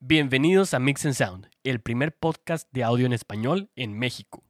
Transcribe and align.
Bienvenidos 0.00 0.74
a 0.74 0.78
Mix 0.78 1.04
and 1.06 1.14
Sound, 1.16 1.48
el 1.64 1.80
primer 1.80 2.16
podcast 2.16 2.68
de 2.70 2.84
audio 2.84 3.04
en 3.04 3.12
español 3.12 3.68
en 3.74 3.98
México. 3.98 4.44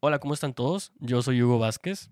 Hola, 0.00 0.18
¿cómo 0.18 0.32
están 0.32 0.54
todos? 0.54 0.92
Yo 0.98 1.20
soy 1.20 1.42
Hugo 1.42 1.58
Vázquez. 1.58 2.10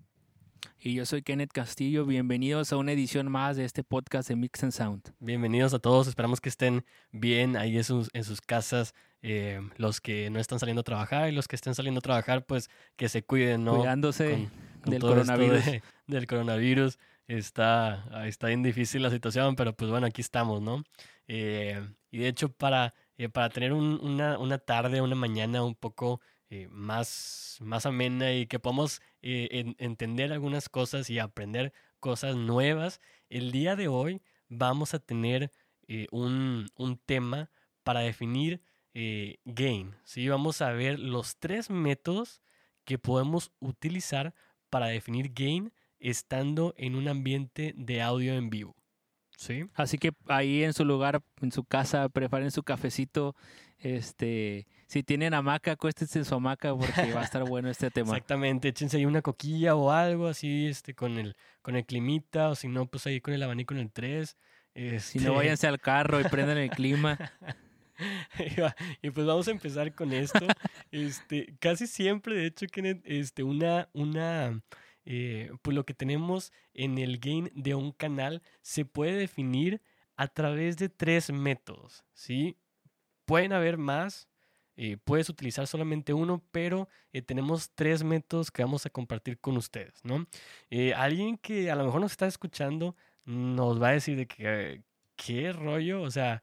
Y 0.79 0.93
yo 0.93 1.07
soy 1.07 1.23
Kenneth 1.23 1.51
Castillo. 1.51 2.05
Bienvenidos 2.05 2.71
a 2.71 2.77
una 2.77 2.91
edición 2.91 3.31
más 3.31 3.57
de 3.57 3.65
este 3.65 3.83
podcast 3.83 4.29
de 4.29 4.35
Mix 4.35 4.63
and 4.63 4.73
Sound. 4.73 5.13
Bienvenidos 5.19 5.73
a 5.73 5.79
todos. 5.79 6.07
Esperamos 6.07 6.39
que 6.39 6.49
estén 6.49 6.85
bien 7.11 7.57
ahí 7.57 7.75
en 7.77 7.83
sus, 7.83 8.09
en 8.13 8.23
sus 8.23 8.41
casas. 8.41 8.93
eh, 9.21 9.59
los 9.77 10.01
que 10.01 10.29
no 10.29 10.39
están 10.39 10.59
saliendo 10.59 10.81
a 10.81 10.83
trabajar 10.83 11.29
y 11.29 11.31
los 11.35 11.47
que 11.47 11.55
estén 11.55 11.73
saliendo 11.73 11.97
a 11.97 12.01
trabajar, 12.01 12.45
pues 12.45 12.69
que 12.95 13.09
se 13.09 13.23
cuiden, 13.23 13.65
¿no? 13.65 13.75
Cuidándose 13.77 14.31
con 14.31 14.68
del 14.85 14.99
todo 14.99 15.15
esto 15.19 15.33
coronavirus. 15.33 15.65
de- 15.65 15.83
del 16.07 16.27
coronavirus. 16.27 16.97
Está, 17.27 18.25
está 18.25 18.47
bien 18.47 18.63
difícil 18.63 19.03
la 19.03 19.11
situación, 19.11 19.55
pero 19.55 19.73
pues 19.75 19.91
bueno, 19.91 20.07
aquí 20.07 20.21
estamos, 20.21 20.61
¿no? 20.61 20.83
Eh, 21.27 21.79
y 22.09 22.17
de 22.17 22.27
hecho, 22.27 22.51
para, 22.51 22.95
eh, 23.17 23.29
para 23.29 23.49
tener 23.49 23.71
un- 23.73 23.99
una, 24.01 24.39
una 24.39 24.57
tarde, 24.57 25.01
una 25.01 25.15
mañana 25.15 25.63
un 25.63 25.75
poco 25.75 26.21
eh, 26.49 26.67
más, 26.71 27.57
más 27.61 27.85
amena 27.85 28.33
y 28.33 28.47
que 28.47 28.57
podamos 28.57 29.01
en- 29.21 29.75
entender 29.77 30.33
algunas 30.33 30.67
cosas 30.69 31.07
y 31.11 31.19
aprender 31.19 31.71
cosas 31.99 32.35
nuevas, 32.35 32.99
el 33.29 33.51
día 33.51 33.75
de 33.75 33.87
hoy 33.87 34.21
vamos 34.47 34.95
a 34.95 34.99
tener 34.99 35.51
un, 36.11 36.67
un 36.75 36.97
tema 36.97 37.51
para 37.83 37.99
definir 37.99 38.61
gain. 39.45 39.95
¿sí? 40.03 40.27
Vamos 40.27 40.61
a 40.63 40.71
ver 40.71 40.99
los 40.99 41.37
tres 41.37 41.69
métodos 41.69 42.41
que 42.85 42.97
podemos 42.97 43.51
utilizar 43.59 44.33
para 44.69 44.87
definir 44.87 45.31
gain 45.33 45.71
estando 45.99 46.73
en 46.77 46.95
un 46.95 47.07
ambiente 47.07 47.73
de 47.75 48.01
audio 48.01 48.33
en 48.33 48.49
vivo. 48.49 48.75
¿Sí? 49.37 49.65
Así 49.73 49.97
que 49.97 50.11
ahí 50.27 50.63
en 50.63 50.73
su 50.73 50.83
lugar, 50.83 51.21
en 51.41 51.51
su 51.51 51.63
casa, 51.63 52.09
preparen 52.09 52.51
su 52.51 52.63
cafecito. 52.63 53.35
Este, 53.77 54.67
si 54.87 55.01
tienen 55.01 55.33
hamaca, 55.33 55.71
acuéstense 55.71 56.19
en 56.19 56.25
su 56.25 56.35
hamaca 56.35 56.75
porque 56.75 57.13
va 57.13 57.21
a 57.21 57.23
estar 57.23 57.43
bueno 57.49 57.69
este 57.69 57.89
tema. 57.89 58.09
Exactamente, 58.09 58.67
échense 58.67 58.97
ahí 58.97 59.05
una 59.05 59.21
coquilla 59.21 59.75
o 59.75 59.91
algo 59.91 60.27
así, 60.27 60.67
este, 60.67 60.93
con 60.93 61.17
el, 61.17 61.37
con 61.61 61.77
el 61.77 61.85
climita, 61.85 62.49
o 62.49 62.55
si 62.55 62.67
no, 62.67 62.85
pues 62.87 63.07
ahí 63.07 63.21
con 63.21 63.33
el 63.33 63.41
abanico 63.41 63.73
en 63.73 63.79
el 63.79 63.91
3. 63.91 64.37
Si 64.99 65.19
no, 65.19 65.33
váyanse 65.33 65.67
al 65.67 65.79
carro 65.79 66.19
y 66.21 66.23
prendan 66.25 66.57
el 66.57 66.69
clima. 66.69 67.17
y 69.01 69.09
pues 69.11 69.27
vamos 69.27 69.47
a 69.47 69.51
empezar 69.51 69.93
con 69.93 70.13
esto. 70.13 70.39
Este, 70.91 71.55
casi 71.59 71.85
siempre, 71.85 72.35
de 72.35 72.47
hecho, 72.47 72.65
Kenneth, 72.65 73.01
este, 73.05 73.43
una, 73.43 73.89
una, 73.93 74.59
eh, 75.05 75.51
pues 75.61 75.75
lo 75.75 75.85
que 75.85 75.93
tenemos 75.93 76.51
en 76.73 76.97
el 76.97 77.19
gain 77.19 77.51
de 77.53 77.75
un 77.75 77.91
canal 77.91 78.41
se 78.61 78.85
puede 78.85 79.13
definir 79.13 79.81
a 80.15 80.27
través 80.27 80.77
de 80.77 80.89
tres 80.89 81.31
métodos, 81.31 82.03
¿sí? 82.13 82.57
Pueden 83.25 83.53
haber 83.53 83.77
más, 83.77 84.27
eh, 84.77 84.97
puedes 85.03 85.29
utilizar 85.29 85.67
solamente 85.67 86.11
uno, 86.13 86.43
pero 86.51 86.89
eh, 87.13 87.21
tenemos 87.21 87.69
tres 87.75 88.03
métodos 88.03 88.49
que 88.49 88.63
vamos 88.63 88.85
a 88.87 88.89
compartir 88.89 89.39
con 89.39 89.55
ustedes, 89.55 89.93
¿no? 90.03 90.25
Alguien 90.95 91.37
que 91.37 91.69
a 91.69 91.75
lo 91.75 91.85
mejor 91.85 92.01
nos 92.01 92.11
está 92.11 92.25
escuchando 92.25 92.95
nos 93.29 93.81
va 93.81 93.89
a 93.89 93.93
decir 93.93 94.17
de 94.17 94.27
que, 94.27 94.81
¿qué 95.15 95.53
rollo? 95.53 96.01
O 96.01 96.11
sea, 96.11 96.41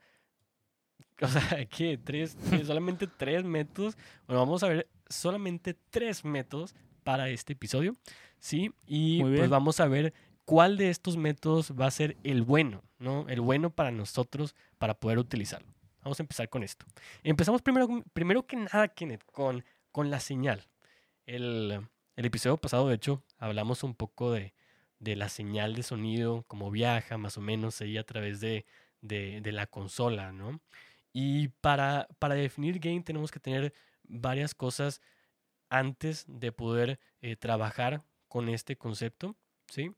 o 1.22 1.28
sea, 1.28 1.64
¿qué? 1.67 1.98
¿Tres? 1.98 2.36
¿Solamente 2.64 3.06
tres 3.06 3.45
métodos? 3.45 3.97
Bueno, 4.27 4.41
vamos 4.41 4.62
a 4.62 4.69
ver 4.69 4.89
solamente 5.09 5.75
tres 5.91 6.25
métodos 6.25 6.75
para 7.05 7.28
este 7.28 7.55
episodio, 7.55 7.95
¿sí? 8.39 8.73
Y 8.86 9.23
pues 9.23 9.48
vamos 9.48 9.81
a 9.81 9.86
ver 9.86 10.12
cuál 10.45 10.77
de 10.77 10.91
estos 10.91 11.17
métodos 11.17 11.73
va 11.78 11.86
a 11.86 11.91
ser 11.91 12.17
el 12.25 12.42
bueno, 12.42 12.83
¿no? 12.98 13.27
El 13.28 13.41
bueno 13.41 13.70
para 13.70 13.91
nosotros 13.91 14.55
para 14.78 14.95
poder 14.95 15.19
utilizarlo. 15.19 15.69
Vamos 16.02 16.20
a 16.20 16.23
empezar 16.23 16.48
con 16.48 16.63
esto. 16.63 16.86
Empezamos 17.23 17.63
primero, 17.63 17.89
primero 18.13 18.46
que 18.46 18.57
nada, 18.57 18.89
Kenneth, 18.89 19.24
con, 19.33 19.64
con 19.90 20.11
la 20.11 20.20
señal. 20.20 20.69
El, 21.27 21.80
el 22.14 22.24
episodio 22.24 22.57
pasado, 22.57 22.89
de 22.89 22.95
hecho, 22.95 23.23
hablamos 23.39 23.83
un 23.83 23.95
poco 23.95 24.33
de, 24.33 24.55
de 25.01 25.17
la 25.17 25.29
señal 25.29 25.74
de 25.74 25.83
sonido, 25.83 26.45
cómo 26.46 26.70
viaja 26.70 27.19
más 27.19 27.36
o 27.39 27.40
menos 27.40 27.80
ahí 27.80 27.98
a 27.98 28.05
través 28.05 28.40
de, 28.40 28.67
de, 29.01 29.40
de 29.40 29.52
la 29.52 29.67
consola, 29.67 30.33
¿no? 30.33 30.61
Y 31.18 31.48
para, 31.62 32.08
para 32.18 32.34
definir 32.34 32.78
gain 32.78 33.02
tenemos 33.02 33.30
que 33.30 33.40
tener 33.40 33.72
varias 34.02 34.54
cosas 34.54 35.00
antes 35.70 36.27
de 36.28 36.52
poder 36.52 37.00
eh, 37.22 37.36
trabajar 37.36 38.04
con 38.28 38.50
este 38.50 38.77
concepto, 38.77 39.34
¿sí? 39.66 39.92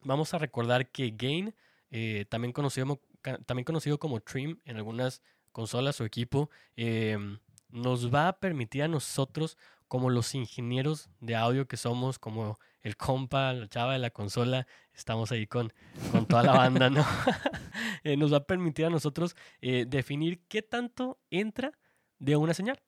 Vamos 0.00 0.32
a 0.32 0.38
recordar 0.38 0.90
que 0.90 1.12
gain, 1.14 1.54
eh, 1.90 2.24
también, 2.30 2.54
conocido, 2.54 3.02
también 3.44 3.66
conocido 3.66 3.98
como 3.98 4.20
trim 4.20 4.58
en 4.64 4.78
algunas 4.78 5.20
consolas 5.52 6.00
o 6.00 6.06
equipo, 6.06 6.48
em, 6.74 7.38
nos 7.68 8.10
va 8.10 8.28
a 8.28 8.40
permitir 8.40 8.82
a 8.82 8.88
nosotros, 8.88 9.58
como 9.90 10.08
los 10.08 10.36
ingenieros 10.36 11.10
de 11.18 11.34
audio 11.34 11.66
que 11.66 11.76
somos, 11.76 12.20
como 12.20 12.60
el 12.80 12.96
compa, 12.96 13.52
la 13.52 13.66
chava 13.66 13.94
de 13.94 13.98
la 13.98 14.10
consola, 14.10 14.68
estamos 14.94 15.32
ahí 15.32 15.48
con, 15.48 15.72
con 16.12 16.26
toda 16.26 16.44
la 16.44 16.52
banda, 16.52 16.88
¿no? 16.88 17.04
Eh, 18.04 18.16
nos 18.16 18.32
va 18.32 18.38
a 18.38 18.44
permitir 18.44 18.86
a 18.86 18.90
nosotros 18.90 19.36
eh, 19.60 19.84
definir 19.86 20.46
qué 20.48 20.62
tanto 20.62 21.18
entra 21.28 21.72
de 22.18 22.34
una 22.36 22.54
señal, 22.54 22.80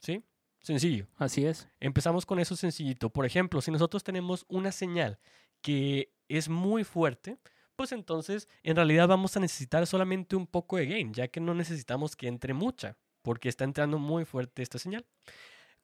¿sí? 0.00 0.24
Sencillo. 0.60 1.06
Así 1.16 1.44
es. 1.44 1.68
Empezamos 1.78 2.26
con 2.26 2.40
eso 2.40 2.56
sencillito. 2.56 3.10
Por 3.10 3.24
ejemplo, 3.24 3.60
si 3.60 3.70
nosotros 3.70 4.02
tenemos 4.02 4.44
una 4.48 4.72
señal 4.72 5.20
que 5.60 6.12
es 6.28 6.48
muy 6.48 6.82
fuerte, 6.82 7.38
pues 7.76 7.92
entonces 7.92 8.48
en 8.64 8.74
realidad 8.74 9.06
vamos 9.06 9.36
a 9.36 9.40
necesitar 9.40 9.86
solamente 9.86 10.34
un 10.34 10.46
poco 10.46 10.78
de 10.78 10.86
gain, 10.86 11.12
ya 11.14 11.28
que 11.28 11.40
no 11.40 11.54
necesitamos 11.54 12.16
que 12.16 12.26
entre 12.26 12.52
mucha, 12.52 12.96
porque 13.22 13.48
está 13.48 13.62
entrando 13.62 13.98
muy 13.98 14.24
fuerte 14.24 14.62
esta 14.62 14.78
señal. 14.78 15.06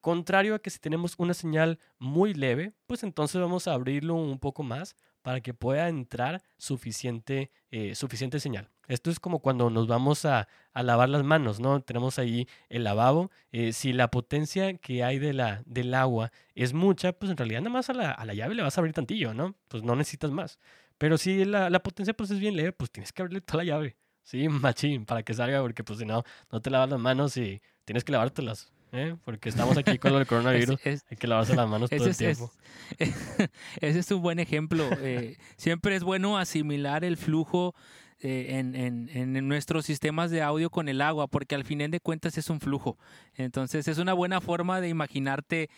Contrario 0.04 0.54
a 0.54 0.58
que 0.58 0.68
si 0.68 0.78
tenemos 0.80 1.14
una 1.16 1.32
señal 1.32 1.78
muy 1.98 2.34
leve, 2.34 2.74
pues 2.86 3.02
entonces 3.04 3.40
vamos 3.40 3.66
a 3.66 3.72
abrirlo 3.72 4.14
un 4.14 4.38
poco 4.38 4.62
más 4.62 4.96
para 5.22 5.40
que 5.40 5.54
pueda 5.54 5.88
entrar 5.88 6.42
suficiente, 6.58 7.50
eh, 7.70 7.94
suficiente 7.94 8.38
señal. 8.38 8.68
Esto 8.86 9.10
es 9.10 9.18
como 9.18 9.38
cuando 9.38 9.70
nos 9.70 9.86
vamos 9.86 10.26
a, 10.26 10.46
a 10.74 10.82
lavar 10.82 11.08
las 11.08 11.24
manos, 11.24 11.58
¿no? 11.58 11.80
Tenemos 11.80 12.18
ahí 12.18 12.46
el 12.68 12.84
lavabo. 12.84 13.30
eh, 13.50 13.72
si 13.72 13.94
la 13.94 14.10
potencia 14.10 14.76
que 14.76 15.02
hay 15.02 15.18
de 15.18 15.32
la, 15.32 15.62
del 15.64 15.94
agua 15.94 16.30
es 16.54 16.74
mucha, 16.74 17.14
pues 17.14 17.30
en 17.30 17.38
realidad 17.38 17.60
nada 17.62 17.72
más 17.72 17.88
a 17.88 17.94
la, 17.94 18.10
a 18.10 18.26
la 18.26 18.34
llave 18.34 18.54
le 18.54 18.62
vas 18.62 18.76
a 18.76 18.82
abrir 18.82 18.92
tantillo, 18.92 19.32
¿no? 19.32 19.54
Pues 19.68 19.84
no 19.84 19.96
necesitas 19.96 20.30
más. 20.30 20.58
Pero 20.98 21.16
si 21.16 21.46
la, 21.46 21.70
la 21.70 21.82
potencia 21.82 22.12
pues 22.12 22.30
es 22.30 22.40
bien 22.40 22.56
leve, 22.56 22.72
pues 22.72 22.90
tienes 22.90 23.10
que 23.14 23.22
abrirle 23.22 23.40
toda 23.40 23.64
la 23.64 23.70
llave. 23.72 23.96
Sí, 24.22 24.48
machín, 24.50 25.06
para 25.06 25.22
que 25.22 25.32
salga, 25.32 25.62
porque 25.62 25.82
pues 25.82 25.98
si 25.98 26.04
no, 26.04 26.24
no 26.52 26.60
te 26.60 26.68
lavas 26.68 26.90
las 26.90 27.00
manos 27.00 27.38
y 27.38 27.62
tienes 27.86 28.04
que 28.04 28.12
lavártelas, 28.12 28.70
¿eh? 28.94 29.16
Porque 29.24 29.48
estamos 29.48 29.76
aquí 29.76 29.98
con 29.98 30.12
lo 30.12 30.18
del 30.18 30.26
coronavirus. 30.26 30.78
Es- 30.84 31.02
es- 31.02 31.04
Hay 31.10 31.16
que 31.16 31.26
lavarse 31.26 31.54
las 31.54 31.68
manos 31.68 31.90
todo 31.90 32.06
el 32.06 32.16
tiempo. 32.16 32.52
es- 32.98 33.14
ese 33.80 33.98
es 33.98 34.10
un 34.10 34.22
buen 34.22 34.38
ejemplo. 34.38 34.88
Eh, 35.00 35.36
siempre 35.56 35.96
es 35.96 36.02
bueno 36.04 36.38
asimilar 36.38 37.04
el 37.04 37.16
flujo 37.16 37.74
eh, 38.20 38.58
en, 38.58 38.74
en- 38.74 39.10
en 39.12 39.48
nuestros 39.48 39.84
sistemas 39.84 40.30
de 40.30 40.40
audio 40.40 40.70
con 40.70 40.88
el 40.88 41.00
agua, 41.02 41.26
porque 41.26 41.54
al 41.54 41.64
final 41.64 41.90
de 41.90 42.00
cuentas 42.00 42.38
es 42.38 42.48
un 42.48 42.60
flujo. 42.60 42.96
Entonces 43.34 43.86
es 43.88 43.98
una 43.98 44.12
buena 44.14 44.40
forma 44.40 44.80
de 44.80 44.88
imaginarte 44.88 45.68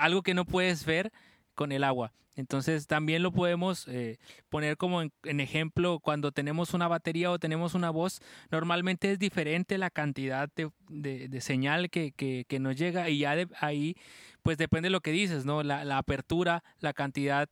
algo 0.00 0.22
que 0.22 0.34
no 0.34 0.44
puedes 0.44 0.84
ver 0.84 1.12
con 1.54 1.72
el 1.72 1.84
agua. 1.84 2.12
Entonces 2.36 2.86
también 2.86 3.22
lo 3.22 3.32
podemos 3.32 3.86
eh, 3.88 4.18
poner 4.48 4.76
como 4.76 5.02
en, 5.02 5.40
ejemplo 5.40 6.00
cuando 6.00 6.32
tenemos 6.32 6.74
una 6.74 6.88
batería 6.88 7.30
o 7.30 7.38
tenemos 7.38 7.74
una 7.74 7.90
voz. 7.90 8.20
Normalmente 8.50 9.12
es 9.12 9.18
diferente 9.18 9.78
la 9.78 9.90
cantidad 9.90 10.48
de, 10.88 11.40
señal 11.40 11.90
que, 11.90 12.46
nos 12.60 12.76
llega 12.76 13.10
y 13.10 13.18
ya 13.18 13.36
de 13.36 13.48
ahí 13.60 13.96
pues 14.42 14.56
depende 14.56 14.86
de 14.86 14.90
lo 14.90 15.00
que 15.00 15.12
dices, 15.12 15.44
¿no? 15.44 15.62
La, 15.62 15.98
apertura, 15.98 16.62
la 16.78 16.94
cantidad 16.94 17.48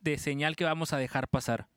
de 0.00 0.18
señal 0.18 0.56
que 0.56 0.64
vamos 0.64 0.92
a 0.92 0.98
dejar 0.98 1.28
pasar. 1.28 1.68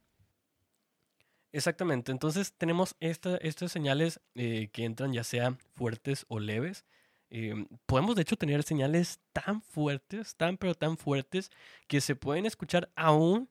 Exactamente, 1.51 2.11
entonces 2.11 2.53
tenemos 2.57 2.95
esta- 2.99 3.37
estas 3.37 3.71
señales 3.71 4.19
eh, 4.35 4.69
que 4.71 4.83
entran 4.85 5.13
ya 5.13 5.23
sea 5.23 5.57
fuertes 5.73 6.25
o 6.27 6.39
leves. 6.39 6.85
Eh, 7.29 7.65
podemos 7.85 8.15
de 8.15 8.21
hecho 8.21 8.37
tener 8.37 8.63
señales 8.63 9.19
tan 9.33 9.61
fuertes, 9.61 10.35
tan 10.35 10.57
pero 10.57 10.75
tan 10.75 10.97
fuertes, 10.97 11.51
que 11.87 12.01
se 12.01 12.15
pueden 12.15 12.45
escuchar 12.45 12.89
aún 12.95 13.49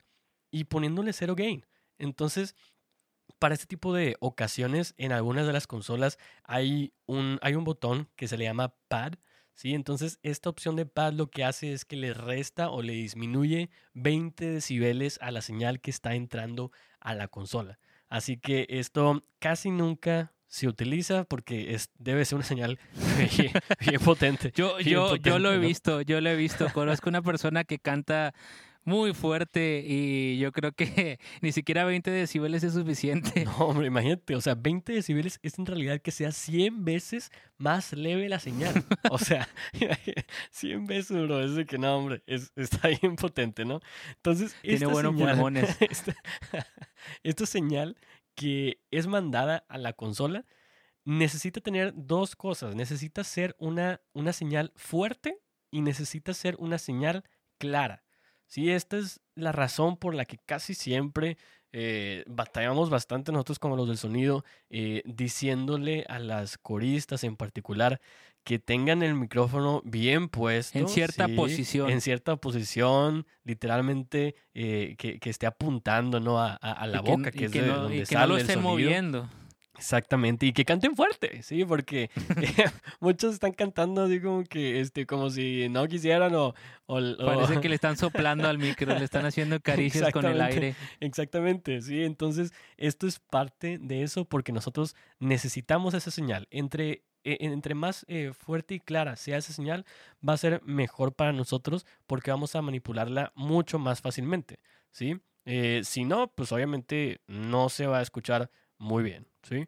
y 0.50 0.64
poniéndole 0.64 1.12
cero 1.12 1.34
gain. 1.36 1.66
Entonces, 1.98 2.54
para 3.38 3.54
este 3.54 3.66
tipo 3.66 3.92
de 3.92 4.16
ocasiones, 4.20 4.94
en 4.98 5.12
algunas 5.12 5.46
de 5.46 5.52
las 5.52 5.66
consolas 5.66 6.18
hay 6.44 6.92
un, 7.06 7.38
hay 7.42 7.54
un 7.54 7.64
botón 7.64 8.08
que 8.16 8.28
se 8.28 8.38
le 8.38 8.44
llama 8.44 8.74
pad. 8.88 9.14
¿sí? 9.54 9.74
Entonces, 9.74 10.18
esta 10.22 10.48
opción 10.50 10.76
de 10.76 10.86
pad 10.86 11.12
lo 11.12 11.30
que 11.30 11.44
hace 11.44 11.72
es 11.72 11.84
que 11.84 11.96
le 11.96 12.14
resta 12.14 12.70
o 12.70 12.82
le 12.82 12.94
disminuye 12.94 13.70
20 13.94 14.50
decibeles 14.50 15.18
a 15.20 15.30
la 15.30 15.42
señal 15.42 15.80
que 15.80 15.90
está 15.90 16.14
entrando 16.14 16.72
a 17.00 17.14
la 17.14 17.28
consola. 17.28 17.78
Así 18.08 18.36
que 18.38 18.66
esto 18.68 19.24
casi 19.38 19.70
nunca 19.70 20.32
se 20.48 20.68
utiliza 20.68 21.24
porque 21.24 21.74
es, 21.74 21.90
debe 21.98 22.24
ser 22.24 22.36
una 22.36 22.44
señal 22.44 22.78
bien, 23.36 23.52
bien 23.80 24.00
potente. 24.00 24.52
Yo, 24.54 24.76
bien 24.76 24.90
yo, 24.90 25.16
yo 25.16 25.38
lo 25.38 25.50
he 25.50 25.56
potente, 25.56 25.60
¿no? 25.60 25.68
visto, 25.68 26.00
yo 26.02 26.20
lo 26.20 26.30
he 26.30 26.36
visto. 26.36 26.66
Conozco 26.72 27.08
una 27.08 27.22
persona 27.22 27.64
que 27.64 27.78
canta 27.78 28.34
muy 28.86 29.12
fuerte 29.14 29.82
y 29.84 30.38
yo 30.38 30.52
creo 30.52 30.72
que 30.72 31.18
ni 31.42 31.52
siquiera 31.52 31.84
20 31.84 32.10
decibeles 32.10 32.62
es 32.62 32.72
suficiente. 32.72 33.44
No, 33.44 33.56
hombre, 33.58 33.88
imagínate, 33.88 34.36
o 34.36 34.40
sea, 34.40 34.54
20 34.54 34.92
decibeles 34.92 35.40
es 35.42 35.58
en 35.58 35.66
realidad 35.66 36.00
que 36.00 36.12
sea 36.12 36.30
100 36.30 36.84
veces 36.84 37.30
más 37.58 37.92
leve 37.92 38.28
la 38.28 38.38
señal. 38.38 38.74
O 39.10 39.18
sea, 39.18 39.48
100 40.50 40.86
veces, 40.86 41.16
bro, 41.22 41.42
es 41.42 41.54
de 41.54 41.64
que 41.64 41.78
no, 41.78 41.96
hombre, 41.96 42.22
es, 42.26 42.52
está 42.56 42.88
bien 42.88 43.16
potente, 43.16 43.64
¿no? 43.64 43.80
Entonces, 44.16 44.54
Tiene 44.62 44.86
buenos 44.86 45.14
pulmones. 45.14 45.76
Esta, 45.80 46.14
esta 47.22 47.46
señal 47.46 47.96
que 48.36 48.80
es 48.92 49.08
mandada 49.08 49.64
a 49.68 49.78
la 49.78 49.92
consola 49.94 50.44
necesita 51.06 51.60
tener 51.60 51.92
dos 51.96 52.36
cosas. 52.36 52.74
Necesita 52.74 53.24
ser 53.24 53.56
una, 53.58 54.02
una 54.12 54.32
señal 54.32 54.72
fuerte 54.76 55.40
y 55.70 55.80
necesita 55.80 56.34
ser 56.34 56.56
una 56.58 56.78
señal 56.78 57.24
clara. 57.58 58.04
Sí, 58.46 58.70
esta 58.70 58.98
es 58.98 59.20
la 59.34 59.52
razón 59.52 59.96
por 59.96 60.14
la 60.14 60.24
que 60.24 60.38
casi 60.38 60.74
siempre 60.74 61.38
eh, 61.72 62.24
batallamos 62.26 62.90
bastante 62.90 63.32
nosotros 63.32 63.58
como 63.58 63.76
los 63.76 63.88
del 63.88 63.98
sonido, 63.98 64.44
eh, 64.68 65.02
diciéndole 65.04 66.04
a 66.08 66.18
las 66.18 66.58
coristas 66.58 67.24
en 67.24 67.36
particular 67.36 68.00
que 68.46 68.60
tengan 68.60 69.02
el 69.02 69.16
micrófono 69.16 69.82
bien 69.84 70.28
puesto. 70.28 70.78
En 70.78 70.86
cierta 70.86 71.26
posición. 71.26 71.90
En 71.90 72.00
cierta 72.00 72.36
posición, 72.36 73.26
literalmente 73.42 74.36
eh, 74.54 74.94
que, 74.96 75.18
esté 75.28 75.46
apuntando 75.46 76.20
¿no? 76.20 76.40
a, 76.40 76.86
la 76.86 77.00
boca, 77.00 77.32
que, 77.32 77.46
es 77.46 77.50
de 77.50 77.66
donde 77.66 77.98
que 77.98 78.06
sale 78.06 78.20
no 78.20 78.34
lo 78.34 78.38
esté 78.38 78.56
moviendo. 78.56 79.28
Exactamente, 79.76 80.46
y 80.46 80.52
que 80.52 80.64
canten 80.64 80.94
fuerte, 80.94 81.42
sí, 81.42 81.64
porque 81.64 82.04
eh, 82.04 82.08
muchos 83.00 83.34
están 83.34 83.52
cantando 83.52 84.04
así 84.04 84.20
como 84.20 84.44
que, 84.44 84.80
este, 84.80 85.06
como 85.06 85.28
si 85.28 85.68
no 85.68 85.88
quisieran 85.88 86.32
o, 86.36 86.54
Parece 86.86 87.60
que 87.60 87.68
le 87.68 87.74
están 87.74 87.96
soplando 87.96 88.48
al 88.48 88.58
micro, 88.58 88.96
le 88.96 89.04
están 89.04 89.26
haciendo 89.26 89.58
caricias 89.58 90.12
con 90.12 90.24
el 90.24 90.40
aire. 90.40 90.76
Exactamente, 91.00 91.82
sí, 91.82 92.04
entonces 92.04 92.52
esto 92.76 93.08
es 93.08 93.18
parte 93.18 93.78
de 93.78 94.04
eso 94.04 94.24
porque 94.24 94.52
nosotros 94.52 94.94
necesitamos 95.18 95.94
esa 95.94 96.12
señal. 96.12 96.46
Entre, 96.52 97.02
e, 97.26 97.38
entre 97.40 97.74
más 97.74 98.06
eh, 98.08 98.32
fuerte 98.32 98.74
y 98.74 98.80
clara 98.80 99.16
sea 99.16 99.36
esa 99.36 99.52
señal, 99.52 99.84
va 100.26 100.34
a 100.34 100.36
ser 100.36 100.62
mejor 100.62 101.12
para 101.12 101.32
nosotros 101.32 101.84
porque 102.06 102.30
vamos 102.30 102.54
a 102.54 102.62
manipularla 102.62 103.32
mucho 103.34 103.80
más 103.80 104.00
fácilmente, 104.00 104.60
¿sí? 104.92 105.18
Eh, 105.44 105.80
si 105.84 106.04
no, 106.04 106.28
pues 106.28 106.52
obviamente 106.52 107.20
no 107.26 107.68
se 107.68 107.88
va 107.88 107.98
a 107.98 108.02
escuchar 108.02 108.50
muy 108.78 109.02
bien, 109.02 109.26
¿sí? 109.42 109.66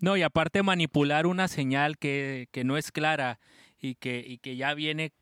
No, 0.00 0.16
y 0.16 0.22
aparte 0.22 0.64
manipular 0.64 1.26
una 1.26 1.46
señal 1.46 1.96
que, 1.96 2.48
que 2.50 2.64
no 2.64 2.76
es 2.76 2.90
clara 2.90 3.38
y 3.78 3.94
que, 3.94 4.24
y 4.26 4.38
que 4.38 4.56
ya 4.56 4.74
viene 4.74 5.12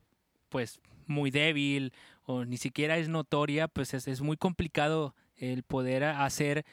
pues 0.49 0.81
muy 1.07 1.31
débil 1.31 1.93
o 2.25 2.47
ni 2.47 2.57
siquiera 2.57 2.97
es 2.97 3.11
notoria, 3.11 3.69
pues 3.69 3.93
es, 3.93 4.09
es 4.09 4.23
muy 4.23 4.39
complicado 4.39 5.15
el 5.37 5.65
poder 5.65 6.05
hacer, 6.05 6.65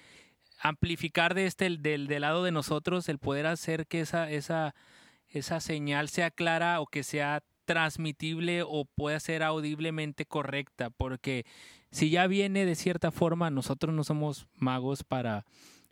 amplificar 0.60 1.34
de 1.34 1.46
este, 1.46 1.70
del, 1.78 2.08
del 2.08 2.22
lado 2.22 2.44
de 2.44 2.52
nosotros, 2.52 3.10
el 3.10 3.20
poder 3.20 3.48
hacer 3.48 3.88
que 3.88 4.02
esa, 4.02 4.30
esa, 4.30 4.76
esa 5.28 5.60
señal 5.60 6.10
sea 6.10 6.32
clara 6.32 6.80
o 6.82 6.88
que 6.88 7.04
sea 7.04 7.44
transmitible 7.66 8.64
o 8.64 8.86
pueda 8.86 9.20
ser 9.20 9.44
audiblemente 9.44 10.26
correcta, 10.26 10.90
porque 10.90 11.46
si 11.92 12.10
ya 12.10 12.28
viene 12.28 12.66
de 12.66 12.76
cierta 12.76 13.12
forma, 13.12 13.50
nosotros 13.52 13.94
no 13.94 14.04
somos 14.04 14.48
magos 14.56 15.04
para 15.04 15.46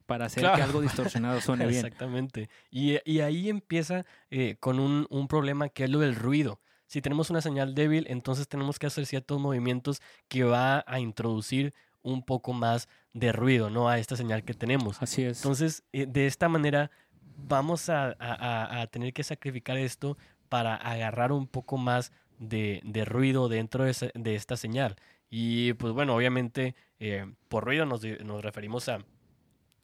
para 0.07 0.25
hacer 0.25 0.43
que 0.55 0.61
algo 0.61 0.81
distorsionado 0.81 1.39
suene 1.41 1.65
bien. 1.67 1.85
Exactamente. 1.85 2.49
Y, 2.71 2.97
y 3.03 3.19
ahí 3.19 3.49
empieza 3.49 4.05
eh, 4.31 4.55
con 4.59 4.79
un, 4.79 5.05
un, 5.09 5.27
problema 5.27 5.69
que 5.69 5.83
es 5.83 5.89
lo 5.89 5.99
del 5.99 6.15
ruido. 6.15 6.61
Si 6.87 7.01
tenemos 7.01 7.29
una 7.29 7.41
señal 7.41 7.75
débil, 7.75 8.05
entonces 8.07 8.47
tenemos 8.47 8.79
que 8.79 8.87
hacer 8.87 9.05
ciertos 9.05 9.39
movimientos 9.39 10.01
que 10.29 10.45
va 10.45 10.85
a 10.87 10.99
introducir 11.01 11.73
un 12.07 12.23
poco 12.23 12.53
más 12.53 12.87
de 13.13 13.31
ruido, 13.31 13.69
¿no? 13.69 13.89
A 13.89 13.99
esta 13.99 14.15
señal 14.15 14.43
que 14.43 14.53
tenemos. 14.53 15.01
Así 15.01 15.23
es. 15.23 15.39
Entonces, 15.39 15.83
eh, 15.91 16.05
de 16.07 16.25
esta 16.25 16.49
manera, 16.49 16.89
vamos 17.37 17.89
a, 17.89 18.15
a, 18.19 18.81
a, 18.81 18.87
tener 18.87 19.13
que 19.13 19.23
sacrificar 19.23 19.77
esto 19.77 20.17
para 20.49 20.75
agarrar 20.75 21.31
un 21.31 21.47
poco 21.47 21.77
más 21.77 22.11
de, 22.39 22.81
de 22.83 23.05
ruido 23.05 23.49
dentro 23.49 23.83
de, 23.83 24.11
de, 24.13 24.35
esta 24.35 24.57
señal. 24.57 24.95
Y 25.29 25.73
pues 25.73 25.93
bueno, 25.93 26.15
obviamente, 26.15 26.75
eh, 26.99 27.25
por 27.49 27.65
ruido 27.65 27.85
nos, 27.85 28.01
nos 28.23 28.41
referimos 28.41 28.87
a 28.89 28.99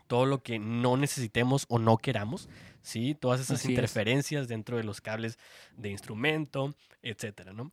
todo 0.08 0.26
lo 0.26 0.42
que 0.44 0.60
no 0.60 0.96
necesitemos 0.96 1.66
o 1.70 1.80
no 1.80 1.98
queramos, 1.98 2.50
¿sí? 2.82 3.16
Todas 3.16 3.42
esas 3.42 3.66
interferencias 3.66 4.48
dentro 4.48 4.78
de 4.78 4.84
los 4.84 5.02
cables 5.02 5.38
de 5.76 5.90
instrumento, 5.90 6.76
etcétera, 7.02 7.54
¿no? 7.54 7.72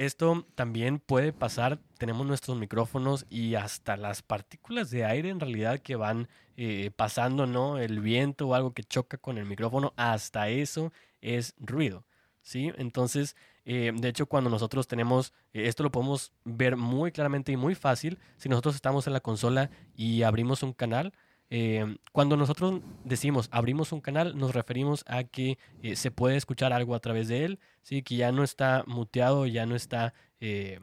Esto 0.00 0.46
también 0.54 0.98
puede 0.98 1.30
pasar, 1.30 1.78
tenemos 1.98 2.26
nuestros 2.26 2.56
micrófonos 2.56 3.26
y 3.28 3.56
hasta 3.56 3.98
las 3.98 4.22
partículas 4.22 4.88
de 4.88 5.04
aire 5.04 5.28
en 5.28 5.40
realidad 5.40 5.80
que 5.80 5.94
van 5.94 6.26
eh, 6.56 6.90
pasando, 6.96 7.44
¿no? 7.44 7.76
El 7.76 8.00
viento 8.00 8.48
o 8.48 8.54
algo 8.54 8.72
que 8.72 8.82
choca 8.82 9.18
con 9.18 9.36
el 9.36 9.44
micrófono, 9.44 9.92
hasta 9.96 10.48
eso 10.48 10.90
es 11.20 11.54
ruido, 11.58 12.06
¿sí? 12.40 12.72
Entonces, 12.78 13.36
eh, 13.66 13.92
de 13.94 14.08
hecho, 14.08 14.24
cuando 14.24 14.48
nosotros 14.48 14.88
tenemos, 14.88 15.34
eh, 15.52 15.68
esto 15.68 15.82
lo 15.82 15.92
podemos 15.92 16.32
ver 16.46 16.78
muy 16.78 17.12
claramente 17.12 17.52
y 17.52 17.58
muy 17.58 17.74
fácil, 17.74 18.18
si 18.38 18.48
nosotros 18.48 18.76
estamos 18.76 19.06
en 19.06 19.12
la 19.12 19.20
consola 19.20 19.68
y 19.94 20.22
abrimos 20.22 20.62
un 20.62 20.72
canal, 20.72 21.12
eh, 21.50 21.96
cuando 22.12 22.36
nosotros 22.36 22.80
decimos 23.04 23.48
abrimos 23.50 23.92
un 23.92 24.00
canal, 24.00 24.38
nos 24.38 24.54
referimos 24.54 25.04
a 25.08 25.24
que 25.24 25.58
eh, 25.82 25.96
se 25.96 26.12
puede 26.12 26.36
escuchar 26.36 26.72
algo 26.72 26.94
a 26.94 27.00
través 27.00 27.26
de 27.26 27.44
él, 27.44 27.58
¿sí? 27.82 28.02
que 28.02 28.16
ya 28.16 28.30
no 28.30 28.44
está 28.44 28.84
muteado, 28.86 29.46
ya 29.46 29.66
no 29.66 29.74
está... 29.74 30.14
Eh, 30.40 30.80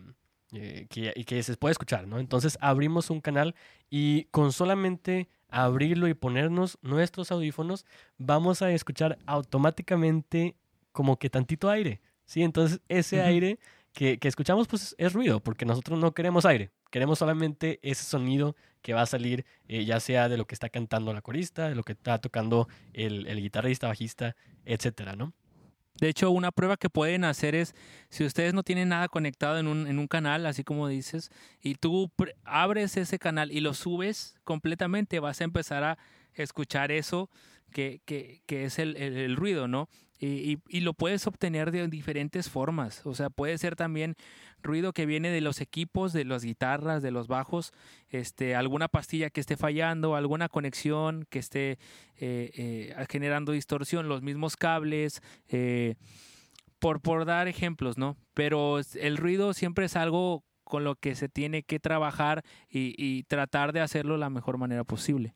que, 0.50 1.12
y 1.14 1.26
que 1.26 1.44
se 1.44 1.58
puede 1.58 1.74
escuchar, 1.74 2.08
¿no? 2.08 2.20
Entonces 2.20 2.58
abrimos 2.62 3.10
un 3.10 3.20
canal 3.20 3.54
y 3.90 4.24
con 4.32 4.54
solamente 4.54 5.28
abrirlo 5.50 6.08
y 6.08 6.14
ponernos 6.14 6.78
nuestros 6.82 7.34
audífonos, 7.34 7.86
vamos 8.18 8.62
a 8.62 8.72
escuchar 8.72 9.20
automáticamente 9.26 10.56
como 10.94 11.20
que 11.20 11.30
tantito 11.30 11.70
aire, 11.70 12.00
¿sí? 12.26 12.44
Entonces 12.44 12.80
ese 12.88 13.22
aire 13.22 13.60
que, 13.92 14.20
que, 14.20 14.30
escuchamos 14.30 14.70
pues 14.70 14.96
es 14.98 15.12
ruido, 15.12 15.42
porque 15.42 15.66
nosotros 15.66 16.00
no 16.00 16.14
queremos 16.14 16.46
aire, 16.46 16.72
queremos 16.92 17.20
solamente 17.20 17.80
ese 17.82 18.04
sonido 18.04 18.56
que 18.82 18.94
va 18.94 19.02
a 19.02 19.06
salir 19.06 19.46
eh, 19.68 19.86
ya 19.86 20.00
sea 20.00 20.30
de 20.30 20.38
lo 20.38 20.46
que 20.46 20.56
está 20.56 20.70
cantando 20.70 21.14
la 21.14 21.22
corista, 21.22 21.70
de 21.70 21.76
lo 21.76 21.84
que 21.84 21.94
está 21.94 22.20
tocando 22.20 22.68
el, 22.94 23.26
guitarrista, 23.42 23.88
bajista, 23.88 24.36
etcétera, 24.66 25.16
¿no? 25.16 25.34
De 26.00 26.10
hecho, 26.10 26.30
una 26.30 26.52
prueba 26.52 26.78
que 26.78 26.90
pueden 26.90 27.24
hacer 27.24 27.56
es, 27.56 27.74
si 28.10 28.24
ustedes 28.24 28.54
no 28.54 28.62
tienen 28.62 28.90
nada 28.90 29.08
conectado 29.08 29.58
en 29.58 29.68
un, 29.68 29.88
en 29.88 29.98
un 29.98 30.08
canal, 30.08 30.46
así 30.46 30.64
como 30.64 30.88
dices, 30.88 31.32
y 31.60 31.76
tú 31.76 32.12
abres 32.44 32.98
ese 32.98 33.18
canal 33.18 33.52
y 33.52 33.62
lo 33.62 33.74
subes 33.74 34.36
completamente, 34.44 35.20
vas 35.20 35.42
a 35.42 35.46
empezar 35.46 35.84
a 35.84 35.98
escuchar 36.34 36.92
eso 36.92 37.32
que, 37.72 38.02
que, 38.06 38.42
que 38.46 38.66
es 38.66 38.80
el, 38.80 38.96
el, 38.96 39.36
ruido, 39.36 39.68
¿no? 39.68 39.90
Y, 40.20 40.60
y, 40.68 40.82
lo 40.82 40.94
puedes 40.94 41.28
obtener 41.28 41.72
de 41.72 41.88
diferentes 41.88 42.50
formas. 42.50 43.06
O 43.06 43.14
sea, 43.14 43.30
puede 43.30 43.58
ser 43.58 43.76
también 43.76 44.16
ruido 44.64 44.92
que 44.92 45.06
viene 45.06 45.30
de 45.30 45.42
los 45.42 45.62
equipos, 45.62 46.12
de 46.12 46.26
las 46.26 46.44
guitarras, 46.44 47.04
de 47.04 47.12
los 47.12 47.28
bajos, 47.28 47.72
este, 48.10 48.56
alguna 48.56 48.88
pastilla 48.88 49.30
que 49.30 49.40
esté 49.40 49.58
fallando, 49.58 50.16
alguna 50.16 50.50
conexión 50.50 51.26
que 51.30 51.40
esté 51.40 51.72
eh, 52.18 52.52
eh, 52.56 53.06
generando 53.10 53.52
distorsión, 53.52 54.10
los 54.10 54.22
mismos 54.24 54.56
cables. 54.56 55.22
Eh, 55.50 55.96
por, 56.80 57.02
por 57.02 57.26
dar 57.26 57.48
ejemplos, 57.48 57.98
¿no? 57.98 58.18
Pero 58.34 58.80
el 58.96 59.18
ruido 59.18 59.54
siempre 59.54 59.86
es 59.86 59.96
algo 59.96 60.44
con 60.64 60.84
lo 60.84 60.96
que 60.96 61.16
se 61.16 61.30
tiene 61.30 61.64
que 61.64 61.80
trabajar 61.80 62.44
y, 62.70 62.94
y 62.98 63.24
tratar 63.24 63.74
de 63.74 63.82
hacerlo 63.82 64.14
de 64.14 64.20
la 64.20 64.30
mejor 64.30 64.58
manera 64.58 64.84
posible. 64.84 65.34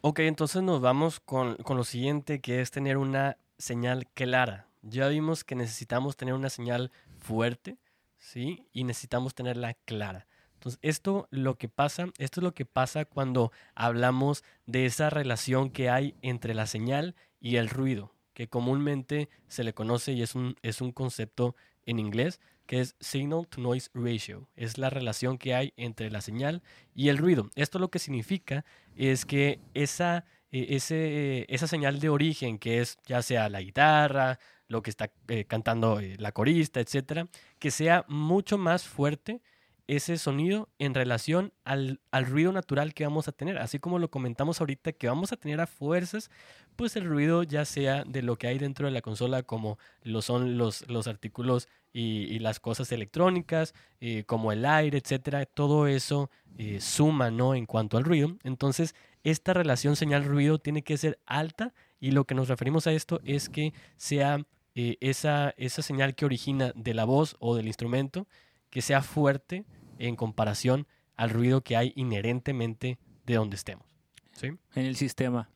Ok, 0.00 0.20
entonces 0.20 0.62
nos 0.62 0.80
vamos 0.80 1.20
con, 1.20 1.56
con, 1.56 1.76
lo 1.76 1.84
siguiente, 1.84 2.40
que 2.40 2.60
es 2.60 2.70
tener 2.70 2.96
una 2.96 3.36
señal 3.60 4.08
clara. 4.14 4.68
Ya 4.82 5.08
vimos 5.08 5.44
que 5.44 5.54
necesitamos 5.54 6.16
tener 6.16 6.34
una 6.34 6.50
señal 6.50 6.90
fuerte, 7.18 7.78
¿sí? 8.18 8.66
Y 8.72 8.84
necesitamos 8.84 9.34
tenerla 9.34 9.74
clara. 9.84 10.26
Entonces, 10.54 10.78
esto 10.82 11.26
lo 11.30 11.56
que 11.56 11.68
pasa, 11.68 12.08
esto 12.18 12.40
es 12.40 12.44
lo 12.44 12.54
que 12.54 12.66
pasa 12.66 13.04
cuando 13.04 13.52
hablamos 13.74 14.44
de 14.66 14.86
esa 14.86 15.08
relación 15.08 15.70
que 15.70 15.88
hay 15.88 16.14
entre 16.20 16.54
la 16.54 16.66
señal 16.66 17.14
y 17.40 17.56
el 17.56 17.70
ruido, 17.70 18.12
que 18.34 18.48
comúnmente 18.48 19.30
se 19.48 19.64
le 19.64 19.72
conoce 19.72 20.12
y 20.12 20.22
es 20.22 20.34
un, 20.34 20.56
es 20.62 20.80
un 20.80 20.92
concepto 20.92 21.56
en 21.86 21.98
inglés, 21.98 22.40
que 22.66 22.80
es 22.80 22.94
Signal 23.00 23.48
to 23.48 23.60
Noise 23.60 23.90
Ratio. 23.94 24.48
Es 24.54 24.78
la 24.78 24.90
relación 24.90 25.38
que 25.38 25.54
hay 25.54 25.72
entre 25.76 26.10
la 26.10 26.20
señal 26.20 26.62
y 26.94 27.08
el 27.08 27.18
ruido. 27.18 27.50
Esto 27.54 27.78
lo 27.78 27.90
que 27.90 27.98
significa 27.98 28.64
es 28.96 29.24
que 29.24 29.60
esa, 29.74 30.24
ese, 30.50 31.46
esa 31.48 31.66
señal 31.66 32.00
de 32.00 32.08
origen, 32.08 32.58
que 32.58 32.80
es 32.80 32.98
ya 33.06 33.22
sea 33.22 33.48
la 33.48 33.60
guitarra, 33.60 34.38
lo 34.70 34.82
que 34.82 34.90
está 34.90 35.10
eh, 35.28 35.44
cantando 35.44 36.00
eh, 36.00 36.16
la 36.18 36.32
corista, 36.32 36.80
etcétera, 36.80 37.28
que 37.58 37.70
sea 37.70 38.04
mucho 38.08 38.56
más 38.56 38.84
fuerte 38.84 39.42
ese 39.88 40.16
sonido 40.16 40.68
en 40.78 40.94
relación 40.94 41.52
al, 41.64 42.00
al, 42.12 42.26
ruido 42.26 42.52
natural 42.52 42.94
que 42.94 43.02
vamos 43.02 43.26
a 43.26 43.32
tener. 43.32 43.58
Así 43.58 43.80
como 43.80 43.98
lo 43.98 44.08
comentamos 44.08 44.60
ahorita, 44.60 44.92
que 44.92 45.08
vamos 45.08 45.32
a 45.32 45.36
tener 45.36 45.60
a 45.60 45.66
fuerzas, 45.66 46.30
pues 46.76 46.94
el 46.94 47.04
ruido 47.06 47.42
ya 47.42 47.64
sea 47.64 48.04
de 48.04 48.22
lo 48.22 48.36
que 48.36 48.46
hay 48.46 48.58
dentro 48.58 48.86
de 48.86 48.92
la 48.92 49.02
consola, 49.02 49.42
como 49.42 49.78
lo 50.04 50.22
son 50.22 50.56
los, 50.56 50.88
los 50.88 51.08
artículos 51.08 51.68
y, 51.92 52.38
las 52.38 52.60
cosas 52.60 52.92
electrónicas, 52.92 53.74
eh, 54.00 54.22
como 54.24 54.52
el 54.52 54.64
aire, 54.64 54.98
etcétera, 54.98 55.44
todo 55.44 55.88
eso 55.88 56.30
suma, 56.78 57.30
¿no? 57.30 57.54
En 57.54 57.66
cuanto 57.66 57.96
al 57.96 58.04
ruido. 58.04 58.36
Entonces, 58.44 58.94
esta 59.24 59.52
relación 59.52 59.96
señal-ruido 59.96 60.58
tiene 60.58 60.82
que 60.82 60.96
ser 60.96 61.20
alta 61.26 61.74
y 61.98 62.12
lo 62.12 62.24
que 62.24 62.34
nos 62.34 62.48
referimos 62.48 62.86
a 62.86 62.92
esto 62.92 63.20
es 63.24 63.48
que 63.48 63.72
sea 63.96 64.46
eh, 64.74 64.96
esa, 65.00 65.54
esa 65.56 65.82
señal 65.82 66.14
que 66.14 66.24
origina 66.24 66.72
de 66.74 66.94
la 66.94 67.04
voz 67.04 67.36
o 67.38 67.54
del 67.54 67.66
instrumento, 67.66 68.26
que 68.70 68.82
sea 68.82 69.02
fuerte 69.02 69.64
en 69.98 70.16
comparación 70.16 70.86
al 71.16 71.30
ruido 71.30 71.62
que 71.62 71.76
hay 71.76 71.92
inherentemente 71.96 72.98
de 73.26 73.34
donde 73.34 73.56
estemos. 73.56 73.86
¿sí? 74.32 74.48
En 74.74 74.86
el 74.86 74.96
sistema. 74.96 75.50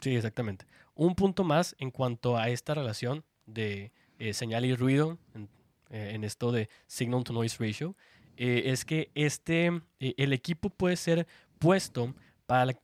Sí, 0.00 0.14
exactamente. 0.14 0.66
Un 0.94 1.14
punto 1.14 1.44
más 1.44 1.74
en 1.78 1.90
cuanto 1.90 2.36
a 2.36 2.48
esta 2.50 2.74
relación 2.74 3.24
de 3.46 3.92
señal 4.32 4.64
y 4.64 4.76
ruido, 4.76 5.18
eh, 5.92 6.12
en 6.14 6.24
esto 6.24 6.52
de 6.52 6.70
signal 6.86 7.22
to 7.22 7.34
noise 7.34 7.58
ratio, 7.58 7.94
eh, 8.38 8.62
es 8.72 8.86
que 8.86 9.10
este, 9.14 9.66
eh, 10.00 10.14
el 10.16 10.32
equipo 10.32 10.70
puede 10.70 10.96
ser 10.96 11.26
puesto 11.58 12.14
para, 12.46 12.74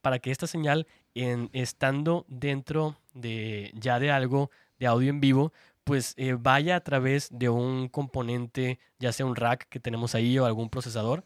para 0.00 0.18
que 0.18 0.30
esta 0.30 0.46
señal, 0.46 0.86
en, 1.14 1.50
estando 1.52 2.24
dentro 2.28 2.96
de 3.14 3.72
ya 3.74 3.98
de 3.98 4.10
algo 4.10 4.50
de 4.78 4.86
audio 4.86 5.10
en 5.10 5.20
vivo, 5.20 5.52
pues 5.84 6.16
vaya 6.40 6.76
a 6.76 6.80
través 6.80 7.28
de 7.30 7.48
un 7.48 7.88
componente, 7.88 8.80
ya 8.98 9.12
sea 9.12 9.26
un 9.26 9.36
rack 9.36 9.68
que 9.68 9.80
tenemos 9.80 10.14
ahí 10.14 10.38
o 10.38 10.44
algún 10.44 10.68
procesador. 10.68 11.24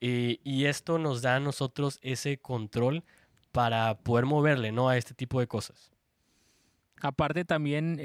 y 0.00 0.64
esto 0.64 0.98
nos 0.98 1.22
da 1.22 1.36
a 1.36 1.40
nosotros 1.40 1.98
ese 2.02 2.38
control 2.38 3.04
para 3.52 3.98
poder 3.98 4.24
moverle 4.24 4.72
¿no? 4.72 4.88
a 4.88 4.96
este 4.96 5.14
tipo 5.14 5.40
de 5.40 5.46
cosas. 5.46 5.90
Aparte 7.00 7.44
también 7.44 8.00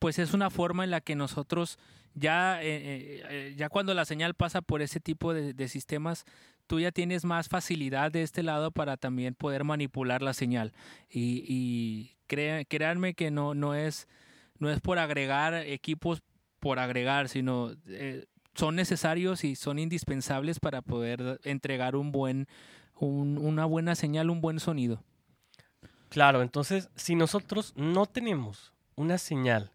pues 0.00 0.18
es 0.18 0.32
una 0.32 0.50
forma 0.50 0.82
en 0.82 0.90
la 0.90 1.00
que 1.00 1.14
nosotros 1.14 1.78
ya, 2.14 2.60
eh, 2.62 2.66
eh, 2.66 3.22
eh, 3.28 3.54
ya 3.56 3.68
cuando 3.68 3.94
la 3.94 4.04
señal 4.04 4.34
pasa 4.34 4.62
por 4.62 4.82
ese 4.82 4.98
tipo 4.98 5.32
de, 5.32 5.68
sistemas, 5.68 6.24
tú 6.70 6.78
ya 6.78 6.92
tienes 6.92 7.24
más 7.24 7.48
facilidad 7.48 8.12
de 8.12 8.22
este 8.22 8.44
lado 8.44 8.70
para 8.70 8.96
también 8.96 9.34
poder 9.34 9.64
manipular 9.64 10.22
la 10.22 10.34
señal. 10.34 10.72
Y, 11.10 11.44
y 11.48 12.16
créanme 12.28 13.14
que 13.14 13.32
no, 13.32 13.54
no, 13.54 13.74
es, 13.74 14.06
no 14.60 14.70
es 14.70 14.80
por 14.80 15.00
agregar 15.00 15.52
equipos 15.52 16.22
por 16.60 16.78
agregar, 16.78 17.28
sino 17.28 17.72
son 18.54 18.76
necesarios 18.76 19.42
y 19.42 19.56
son 19.56 19.80
indispensables 19.80 20.60
para 20.60 20.80
poder 20.80 21.40
entregar 21.42 21.96
un 21.96 22.12
buen, 22.12 22.46
una 23.00 23.64
buena 23.64 23.96
señal, 23.96 24.30
un 24.30 24.40
buen 24.40 24.60
sonido. 24.60 25.02
Claro, 26.08 26.40
entonces 26.40 26.88
si 26.94 27.16
nosotros 27.16 27.72
no 27.74 28.06
tenemos 28.06 28.72
una 28.94 29.18
señal 29.18 29.72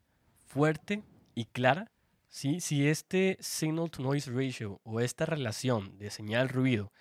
fuerte 0.47 1.03
y 1.33 1.43
clara, 1.43 1.91
si 2.35 2.89
este 2.89 3.37
signal 3.39 3.89
to 3.89 4.03
noise 4.03 4.29
ratio 4.29 4.81
o 4.83 4.99
esta 4.99 5.25
relación 5.25 5.97
de 5.97 6.09
señal-ruido 6.09 6.91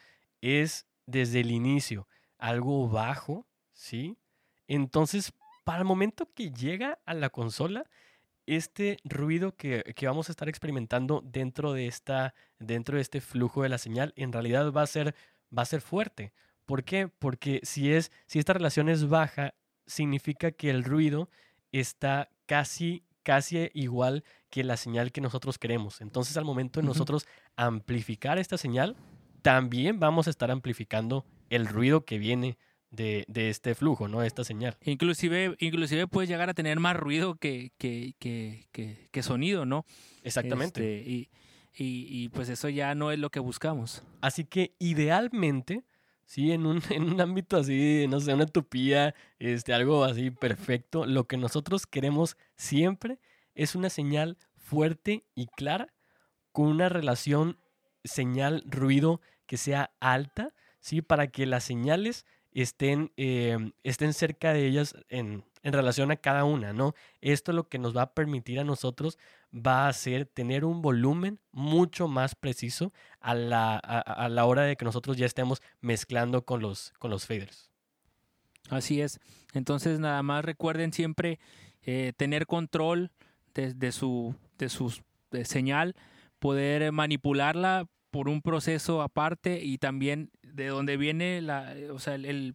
es 0.41 0.87
desde 1.07 1.41
el 1.41 1.51
inicio 1.51 2.07
algo 2.39 2.89
bajo, 2.89 3.45
¿sí? 3.73 4.17
entonces 4.69 5.33
para 5.65 5.79
el 5.79 5.85
momento 5.87 6.29
que 6.35 6.53
llega 6.53 7.01
a 7.05 7.15
la 7.15 7.31
consola, 7.31 7.85
este 8.47 8.99
ruido 9.03 9.57
que, 9.57 9.83
vamos 10.03 10.29
a 10.29 10.33
estar 10.33 10.49
experimentando 10.49 11.21
dentro 11.25 11.73
de, 11.73 11.89
esta, 11.89 12.35
dentro 12.61 12.97
de 12.97 13.03
este 13.03 13.21
flujo 13.21 13.63
de 13.63 13.71
la 13.71 13.79
señal 13.79 14.13
en 14.17 14.33
realidad 14.33 14.71
va 14.71 14.83
a 14.83 14.87
ser, 14.87 15.17
va 15.57 15.63
a 15.63 15.67
ser 15.67 15.81
fuerte. 15.81 16.33
¿Por 16.65 16.85
qué? 16.85 17.09
Porque 17.09 17.61
si, 17.65 17.93
es, 17.93 18.13
si 18.27 18.39
esta 18.39 18.53
relación 18.53 18.89
es 18.89 19.09
baja, 19.09 19.55
significa 19.87 20.53
que 20.53 20.71
el 20.71 20.85
ruido 20.85 21.29
está 21.73 22.31
casi 22.47 23.04
casi 23.25 23.71
igual 23.75 24.23
que 24.51 24.63
la 24.63 24.77
señal 24.77 25.11
que 25.11 25.21
nosotros 25.21 25.59
queremos. 25.59 26.01
Entonces, 26.01 26.37
al 26.37 26.45
momento 26.45 26.81
de 26.81 26.87
nosotros 26.87 27.27
amplificar 27.57 28.39
esta 28.39 28.57
señal, 28.57 28.97
también 29.43 29.99
vamos 29.99 30.29
a 30.29 30.31
estar 30.31 30.53
amplificando 30.53 31.27
el 31.51 31.67
ruido 31.67 32.05
que 32.05 32.19
viene 32.19 32.57
de, 32.91 33.27
este 33.35 33.75
flujo, 33.75 34.07
¿no? 34.09 34.23
Esta 34.23 34.45
señal. 34.45 34.77
Inclusive, 34.85 35.57
inclusive 35.59 36.07
puedes 36.07 36.29
llegar 36.29 36.49
a 36.49 36.55
tener 36.55 36.79
más 36.79 36.97
ruido 36.97 37.35
que, 37.35 37.73
que, 37.77 38.15
que, 38.21 39.23
sonido, 39.23 39.67
¿no? 39.67 39.85
Exactamente. 40.23 41.01
Este, 41.01 41.11
y, 41.11 41.29
y, 41.77 42.29
pues 42.29 42.49
eso 42.49 42.69
ya 42.69 42.95
no 42.95 43.11
es 43.11 43.19
lo 43.19 43.31
que 43.31 43.41
buscamos. 43.41 44.05
Así 44.21 44.45
que 44.45 44.75
idealmente, 44.79 45.83
sí, 46.27 46.53
en 46.53 46.67
un, 46.67 46.81
en 46.91 47.05
un 47.05 47.21
ámbito 47.21 47.57
así, 47.57 48.07
no 48.09 48.21
sé, 48.21 48.35
una 48.35 48.45
utopía, 48.45 49.15
este, 49.39 49.75
algo 49.75 50.05
así 50.05 50.31
perfecto, 50.31 51.07
lo 51.07 51.27
que 51.27 51.37
nosotros 51.37 51.87
queremos 51.87 52.37
siempre 52.57 53.19
es 53.55 53.75
una 53.75 53.91
señal 53.91 54.37
fuerte 54.57 55.25
y 55.35 55.47
clara 55.47 55.93
con 56.53 56.67
una 56.67 56.89
relación 56.89 57.59
señal-ruido 58.05 59.21
que 59.47 59.57
sea 59.57 59.93
alta, 60.01 60.55
¿sí? 60.81 61.03
Para 61.03 61.27
que 61.29 61.47
las 61.47 61.65
señales 61.65 62.27
estén, 62.53 63.13
em, 63.17 63.73
estén 63.83 64.13
cerca 64.13 64.53
de 64.53 64.67
ellas 64.67 64.95
en, 65.09 65.45
en, 65.65 65.73
relación 65.73 66.11
a 66.11 66.17
cada 66.17 66.45
una, 66.45 66.73
¿no? 66.73 66.95
Esto 67.21 67.53
lo 67.53 67.69
que 67.69 67.79
nos 67.79 67.97
va 67.97 68.03
a 68.03 68.15
permitir 68.15 68.61
a 68.61 68.65
nosotros 68.65 69.19
va 69.55 69.89
a 69.89 69.93
ser 69.93 70.27
tener 70.27 70.65
un 70.65 70.83
volumen 70.83 71.41
mucho 71.53 72.07
más 72.07 72.35
preciso 72.35 72.93
a 73.21 73.35
la, 73.35 73.77
a, 73.77 74.29
la 74.29 74.45
hora 74.45 74.63
de 74.63 74.77
que 74.77 74.85
nosotros 74.85 75.17
ya 75.17 75.27
estemos 75.27 75.63
mezclando 75.81 76.45
con 76.45 76.61
los, 76.61 76.93
con 76.99 77.11
los 77.11 77.27
faders. 77.27 77.71
Así 78.71 79.01
es. 79.01 79.21
Entonces, 79.53 79.99
nada 79.99 80.23
más 80.23 80.45
recuerden 80.45 80.93
siempre 80.93 81.39
eh, 81.83 82.13
tener 82.17 82.47
control 82.47 83.11
de, 83.55 83.93
su, 83.93 84.35
de 85.31 85.45
señal, 85.45 85.95
poder 86.39 86.91
manipularla 86.93 87.87
por 88.11 88.29
un 88.29 88.43
proceso 88.43 89.03
aparte 89.03 89.63
y 89.63 89.79
también 89.79 90.31
de 90.43 90.69
donde 90.69 90.97
viene 90.97 91.41
la, 91.43 91.75
o 91.93 91.99
sea, 91.99 92.15
el, 92.15 92.55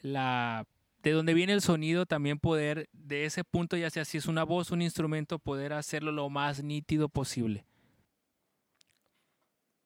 la, 0.00 0.66
de 1.10 1.14
donde 1.14 1.34
viene 1.34 1.52
el 1.52 1.60
sonido, 1.60 2.04
también 2.04 2.40
poder 2.40 2.88
de 2.92 3.26
ese 3.26 3.44
punto, 3.44 3.76
ya 3.76 3.90
sea 3.90 4.04
si 4.04 4.18
es 4.18 4.26
una 4.26 4.42
voz, 4.42 4.72
un 4.72 4.82
instrumento, 4.82 5.38
poder 5.38 5.72
hacerlo 5.72 6.10
lo 6.10 6.28
más 6.30 6.64
nítido 6.64 7.08
posible. 7.08 7.64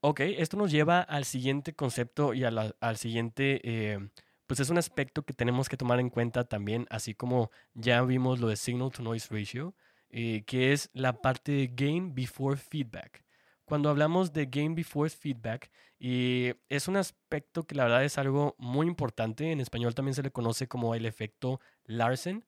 Ok, 0.01 0.21
esto 0.21 0.57
nos 0.57 0.71
lleva 0.71 1.01
al 1.01 1.27
siguiente 1.27 1.75
concepto 1.75 2.33
y 2.33 2.45
al 2.45 2.97
siguiente, 2.97 3.61
eh, 3.65 3.99
pues 4.47 4.61
es 4.61 4.71
un 4.71 4.79
aspecto 4.79 5.23
que 5.23 5.35
tenemos 5.35 5.69
que 5.69 5.77
tomar 5.77 6.01
en 6.01 6.09
cuenta 6.09 6.45
también, 6.45 6.87
así 6.89 7.15
como 7.15 7.51
ya 7.75 8.01
vimos 8.01 8.41
lo 8.41 8.49
de 8.49 8.57
signal 8.57 8.91
to 8.91 9.03
noise 9.03 9.29
ratio. 9.31 9.75
Eh, 10.13 10.43
que 10.45 10.73
es 10.73 10.91
la 10.93 11.21
parte 11.21 11.53
de 11.53 11.67
Game 11.69 12.11
Before 12.13 12.57
Feedback. 12.57 13.23
Cuando 13.71 13.89
hablamos 13.89 14.33
de 14.33 14.47
Game 14.47 14.75
Before 14.75 15.09
Feedback, 15.09 15.71
y 15.97 16.51
es 16.69 16.89
un 16.89 16.97
aspecto 16.97 17.69
que 17.69 17.77
la 17.77 17.85
verdad 17.85 18.05
es 18.05 18.19
algo 18.19 18.57
muy 18.59 18.89
importante. 18.89 19.53
En 19.53 19.61
español 19.61 19.95
también 19.95 20.17
se 20.17 20.25
le 20.25 20.33
conoce 20.33 20.67
como 20.67 20.97
el 20.97 21.07
efecto 21.07 21.61
Larsen, 21.85 22.45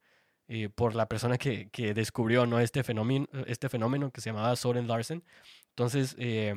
eh, 0.49 0.69
por 0.69 0.97
la 0.97 1.09
persona 1.09 1.39
que, 1.39 1.71
que, 1.71 1.95
descubrió 1.95 2.45
¿no? 2.45 2.59
este, 2.59 2.83
fenómeno, 2.83 3.29
este 3.47 3.69
fenómeno 3.69 4.11
que 4.11 4.21
se 4.21 4.31
llamaba 4.31 4.57
Soren 4.57 4.89
Larsen. 4.89 5.23
Entonces, 5.69 6.17
eh, 6.19 6.57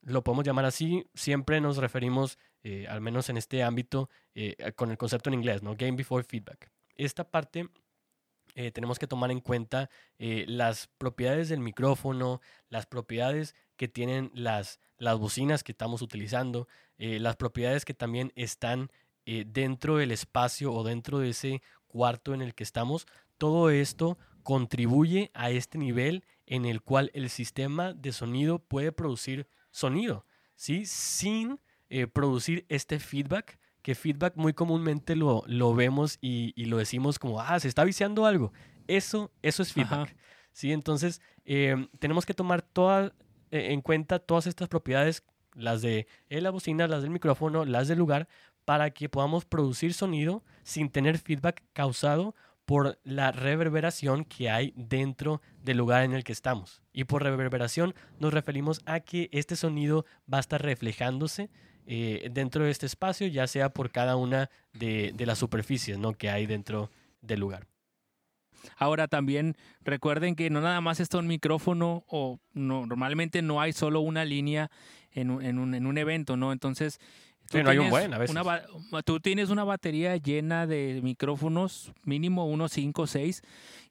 lo 0.00 0.24
podemos 0.24 0.46
llamar 0.46 0.64
así. 0.64 1.04
Siempre 1.12 1.60
nos 1.60 1.76
referimos, 1.76 2.38
al 2.88 3.02
menos 3.02 3.28
en 3.28 3.36
este 3.36 3.62
ámbito, 3.62 4.08
con 4.76 4.90
el 4.90 4.96
concepto 4.96 5.28
en 5.28 5.34
inglés, 5.34 5.62
¿no? 5.62 5.76
Game 5.76 5.98
Before 5.98 6.24
Feedback. 6.24 6.70
Esta 6.94 7.30
parte 7.30 7.68
eh, 8.56 8.70
tenemos 8.70 8.98
que 8.98 9.06
tomar 9.06 9.30
en 9.30 9.40
cuenta 9.40 9.90
eh, 10.18 10.46
las 10.48 10.88
propiedades 10.96 11.50
del 11.50 11.60
micrófono, 11.60 12.40
las 12.70 12.86
propiedades 12.86 13.54
que 13.76 13.88
tienen 13.88 14.30
las, 14.34 14.80
las 14.98 15.18
bocinas 15.18 15.62
que 15.62 15.72
estamos 15.72 16.02
utilizando, 16.02 16.68
eh, 16.98 17.18
las 17.20 17.36
propiedades 17.36 17.84
que 17.84 17.94
también 17.94 18.32
están 18.36 18.90
dentro 19.46 19.96
del 19.96 20.12
espacio 20.12 20.72
o 20.72 20.84
dentro 20.84 21.18
de 21.18 21.30
ese 21.30 21.60
cuarto 21.88 22.32
en 22.32 22.42
el 22.42 22.54
que 22.54 22.62
estamos. 22.62 23.08
Todo 23.38 23.70
esto 23.70 24.18
contribuye 24.44 25.32
a 25.34 25.50
este 25.50 25.78
nivel 25.78 26.24
en 26.46 26.64
el 26.64 26.80
cual 26.80 27.10
el 27.12 27.28
sistema 27.28 27.92
de 27.92 28.12
sonido 28.12 28.60
puede 28.60 28.92
producir 28.92 29.48
sonido, 29.72 30.24
¿sí? 30.54 30.86
sin 30.86 31.58
producir 32.12 32.66
este 32.68 33.00
feedback 33.00 33.58
que 33.86 33.94
feedback 33.94 34.34
muy 34.34 34.52
comúnmente 34.52 35.14
lo, 35.14 35.44
lo 35.46 35.72
vemos 35.72 36.18
y, 36.20 36.52
lo 36.64 36.78
decimos 36.78 37.20
como, 37.20 37.40
ah, 37.40 37.60
se 37.60 37.68
está 37.68 37.84
viciando 37.84 38.26
algo. 38.26 38.52
Eso, 38.88 39.30
eso 39.42 39.62
es 39.62 39.72
feedback. 39.72 40.16
¿sí? 40.50 40.72
Entonces, 40.72 41.22
em, 41.44 41.86
tenemos 42.00 42.26
que 42.26 42.34
tomar 42.34 42.62
toda, 42.62 43.04
eh, 43.06 43.12
en 43.50 43.80
cuenta 43.80 44.18
todas 44.18 44.46
estas 44.46 44.68
propiedades, 44.68 45.22
las 45.54 45.82
de 45.82 46.06
la 46.28 46.50
bocina, 46.50 46.86
las 46.86 47.02
del 47.02 47.10
micrófono, 47.10 47.64
las 47.64 47.88
del 47.88 47.98
lugar, 47.98 48.28
para 48.64 48.90
que 48.90 49.08
podamos 49.08 49.44
producir 49.44 49.94
sonido 49.94 50.42
sin 50.64 50.90
tener 50.90 51.18
feedback 51.18 51.62
causado 51.72 52.34
por 52.66 52.98
la 53.04 53.30
reverberación 53.30 54.24
que 54.24 54.50
hay 54.50 54.74
dentro 54.76 55.40
del 55.62 55.78
lugar 55.78 56.02
en 56.02 56.12
el 56.12 56.24
que 56.24 56.32
estamos. 56.32 56.82
Y 56.92 57.04
por 57.04 57.22
reverberación 57.22 57.94
nos 58.18 58.34
referimos 58.34 58.82
a 58.84 59.00
que 59.00 59.30
este 59.32 59.54
sonido 59.54 60.04
va 60.30 60.38
a 60.38 60.40
estar 60.40 60.60
reflejándose 60.60 61.48
eh, 61.86 62.28
dentro 62.32 62.64
de 62.64 62.72
este 62.72 62.86
espacio, 62.86 63.28
ya 63.28 63.46
sea 63.46 63.70
por 63.70 63.92
cada 63.92 64.16
una 64.16 64.50
de, 64.72 65.14
las 65.18 65.38
superficies 65.38 65.96
¿no? 65.98 66.14
que 66.14 66.28
hay 66.28 66.46
dentro 66.46 66.90
del 67.22 67.38
lugar. 67.38 67.68
Ahora 68.76 69.08
también 69.08 69.56
recuerden 69.82 70.34
que 70.34 70.50
no 70.50 70.60
nada 70.60 70.80
más 70.80 71.00
está 71.00 71.18
un 71.18 71.26
micrófono 71.26 72.04
o 72.08 72.38
normalmente 72.54 73.42
no 73.42 73.60
hay 73.60 73.72
solo 73.72 74.00
una 74.00 74.24
línea 74.24 74.70
en 75.12 75.30
un, 75.30 75.44
en 75.44 75.58
un, 75.58 75.74
en 75.74 75.86
un 75.86 75.98
evento, 75.98 76.36
¿no? 76.36 76.52
Entonces 76.52 77.00
Tú, 77.50 77.62
no 77.62 77.70
hay 77.70 77.78
un 77.78 77.90
buen, 77.90 78.12
a 78.12 78.18
veces. 78.18 78.36
tú 79.04 79.20
tienes 79.20 79.50
una 79.50 79.62
batería 79.62 80.16
llena 80.16 80.66
de 80.66 81.00
micrófonos, 81.02 81.92
mínimo 82.02 82.46
unos 82.46 82.72
5 82.72 83.02
o 83.02 83.06
6, 83.06 83.42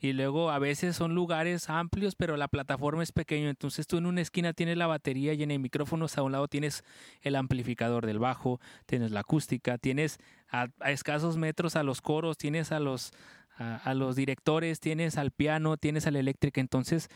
y 0.01 0.11
luego 0.11 0.51
a 0.51 0.59
veces 0.59 0.95
son 0.97 1.15
lugares 1.15 1.69
amplios, 1.69 2.15
pero 2.15 2.35
la 2.35 2.49
plataforma 2.49 3.01
es 3.01 3.13
pequeña. 3.13 3.49
Entonces 3.49 3.87
tú 3.87 3.97
en 3.97 4.07
una 4.07 4.21
esquina 4.21 4.51
tienes 4.51 4.77
la 4.77 4.87
batería 4.87 5.33
llena 5.35 5.53
de 5.53 5.59
micrófonos, 5.59 6.17
a 6.17 6.23
un 6.23 6.33
lado 6.33 6.49
tienes 6.49 6.83
el 7.21 7.35
amplificador 7.35 8.05
del 8.05 8.19
bajo, 8.19 8.59
tienes 8.85 9.11
la 9.11 9.21
acústica, 9.21 9.77
tienes 9.77 10.19
a, 10.49 10.67
escasos 10.85 11.37
metros 11.37 11.77
a 11.77 11.83
los 11.83 12.01
coros, 12.01 12.37
tienes 12.37 12.73
a 12.73 12.81
los, 12.81 13.13
a, 13.57 13.93
los 13.93 14.15
directores, 14.15 14.79
tienes 14.79 15.17
al 15.17 15.31
piano, 15.31 15.77
tienes 15.77 16.07
al 16.07 16.15
eléctrico. 16.15 16.59
Entonces 16.59 17.09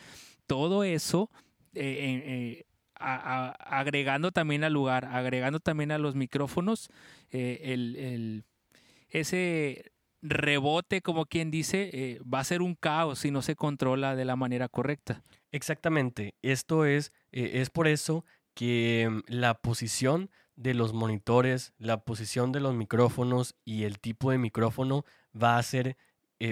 todo 0.48 0.84
eso... 0.84 1.30
Eh, 1.76 2.24
eh, 2.26 2.66
agregando 3.02 4.34
también 4.34 4.66
al 4.66 4.74
lugar, 4.74 5.06
agregando 5.06 5.62
también 5.62 5.94
a 5.94 5.98
los 5.98 6.16
micrófonos, 6.16 6.90
eh, 7.32 7.62
el, 7.64 8.44
ese 9.08 9.94
rebote, 10.22 11.02
como 11.02 11.26
quien 11.26 11.50
dice, 11.50 12.20
va 12.22 12.42
a 12.42 12.44
ser 12.44 12.62
un 12.62 12.76
caos 12.76 13.20
si 13.20 13.32
no 13.32 13.42
se 13.42 13.56
controla 13.56 14.18
de 14.18 14.26
la 14.26 14.36
manera 14.36 14.68
correcta. 14.68 15.22
Exactamente. 15.54 16.36
Esto 16.42 16.84
es, 16.84 17.14
es 17.32 17.70
por 17.70 17.88
eso 17.88 18.26
que 18.54 19.08
mm, 19.10 19.22
la 19.28 19.54
posición 19.54 20.30
de 20.58 20.74
los 20.74 20.92
monitores, 20.92 21.72
la 21.78 22.04
posición 22.04 22.52
de 22.52 22.60
los 22.60 22.76
micrófonos 22.76 23.56
y 23.64 23.84
el 23.84 24.00
tipo 24.00 24.32
de 24.32 24.38
micrófono 24.38 25.06
va 25.34 25.58
a 25.58 25.64
ser 25.64 25.96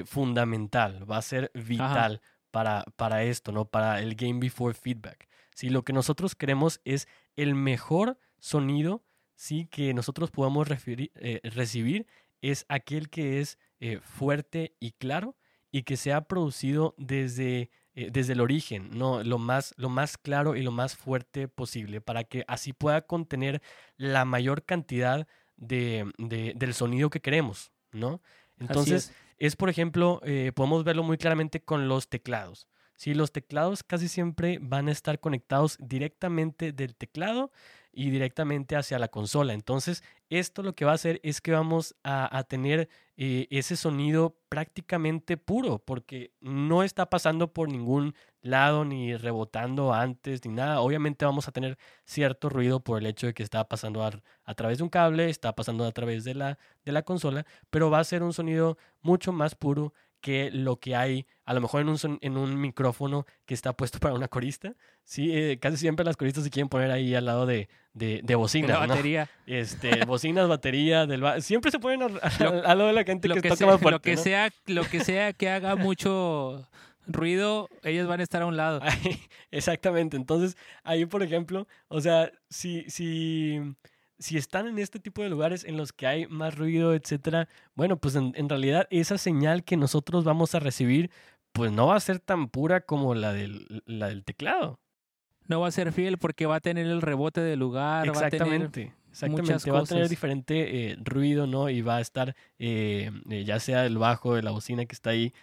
fundamental, 0.06 1.10
va 1.10 1.18
a 1.18 1.22
ser 1.22 1.52
vital 1.54 2.22
para, 2.52 2.86
para 2.96 3.24
esto, 3.24 3.52
¿no? 3.52 3.66
Para 3.66 4.02
el 4.02 4.16
Game 4.16 4.40
Before 4.40 4.74
Feedback. 4.74 5.28
Si 5.56 5.70
lo 5.70 5.84
que 5.84 5.94
nosotros 5.94 6.36
queremos 6.36 6.82
es 6.86 7.08
el 7.36 7.56
mejor 7.56 8.20
sonido 8.40 9.04
¿sí? 9.36 9.68
que 9.72 9.94
nosotros 9.94 10.32
podamos 10.32 10.68
eh, 10.70 11.40
recibir 11.44 12.06
es 12.42 12.66
aquel 12.70 13.10
que 13.10 13.40
es 13.40 13.58
eh, 13.80 14.00
fuerte 14.02 14.76
y 14.80 14.92
claro 14.92 15.36
y 15.72 15.84
que 15.84 15.98
se 15.98 16.14
ha 16.14 16.22
producido 16.22 16.94
desde, 16.98 17.72
eh, 17.94 18.10
desde 18.12 18.34
el 18.34 18.42
origen, 18.42 18.90
¿no? 18.92 19.24
lo, 19.24 19.38
más, 19.38 19.74
lo 19.78 19.90
más 19.90 20.18
claro 20.18 20.56
y 20.56 20.62
lo 20.62 20.72
más 20.72 20.96
fuerte 20.96 21.48
posible, 21.48 22.02
para 22.02 22.24
que 22.24 22.46
así 22.48 22.74
pueda 22.74 23.02
contener 23.02 23.62
la 23.96 24.26
mayor 24.26 24.64
cantidad 24.64 25.28
de, 25.56 26.12
del 26.18 26.74
sonido 26.74 27.10
que 27.10 27.20
queremos. 27.20 27.72
¿no? 27.92 28.22
Entonces, 28.60 29.12
es. 29.38 29.56
por 29.56 29.70
ejemplo, 29.70 30.22
podemos 30.56 30.84
verlo 30.84 31.04
muy 31.04 31.18
claramente 31.18 31.62
con 31.62 31.88
los 31.88 32.10
teclados. 32.10 32.68
Sí, 32.98 33.14
los 33.14 33.32
teclados 33.32 33.84
casi 33.84 34.08
siempre 34.08 34.58
van 34.60 34.88
a 34.90 34.92
estar 34.92 35.20
conectados 35.20 35.78
directamente 35.80 36.72
del 36.72 36.96
teclado 36.96 37.52
y 37.92 38.10
directamente 38.10 38.76
hacia 38.76 38.98
la 38.98 39.08
consola. 39.08 39.54
Entonces, 39.54 40.04
esto 40.30 40.64
lo 40.64 40.74
que 40.74 40.84
va 40.84 40.92
a 40.92 40.96
hacer 40.96 41.20
es 41.24 41.40
que 41.40 41.52
vamos 41.52 41.96
a, 42.04 42.44
tener 42.50 42.90
eh, 43.18 43.48
ese 43.50 43.76
sonido 43.76 44.38
prácticamente 44.48 45.38
puro, 45.38 45.80
porque 45.80 46.32
no 46.40 46.84
está 46.84 47.10
pasando 47.10 47.52
por 47.52 47.68
ningún 47.70 48.14
lado 48.42 48.86
ni 48.86 49.16
rebotando 49.18 49.94
antes 49.94 50.46
ni 50.46 50.54
nada. 50.54 50.82
Obviamente 50.82 51.26
vamos 51.26 51.48
a 51.48 51.52
tener 51.52 51.78
cierto 52.06 52.50
ruido 52.50 52.80
por 52.84 53.00
el 53.00 53.08
hecho 53.08 53.28
de 53.28 53.34
que 53.34 53.44
está 53.44 53.68
pasando 53.68 54.04
a, 54.04 54.12
a 54.44 54.54
través 54.54 54.78
de 54.78 54.84
un 54.84 54.90
cable, 54.90 55.30
está 55.30 55.56
pasando 55.56 55.84
a 55.86 55.92
través 55.92 56.24
de 56.24 56.36
la, 56.36 56.60
de 56.86 56.92
la 56.92 57.02
consola, 57.02 57.46
pero 57.70 57.90
va 57.90 58.00
a 58.00 58.04
ser 58.04 58.24
un 58.24 58.34
sonido 58.34 58.78
mucho 59.02 59.34
más 59.34 59.56
puro 59.56 59.94
que 60.28 60.52
lo 60.52 60.76
que 60.76 60.94
hay 60.94 61.26
a 61.46 61.54
lo 61.54 61.62
mejor 61.62 61.80
en 61.80 61.88
un, 61.88 62.20
en 62.20 62.36
un 62.36 62.60
micrófono 62.60 63.26
que 63.46 63.54
está 63.54 63.72
puesto 63.72 63.98
para 64.02 64.14
una 64.14 64.28
corista. 64.28 64.74
Sí, 65.06 65.32
eh, 65.34 65.58
casi 65.58 65.78
siempre 65.78 66.04
las 66.04 66.18
coristas 66.18 66.44
se 66.44 66.50
quieren 66.50 66.68
poner 66.68 66.92
ahí 66.92 67.16
al 67.16 67.24
lado 67.24 67.46
de, 67.46 67.70
de, 67.94 68.20
de 68.26 68.36
bocinas. 68.36 68.72
La 68.72 68.86
batería. 68.86 69.30
Este, 69.46 70.04
bocinas, 70.04 70.46
batería, 70.50 71.06
del 71.06 71.42
siempre 71.42 71.72
se 71.72 71.80
ponen 71.80 72.02
al, 72.02 72.12
lado 72.64 72.88
de 72.88 72.94
la 72.94 73.06
gente 73.06 73.30
que, 73.30 73.40
que 73.40 73.48
toca 73.48 73.66
más 73.68 73.80
fuerte, 73.80 73.92
Lo 73.92 74.02
que, 74.02 74.18
sea, 74.18 74.50
lo 74.66 74.84
que 74.84 75.00
sea 75.00 75.32
que 75.38 75.50
haga 75.50 75.78
mucho 75.78 76.68
ruido, 77.06 77.70
ellos 77.84 78.06
van 78.06 78.20
a 78.20 78.24
estar 78.24 78.42
a 78.42 78.48
un 78.48 78.58
lado. 78.58 78.82
Exactamente. 79.50 80.18
Entonces, 80.18 80.58
ahí, 80.84 81.06
por 81.06 81.24
ejemplo, 81.24 81.70
o 81.88 82.02
sea, 82.02 82.34
si, 82.50 82.84
si 82.90 83.62
si 84.20 84.38
están 84.38 84.68
en 84.68 84.80
este 84.80 85.00
tipo 85.00 85.22
de 85.22 85.30
lugares 85.30 85.64
en 85.64 85.78
los 85.78 85.94
que 85.94 86.08
hay 86.08 86.28
más 86.28 86.58
ruido, 86.58 86.94
etcétera, 86.94 87.48
bueno, 87.76 87.98
pues 87.98 88.16
en, 88.16 88.50
realidad 88.50 88.88
esa 88.90 89.18
señal 89.18 89.64
que 89.64 89.78
nosotros 89.78 90.24
vamos 90.24 90.56
a 90.56 90.60
recibir, 90.60 91.12
pues 91.52 91.72
no 91.72 91.88
va 91.88 91.96
a 91.96 92.00
ser 92.00 92.20
tan 92.20 92.50
pura 92.50 92.82
como 92.82 93.16
la 93.16 93.34
del, 93.34 93.84
la 93.86 94.08
del 94.08 94.24
teclado. 94.24 94.80
No 95.48 95.62
va 95.62 95.68
a 95.68 95.72
ser 95.72 95.94
fiel 95.94 96.18
porque 96.18 96.46
va 96.46 96.56
a 96.56 96.60
tener 96.60 96.88
el 96.88 97.02
rebote 97.02 97.42
del 97.42 97.60
lugar, 97.60 98.08
exactamente, 98.08 98.86
va 98.86 98.92
a 98.92 98.96
tener 98.96 98.98
exactamente, 99.12 99.72
va 99.72 99.80
a 99.80 99.84
tener 99.84 100.10
diferente 100.10 100.92
eh, 100.92 100.98
ruido, 101.00 101.48
¿no? 101.48 101.70
Y 101.70 101.82
va 101.82 101.98
a 101.98 102.02
estar, 102.02 102.36
eh, 102.60 103.12
eh, 103.30 103.44
ya 103.46 103.60
sea 103.60 103.86
el 103.86 103.98
bajo 103.98 104.36
de 104.36 104.44
la 104.44 104.52
bocina 104.52 104.86
que 104.86 104.94
está 104.94 105.12
ahí, 105.12 105.34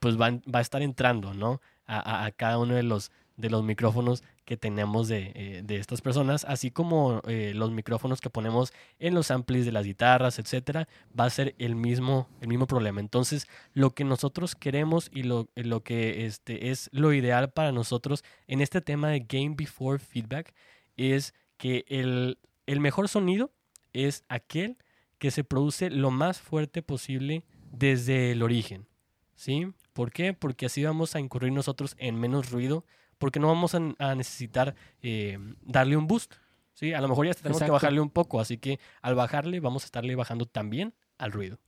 pues 0.00 0.20
va, 0.20 0.30
va, 0.30 0.58
a 0.58 0.60
estar 0.60 0.82
entrando, 0.82 1.34
¿no? 1.34 1.60
A, 1.86 2.24
a, 2.24 2.32
cada 2.32 2.58
uno 2.58 2.74
de 2.74 2.82
los 2.82 3.12
de 3.38 3.48
los 3.48 3.62
micrófonos 3.62 4.22
que 4.48 4.56
tenemos 4.56 5.08
de, 5.08 5.32
eh, 5.34 5.62
de 5.62 5.76
estas 5.76 6.00
personas, 6.00 6.46
así 6.46 6.70
como 6.70 7.20
eh, 7.28 7.52
los 7.54 7.70
micrófonos 7.70 8.22
que 8.22 8.30
ponemos 8.30 8.72
en 8.98 9.14
los 9.14 9.30
amplis 9.30 9.66
de 9.66 9.72
las 9.72 9.84
guitarras, 9.84 10.38
etcétera, 10.38 10.88
va 11.08 11.26
a 11.26 11.30
ser 11.30 11.54
el 11.58 11.76
mismo, 11.76 12.30
el 12.40 12.48
mismo 12.48 12.66
problema. 12.66 13.00
Entonces, 13.00 13.46
lo 13.74 13.90
que 13.90 14.04
nosotros 14.04 14.54
queremos 14.54 15.10
y 15.12 15.24
lo, 15.24 15.50
lo 15.54 15.82
que 15.82 16.24
este, 16.24 16.70
es 16.70 16.88
lo 16.92 17.12
ideal 17.12 17.50
para 17.50 17.72
nosotros 17.72 18.24
en 18.46 18.62
este 18.62 18.80
tema 18.80 19.10
de 19.10 19.20
Game 19.20 19.54
Before 19.54 19.98
Feedback 19.98 20.54
es 20.96 21.34
que 21.58 21.84
el, 21.86 22.38
el 22.66 22.80
mejor 22.80 23.10
sonido 23.10 23.52
es 23.92 24.24
aquel 24.30 24.78
que 25.18 25.30
se 25.30 25.44
produce 25.44 25.90
lo 25.90 26.10
más 26.10 26.40
fuerte 26.40 26.80
posible 26.80 27.44
desde 27.70 28.32
el 28.32 28.42
origen. 28.42 28.86
¿Sí? 29.34 29.74
¿Por 29.92 30.10
qué? 30.10 30.32
Porque 30.32 30.64
así 30.64 30.82
vamos 30.84 31.14
a 31.14 31.20
incurrir 31.20 31.52
nosotros 31.52 31.96
en 31.98 32.18
menos 32.18 32.50
ruido 32.50 32.86
porque 33.18 33.40
no 33.40 33.48
vamos 33.48 33.74
a, 33.74 34.14
necesitar 34.14 34.74
eh, 35.02 35.38
darle 35.62 35.96
un 35.96 36.06
boost. 36.06 36.34
¿sí? 36.74 36.92
A 36.92 37.00
lo 37.00 37.08
mejor 37.08 37.26
ya 37.26 37.34
tenemos 37.34 37.62
que 37.62 37.70
bajarle 37.70 38.00
un 38.00 38.10
poco, 38.10 38.40
así 38.40 38.58
que 38.58 38.78
al 39.02 39.14
bajarle 39.14 39.60
vamos 39.60 39.84
a 39.84 39.86
estarle 39.86 40.14
bajando 40.14 40.46
también 40.46 40.94
al 41.18 41.32
ruido. 41.32 41.58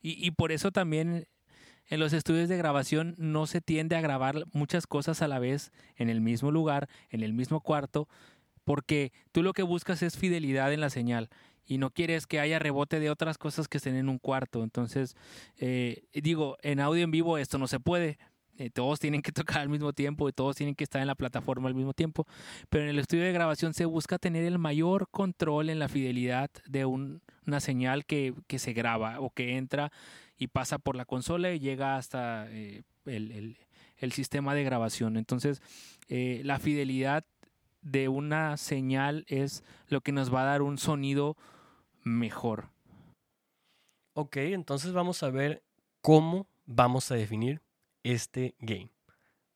Y, 0.00 0.26
y 0.26 0.30
por 0.32 0.52
eso 0.52 0.72
también 0.72 1.26
en 1.88 2.00
los 2.00 2.12
estudios 2.12 2.48
de 2.48 2.56
grabación 2.56 3.14
no 3.18 3.46
se 3.46 3.60
tiende 3.60 3.96
a 3.96 4.00
grabar 4.00 4.44
muchas 4.52 4.86
cosas 4.86 5.22
a 5.22 5.28
la 5.28 5.38
vez 5.38 5.72
en 5.96 6.08
el 6.08 6.20
mismo 6.20 6.50
lugar, 6.50 6.88
en 7.10 7.22
el 7.22 7.32
mismo 7.32 7.60
cuarto, 7.60 8.08
porque 8.64 9.12
tú 9.32 9.42
lo 9.42 9.52
que 9.52 9.62
buscas 9.62 10.02
es 10.02 10.16
fidelidad 10.16 10.72
en 10.72 10.80
la 10.80 10.90
señal 10.90 11.28
y 11.66 11.78
no 11.78 11.90
quieres 11.90 12.26
que 12.26 12.40
haya 12.40 12.58
rebote 12.58 13.00
de 13.00 13.10
otras 13.10 13.38
cosas 13.38 13.68
que 13.68 13.78
estén 13.78 13.96
en 13.96 14.08
un 14.08 14.18
cuarto. 14.18 14.62
Entonces, 14.62 15.16
eh, 15.58 16.04
digo, 16.12 16.56
en 16.62 16.80
audio 16.80 17.04
en 17.04 17.10
vivo 17.10 17.38
esto 17.38 17.58
no 17.58 17.66
se 17.66 17.80
puede, 17.80 18.18
eh, 18.58 18.70
todos 18.70 19.00
tienen 19.00 19.22
que 19.22 19.32
tocar 19.32 19.62
al 19.62 19.68
mismo 19.68 19.92
tiempo 19.92 20.28
y 20.28 20.32
todos 20.32 20.56
tienen 20.56 20.74
que 20.74 20.84
estar 20.84 21.00
en 21.00 21.08
la 21.08 21.14
plataforma 21.14 21.68
al 21.68 21.74
mismo 21.74 21.94
tiempo, 21.94 22.26
pero 22.68 22.84
en 22.84 22.90
el 22.90 22.98
estudio 22.98 23.24
de 23.24 23.32
grabación 23.32 23.74
se 23.74 23.84
busca 23.84 24.18
tener 24.18 24.44
el 24.44 24.58
mayor 24.58 25.08
control 25.10 25.70
en 25.70 25.78
la 25.78 25.88
fidelidad 25.88 26.50
de 26.66 26.84
una 26.84 27.60
señal 27.60 28.04
que, 28.04 28.34
se 28.56 28.72
graba 28.72 29.20
o 29.20 29.30
que 29.30 29.56
entra 29.56 29.90
y 30.36 30.48
pasa 30.48 30.78
por 30.78 30.96
la 30.96 31.04
consola 31.04 31.52
y 31.52 31.58
llega 31.58 31.96
hasta 31.96 32.46
eh, 32.50 32.82
el, 33.06 34.12
sistema 34.12 34.54
de 34.54 34.64
grabación. 34.64 35.16
Entonces, 35.16 35.62
eh, 36.08 36.42
la 36.44 36.58
fidelidad 36.58 37.24
de 37.80 38.08
una 38.08 38.56
señal 38.56 39.24
es 39.28 39.64
lo 39.88 40.00
que 40.02 40.12
nos 40.12 40.32
va 40.32 40.42
a 40.42 40.46
dar 40.46 40.62
un 40.62 40.78
sonido 40.78 41.36
mejor. 42.04 42.68
Ok, 44.14 44.36
entonces 44.36 44.92
vamos 44.92 45.22
a 45.22 45.30
ver 45.30 45.62
cómo 46.00 46.46
vamos 46.66 47.10
a 47.10 47.14
definir 47.14 47.62
este 48.02 48.54
game. 48.60 48.90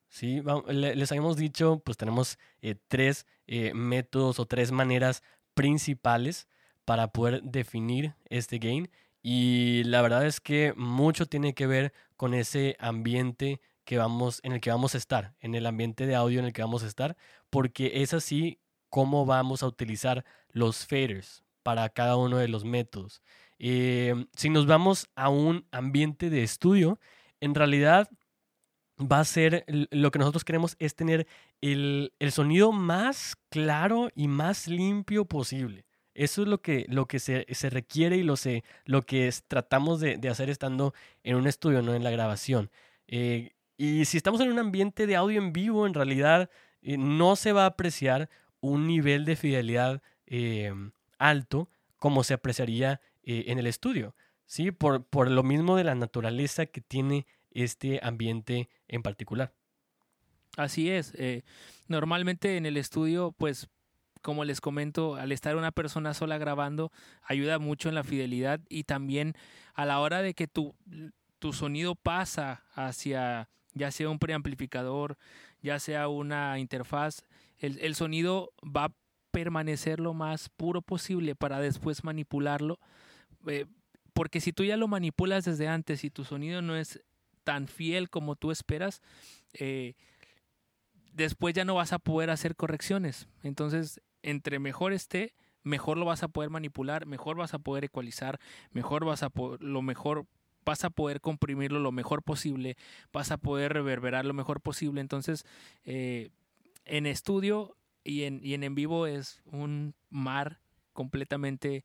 ¿Sí? 0.09 0.43
Les 0.69 1.13
habíamos 1.13 1.37
dicho, 1.37 1.83
pues 1.85 1.97
tenemos 1.97 2.39
eh, 2.63 2.77
tres 2.89 3.27
eh, 3.47 3.75
métodos 3.75 4.41
o 4.41 4.47
tres 4.47 4.73
maneras 4.73 5.23
principales 5.55 6.49
para 6.85 7.09
poder 7.09 7.43
definir 7.43 8.15
este 8.31 8.59
game. 8.59 8.91
Y 9.23 9.83
la 9.85 10.03
verdad 10.03 10.25
es 10.27 10.41
que 10.41 10.73
mucho 10.77 11.27
tiene 11.27 11.55
que 11.55 11.67
ver 11.67 11.93
con 12.17 12.33
ese 12.33 12.77
ambiente 12.79 13.61
que 13.85 13.99
vamos, 13.99 14.41
en 14.43 14.53
el 14.53 14.61
que 14.61 14.71
vamos 14.71 14.95
a 14.95 14.99
estar, 14.99 15.35
en 15.41 15.55
el 15.55 15.67
ambiente 15.67 16.07
de 16.07 16.15
audio 16.15 16.41
en 16.41 16.47
el 16.47 16.53
que 16.53 16.63
vamos 16.63 16.83
a 16.83 16.87
estar, 16.87 17.17
porque 17.51 18.03
es 18.03 18.15
así 18.15 18.61
como 18.89 19.27
vamos 19.27 19.63
a 19.63 19.67
utilizar 19.67 20.25
los 20.51 20.87
faders 20.87 21.45
para 21.63 21.89
cada 21.89 22.17
uno 22.17 22.39
de 22.39 22.49
los 22.49 22.65
métodos. 22.65 23.23
Eh, 23.59 24.27
si 24.37 24.51
nos 24.51 24.67
vamos 24.67 25.09
a 25.15 25.29
un 25.29 25.67
ambiente 25.71 26.31
de 26.31 26.43
estudio, 26.43 26.99
en 27.41 27.55
realidad 27.55 28.09
va 29.01 29.21
a 29.21 29.25
ser 29.25 29.65
lo 29.67 30.11
que 30.11 30.19
nosotros 30.19 30.45
queremos 30.45 30.77
es 30.79 30.95
tener 30.95 31.27
el, 31.61 32.13
sonido 32.31 32.73
más 32.73 33.37
claro 33.51 34.09
y 34.15 34.29
más 34.29 34.69
limpio 34.69 35.27
posible. 35.27 35.85
Eso 36.15 36.43
es 36.43 36.49
lo 36.49 36.63
que, 36.63 36.87
lo 36.89 37.07
que 37.07 37.19
se, 37.19 37.45
requiere 37.69 38.17
y 38.17 38.23
lo, 38.23 38.37
se, 38.37 38.65
lo 38.87 39.03
que 39.03 39.31
tratamos 39.49 40.01
de, 40.01 40.19
hacer 40.31 40.49
estando 40.49 40.95
en 41.25 41.37
un 41.37 41.47
estudio, 41.47 41.83
no 41.83 41.95
en 41.95 42.05
la 42.05 42.11
grabación. 42.11 42.71
Eh, 43.07 43.53
y 43.77 44.07
si 44.07 44.17
estamos 44.17 44.41
en 44.41 44.51
un 44.51 44.59
ambiente 44.59 45.07
de 45.07 45.17
audio 45.17 45.39
en 45.39 45.53
vivo, 45.53 45.87
en 45.87 45.93
realidad 45.93 46.49
eh, 46.81 46.97
no 46.97 47.37
se 47.37 47.53
va 47.53 47.65
a 47.65 47.67
apreciar 47.67 48.31
un 48.61 48.87
nivel 48.87 49.27
de 49.27 49.37
fidelidad 49.37 50.03
eh, 50.27 50.73
alto 51.19 51.69
como 51.99 52.25
se 52.25 52.35
apreciaría 52.35 53.01
en 53.29 53.59
el 53.59 53.67
estudio. 53.67 54.15
¿sí? 54.47 54.71
Por, 54.71 55.05
por 55.05 55.31
lo 55.31 55.43
mismo 55.43 55.77
de 55.77 55.85
la 55.85 55.97
naturaleza 55.97 56.67
que 56.67 56.81
tiene 56.81 57.27
este 57.65 58.01
ambiente 58.03 58.69
en 58.89 59.03
particular. 59.03 59.53
Así 60.57 60.91
es. 60.91 61.13
normalmente 61.87 62.57
en 62.57 62.67
el 62.67 62.77
estudio, 62.77 63.33
pues 63.33 63.69
como 64.23 64.45
les 64.45 64.61
comento, 64.61 65.15
al 65.15 65.31
estar 65.31 65.55
una 65.57 65.71
persona 65.71 66.15
sola 66.15 66.39
grabando, 66.39 66.91
ayuda 67.23 67.59
mucho 67.59 67.89
en 67.89 67.95
la 67.95 68.03
fidelidad 68.03 68.61
y 68.69 68.85
también 68.85 69.35
a 69.75 69.85
la 69.85 70.01
hora 70.01 70.23
de 70.23 70.35
que 70.35 70.49
tu, 70.49 70.75
tu 71.39 71.53
sonido 71.53 71.95
pasa 71.95 72.65
hacia 72.75 73.49
ya 73.77 73.91
sea 73.91 74.09
un 74.09 74.19
preamplificador, 74.19 75.17
ya 75.63 75.79
sea 75.79 76.09
una 76.09 76.59
interfaz, 76.59 77.23
el, 77.59 77.95
sonido 77.95 78.53
va 78.65 78.87
a 78.87 78.93
permanecer 79.31 80.01
lo 80.01 80.15
más 80.15 80.49
puro 80.49 80.83
posible 80.83 81.35
para 81.37 81.61
después 81.61 82.03
manipularlo. 82.03 82.79
Eh, 83.47 83.67
porque 84.13 84.41
si 84.41 84.53
tú 84.53 84.65
ya 84.65 84.77
lo 84.77 84.89
manipulas 84.89 85.45
desde 85.45 85.69
antes 85.69 86.05
y 86.05 86.11
tu 86.11 86.25
sonido 86.25 86.63
no 86.63 86.75
es 86.75 87.03
tan 87.47 87.69
fiel 87.69 88.11
como 88.11 88.35
tú 88.35 88.51
esperas, 88.51 89.03
eh, 89.53 89.95
después 91.13 91.55
ya 91.55 91.65
no 91.65 91.77
vas 91.77 91.93
a 91.93 92.01
poder 92.01 92.29
hacer 92.29 92.57
correcciones. 92.57 93.29
Entonces, 93.45 94.01
entre 94.23 94.59
mejor 94.59 94.93
esté, 94.93 95.33
mejor 95.63 95.97
lo 95.97 96.07
vas 96.07 96.25
a 96.25 96.29
poder 96.29 96.51
manipular, 96.51 97.07
mejor 97.07 97.37
vas 97.37 97.55
a 97.55 97.61
poder 97.61 97.85
ecualizar, 97.85 98.41
mejor 98.73 99.05
vas 99.05 99.23
a 99.23 99.31
lo 99.61 99.81
mejor 99.81 100.27
vas 100.65 100.83
a 100.83 100.91
poder 100.91 101.21
comprimirlo 101.21 101.79
lo 101.79 101.93
mejor 101.93 102.25
posible, 102.25 102.77
vas 103.13 103.31
a 103.31 103.37
poder 103.37 103.73
reverberar 103.73 104.25
lo 104.25 104.35
mejor 104.35 104.61
posible. 104.61 105.01
Entonces, 105.01 105.47
eh, 105.85 106.31
en 106.85 107.07
estudio 107.07 107.77
y 108.03 108.25
en, 108.25 108.43
en 108.43 108.75
vivo 108.75 109.07
es 109.07 109.41
un 109.45 109.95
mar 110.11 110.59
completamente 110.93 111.85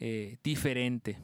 eh, 0.00 0.36
diferente. 0.42 1.16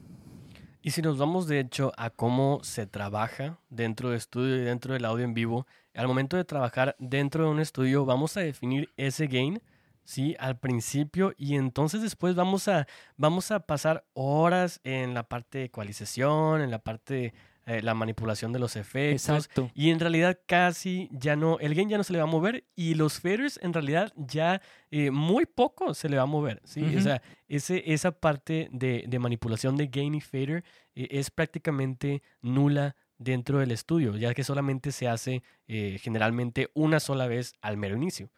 Y 0.85 0.91
si 0.91 1.01
nos 1.01 1.17
vamos 1.17 1.47
de 1.47 1.59
hecho 1.59 1.93
a 1.97 2.11
cómo 2.11 2.59
se 2.61 2.85
trabaja 2.85 3.57
dentro 3.71 4.11
de 4.11 4.17
estudio 4.17 4.57
y 4.57 4.59
dentro 4.59 4.93
del 4.93 5.05
audio 5.05 5.25
en 5.25 5.33
vivo, 5.33 5.65
al 5.95 6.07
momento 6.07 6.37
de 6.37 6.45
trabajar 6.45 6.95
dentro 6.99 7.43
de 7.43 7.49
un 7.49 7.59
estudio 7.59 8.05
vamos 8.05 8.37
a 8.37 8.41
definir 8.41 8.93
ese 8.95 9.25
gain 9.25 9.63
¿sí? 10.03 10.35
Al 10.37 10.59
principio 10.59 11.33
y 11.37 11.55
entonces 11.55 12.03
después 12.03 12.35
vamos 12.35 12.67
a, 12.67 12.85
vamos 13.17 13.49
a 13.49 13.61
pasar 13.61 14.05
horas 14.13 14.79
en 14.83 15.15
la 15.15 15.27
parte 15.27 15.57
de 15.57 15.63
ecualización, 15.63 16.61
en 16.61 16.69
la 16.69 16.77
parte 16.77 17.33
eh, 17.67 17.81
la 17.81 17.95
manipulación 17.95 18.53
de 18.53 18.59
los 18.59 18.75
efectos. 18.75 19.49
Y 19.73 19.89
en 19.89 19.99
realidad 19.99 20.39
casi 20.45 21.09
ya 21.11 21.35
no, 21.35 21.57
el 21.59 21.73
gain 21.73 21.89
ya 21.89 21.97
no 21.97 22.03
se 22.03 22.13
le 22.13 22.19
va 22.19 22.25
a 22.25 22.27
mover 22.27 22.63
y 22.75 22.93
los 22.93 23.19
faders 23.19 23.59
en 23.61 23.73
realidad 23.73 24.13
ya 24.15 24.61
eh, 24.91 25.09
muy 25.09 25.47
poco 25.47 25.95
se 25.95 26.07
le 26.07 26.17
va 26.17 26.23
a 26.23 26.27
mover, 26.27 26.61
¿sí? 26.63 26.95
O 26.95 27.01
sea, 27.01 27.23
ese, 27.47 27.83
esa 27.91 28.11
parte 28.11 28.69
de, 28.71 29.05
de, 29.07 29.19
manipulación 29.19 29.77
de 29.77 29.87
gain 29.87 30.13
y 30.13 30.21
fader 30.21 30.63
eh, 30.93 31.07
es 31.09 31.31
prácticamente 31.31 32.21
nula 32.41 32.95
dentro 33.17 33.57
del 33.57 33.71
estudio, 33.71 34.15
ya 34.15 34.35
que 34.35 34.43
solamente 34.43 34.91
se 34.91 35.07
hace 35.07 35.41
generalmente 35.67 36.69
una 36.73 36.99
sola 36.99 37.27
vez 37.27 37.53
al 37.61 37.77
mero 37.77 37.95
inicio. 37.95 38.29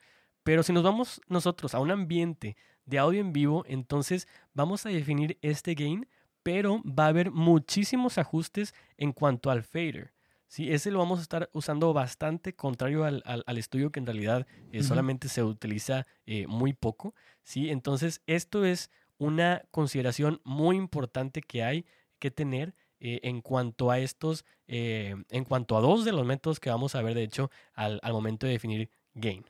Pero 0.43 0.63
si 0.63 0.71
nos 0.71 0.83
vamos 0.83 1.19
nosotros 1.27 1.75
a 1.75 1.79
un 1.79 1.91
ambiente 1.91 2.55
de 2.85 2.99
audio 2.99 3.19
en 3.19 3.33
vivo, 3.33 3.65
entonces 3.67 4.27
vamos 4.53 4.85
a 4.85 4.89
definir 4.89 5.37
este 5.41 5.73
gain, 5.73 6.07
pero 6.47 6.81
va 6.85 7.03
a 7.03 7.09
haber 7.09 7.29
muchísimos 7.29 8.17
ajustes 8.17 8.73
en 8.95 9.11
cuanto 9.11 9.51
al 9.51 9.63
fader. 9.63 10.13
¿sí? 10.47 10.71
Ese 10.71 10.91
lo 10.91 10.99
vamos 10.99 11.19
a 11.19 11.21
estar 11.21 11.49
usando 11.51 11.91
bastante, 11.91 12.55
contrario 12.55 13.03
al, 13.03 13.57
estudio 13.57 13.91
que 13.91 13.99
en 13.99 14.05
realidad 14.05 14.47
eh, 14.71 14.81
solamente 14.81 15.27
se 15.27 15.43
utiliza 15.43 16.05
eh, 16.25 16.47
muy 16.47 16.71
poco. 16.71 17.13
¿sí? 17.43 17.69
Entonces, 17.69 18.21
esto 18.27 18.63
es 18.63 18.91
una 19.17 19.61
consideración 19.71 20.39
muy 20.45 20.77
importante 20.77 21.41
que 21.41 21.63
hay 21.65 21.85
que 22.17 22.31
tener 22.31 22.73
eh, 23.01 23.19
en 23.23 23.41
cuanto 23.41 23.91
a 23.91 23.99
estos, 23.99 24.45
en 24.67 25.43
cuanto 25.43 25.75
a 25.75 25.81
dos 25.81 26.05
de 26.05 26.13
los 26.13 26.25
métodos 26.25 26.61
que 26.61 26.69
vamos 26.69 26.95
a 26.95 27.01
ver, 27.01 27.13
de 27.13 27.23
hecho, 27.23 27.51
al 27.73 28.13
momento 28.13 28.45
de 28.45 28.53
definir 28.53 28.89
gain. 29.15 29.43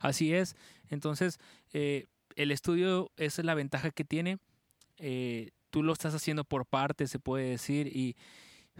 Así 0.00 0.34
es. 0.34 0.56
Entonces, 0.90 1.38
el 1.70 2.50
estudio, 2.50 3.12
esa 3.16 3.42
es 3.42 3.46
la 3.46 3.54
ventaja 3.54 3.92
que 3.92 4.02
tiene. 4.02 4.40
Eh, 4.98 5.50
tú 5.70 5.82
lo 5.82 5.92
estás 5.92 6.14
haciendo 6.14 6.44
por 6.44 6.66
parte, 6.66 7.06
se 7.06 7.18
puede 7.18 7.50
decir, 7.50 7.88
y 7.88 8.16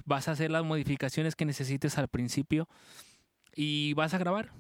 vas 0.05 0.29
a 0.29 0.33
hacer 0.33 0.51
las 0.51 0.65
modificaciones 0.65 1.35
que 1.35 1.45
necesites 1.45 1.99
al 1.99 2.09
principio 2.09 2.69
y 3.55 3.95
vas 3.95 4.15
a 4.15 4.19
grabar. 4.19 4.53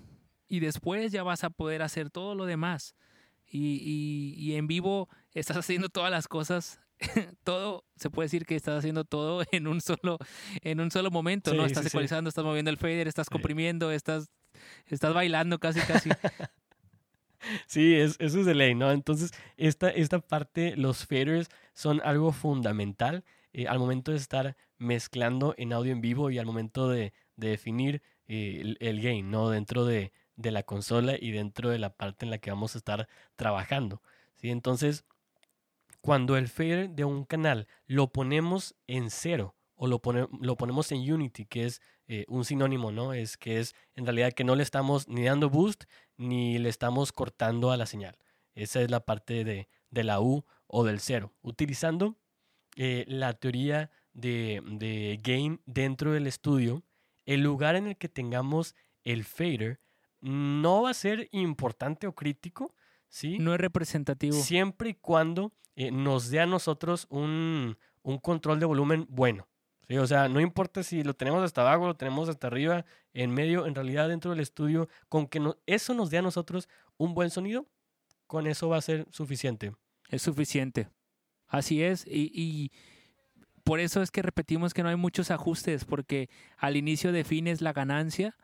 Y 0.48 0.60
después 0.60 1.12
ya 1.12 1.22
vas 1.22 1.44
a 1.44 1.50
poder 1.50 1.82
hacer 1.82 2.10
todo 2.10 2.34
lo 2.34 2.46
demás. 2.46 2.94
Y, 3.48 4.34
y, 4.36 4.56
en 4.56 4.66
vivo 4.66 5.08
estás 5.32 5.56
haciendo 5.56 5.88
todas 5.88 6.10
las 6.10 6.26
cosas 6.26 6.80
todo, 7.44 7.84
se 7.94 8.10
puede 8.10 8.24
decir 8.26 8.44
que 8.44 8.56
estás 8.56 8.76
haciendo 8.76 9.04
todo 9.04 9.44
en 9.52 9.68
un 9.68 9.80
solo, 9.80 10.18
en 10.62 10.80
un 10.80 10.90
solo 10.90 11.12
momento, 11.12 11.54
¿no? 11.54 11.64
Estás 11.64 11.86
ecualizando, 11.86 12.28
estás 12.28 12.44
moviendo 12.44 12.72
el 12.72 12.76
fader, 12.76 13.06
estás 13.06 13.30
comprimiendo, 13.30 13.92
estás 13.92 14.30
Estás 14.86 15.14
bailando 15.14 15.58
casi, 15.58 15.80
casi. 15.80 16.10
Sí, 17.66 17.94
es, 17.94 18.16
eso 18.18 18.40
es 18.40 18.46
de 18.46 18.54
ley, 18.54 18.74
¿no? 18.74 18.90
Entonces, 18.90 19.32
esta, 19.56 19.90
esta 19.90 20.20
parte, 20.20 20.76
los 20.76 21.06
faders 21.06 21.48
son 21.74 22.00
algo 22.04 22.32
fundamental 22.32 23.24
eh, 23.52 23.66
al 23.68 23.78
momento 23.78 24.10
de 24.10 24.18
estar 24.18 24.56
mezclando 24.78 25.54
en 25.56 25.72
audio 25.72 25.92
en 25.92 26.00
vivo 26.00 26.30
y 26.30 26.38
al 26.38 26.46
momento 26.46 26.88
de, 26.88 27.12
definir 27.36 28.02
eh, 28.28 28.76
el, 28.80 29.00
gain, 29.00 29.30
¿no? 29.30 29.50
Dentro 29.50 29.84
de, 29.84 30.12
la 30.36 30.62
consola 30.62 31.16
y 31.18 31.30
dentro 31.30 31.70
de 31.70 31.78
la 31.78 31.94
parte 31.94 32.26
en 32.26 32.30
la 32.30 32.38
que 32.38 32.50
vamos 32.50 32.74
a 32.74 32.78
estar 32.78 33.08
trabajando, 33.36 34.02
¿sí? 34.34 34.50
Entonces, 34.50 35.04
cuando 36.00 36.36
el 36.36 36.48
fader 36.48 36.90
de 36.90 37.04
un 37.04 37.24
canal 37.24 37.66
lo 37.86 38.12
ponemos 38.12 38.74
en 38.86 39.10
cero 39.10 39.54
o 39.74 39.86
lo, 39.86 40.00
lo 40.40 40.56
ponemos 40.56 40.92
en 40.92 41.10
Unity, 41.10 41.46
que 41.46 41.64
es 41.64 41.82
eh, 42.08 42.24
un 42.28 42.44
sinónimo, 42.44 42.92
¿no? 42.92 43.12
Es 43.12 43.36
que 43.36 43.58
es 43.58 43.74
en 43.94 44.06
realidad 44.06 44.32
que 44.32 44.44
no 44.44 44.54
le 44.54 44.62
estamos 44.62 45.08
ni 45.08 45.24
dando 45.24 45.50
boost 45.50 45.84
ni 46.16 46.58
le 46.58 46.68
estamos 46.68 47.12
cortando 47.12 47.70
a 47.70 47.76
la 47.76 47.86
señal. 47.86 48.16
Esa 48.54 48.80
es 48.80 48.90
la 48.90 49.00
parte 49.00 49.44
de, 49.44 49.68
la 49.90 50.20
U 50.20 50.44
o 50.66 50.84
del 50.84 51.00
cero. 51.00 51.32
Utilizando 51.42 52.16
eh, 52.76 53.04
la 53.08 53.34
teoría 53.34 53.90
de, 54.12 54.62
de, 54.64 55.20
gain 55.22 55.60
dentro 55.66 56.12
del 56.12 56.26
estudio, 56.26 56.82
el 57.24 57.42
lugar 57.42 57.76
en 57.76 57.88
el 57.88 57.96
que 57.96 58.08
tengamos 58.08 58.74
el 59.04 59.24
fader 59.24 59.80
no 60.20 60.82
va 60.82 60.90
a 60.90 60.94
ser 60.94 61.28
importante 61.32 62.06
o 62.06 62.14
crítico, 62.14 62.74
¿sí? 63.08 63.38
No 63.38 63.52
es 63.54 63.60
representativo. 63.60 64.36
Siempre 64.36 64.90
y 64.90 64.94
cuando 64.94 65.52
eh, 65.74 65.90
nos 65.90 66.30
dé 66.30 66.40
a 66.40 66.46
nosotros 66.46 67.06
un, 67.10 67.76
un 68.02 68.18
control 68.18 68.60
de 68.60 68.66
volumen 68.66 69.06
bueno. 69.08 69.48
Sí, 69.88 69.96
o 69.98 70.06
sea, 70.06 70.28
no 70.28 70.40
importa 70.40 70.82
si 70.82 71.04
lo 71.04 71.14
tenemos 71.14 71.44
hasta 71.44 71.60
abajo, 71.60 71.86
lo 71.86 71.94
tenemos 71.94 72.28
hasta 72.28 72.48
arriba, 72.48 72.84
en 73.12 73.30
medio, 73.30 73.66
en 73.66 73.74
realidad 73.74 74.08
dentro 74.08 74.32
del 74.32 74.40
estudio, 74.40 74.88
con 75.08 75.28
que 75.28 75.40
eso 75.66 75.94
nos 75.94 76.10
dé 76.10 76.18
a 76.18 76.22
nosotros 76.22 76.68
un 76.96 77.14
buen 77.14 77.30
sonido, 77.30 77.66
con 78.26 78.48
eso 78.48 78.68
va 78.68 78.78
a 78.78 78.82
ser 78.82 79.06
suficiente. 79.10 79.72
Es 80.08 80.22
suficiente. 80.22 80.88
Así 81.46 81.82
es, 81.84 82.04
y, 82.06 82.72
por 83.62 83.80
eso 83.80 84.02
es 84.02 84.10
que 84.10 84.22
repetimos 84.22 84.74
que 84.74 84.82
no 84.82 84.88
hay 84.88 84.96
muchos 84.96 85.30
ajustes, 85.30 85.84
porque 85.84 86.30
al 86.56 86.76
inicio 86.76 87.12
defines 87.12 87.60
la 87.60 87.72
ganancia, 87.72 88.36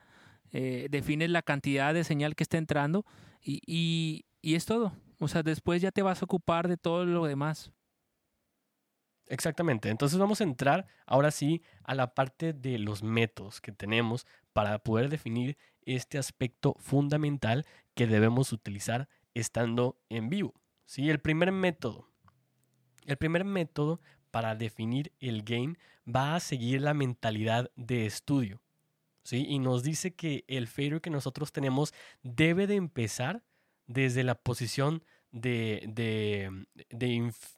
eh, 0.53 0.89
defines 0.91 1.31
la 1.31 1.43
cantidad 1.43 1.95
de 1.95 2.05
señal 2.05 2.35
que 2.35 2.43
está 2.43 2.59
entrando 2.59 3.05
y, 3.41 3.61
y, 3.67 4.27
y 4.41 4.55
es 4.57 4.67
todo. 4.67 4.93
O 5.19 5.29
sea, 5.29 5.43
después 5.43 5.81
ya 5.81 5.93
te 5.93 6.03
vas 6.03 6.23
a 6.23 6.25
ocupar 6.25 6.67
de 6.69 6.77
todo 6.77 7.05
lo 7.05 7.25
demás. 7.27 7.73
Exactamente. 9.33 9.89
Entonces 9.89 10.19
vamos 10.19 10.43
a 10.43 10.45
entrar 10.45 10.87
ahora 11.07 11.31
sí 11.31 11.63
a 11.85 11.95
la 11.95 12.15
parte 12.15 12.53
de 12.53 12.79
los 12.79 13.03
métodos 13.03 13.63
que 13.63 13.73
tenemos 13.73 14.27
para 14.53 14.79
poder 14.81 15.09
definir 15.09 15.57
este 15.87 16.19
aspecto 16.19 16.77
fundamental 16.79 17.65
que 17.95 18.07
debemos 18.07 18.53
utilizar 18.53 19.09
estando 19.33 19.99
en 20.11 20.29
vivo. 20.29 20.53
¿Sí? 20.85 21.09
El 21.09 21.19
primer 21.19 21.51
método. 21.51 22.11
El 23.07 23.17
primer 23.17 23.47
método 23.47 24.03
para 24.31 24.55
definir 24.55 25.15
el 25.19 25.45
gain 25.45 25.79
va 26.07 26.35
a 26.35 26.41
seguir 26.41 26.83
la 26.83 26.93
mentalidad 26.93 27.71
de 27.75 28.05
estudio. 28.05 28.61
¿sí? 29.25 29.47
Y 29.49 29.61
nos 29.61 29.83
dice 29.83 30.15
que 30.15 30.45
el 30.47 30.69
fader 30.69 31.01
que 31.01 31.09
nosotros 31.09 31.53
tenemos 31.53 31.95
debe 32.23 32.67
de 32.67 32.75
empezar 32.75 33.43
desde 33.87 34.25
la 34.25 34.35
posición 34.35 35.03
de, 35.31 35.87
de, 35.89 36.67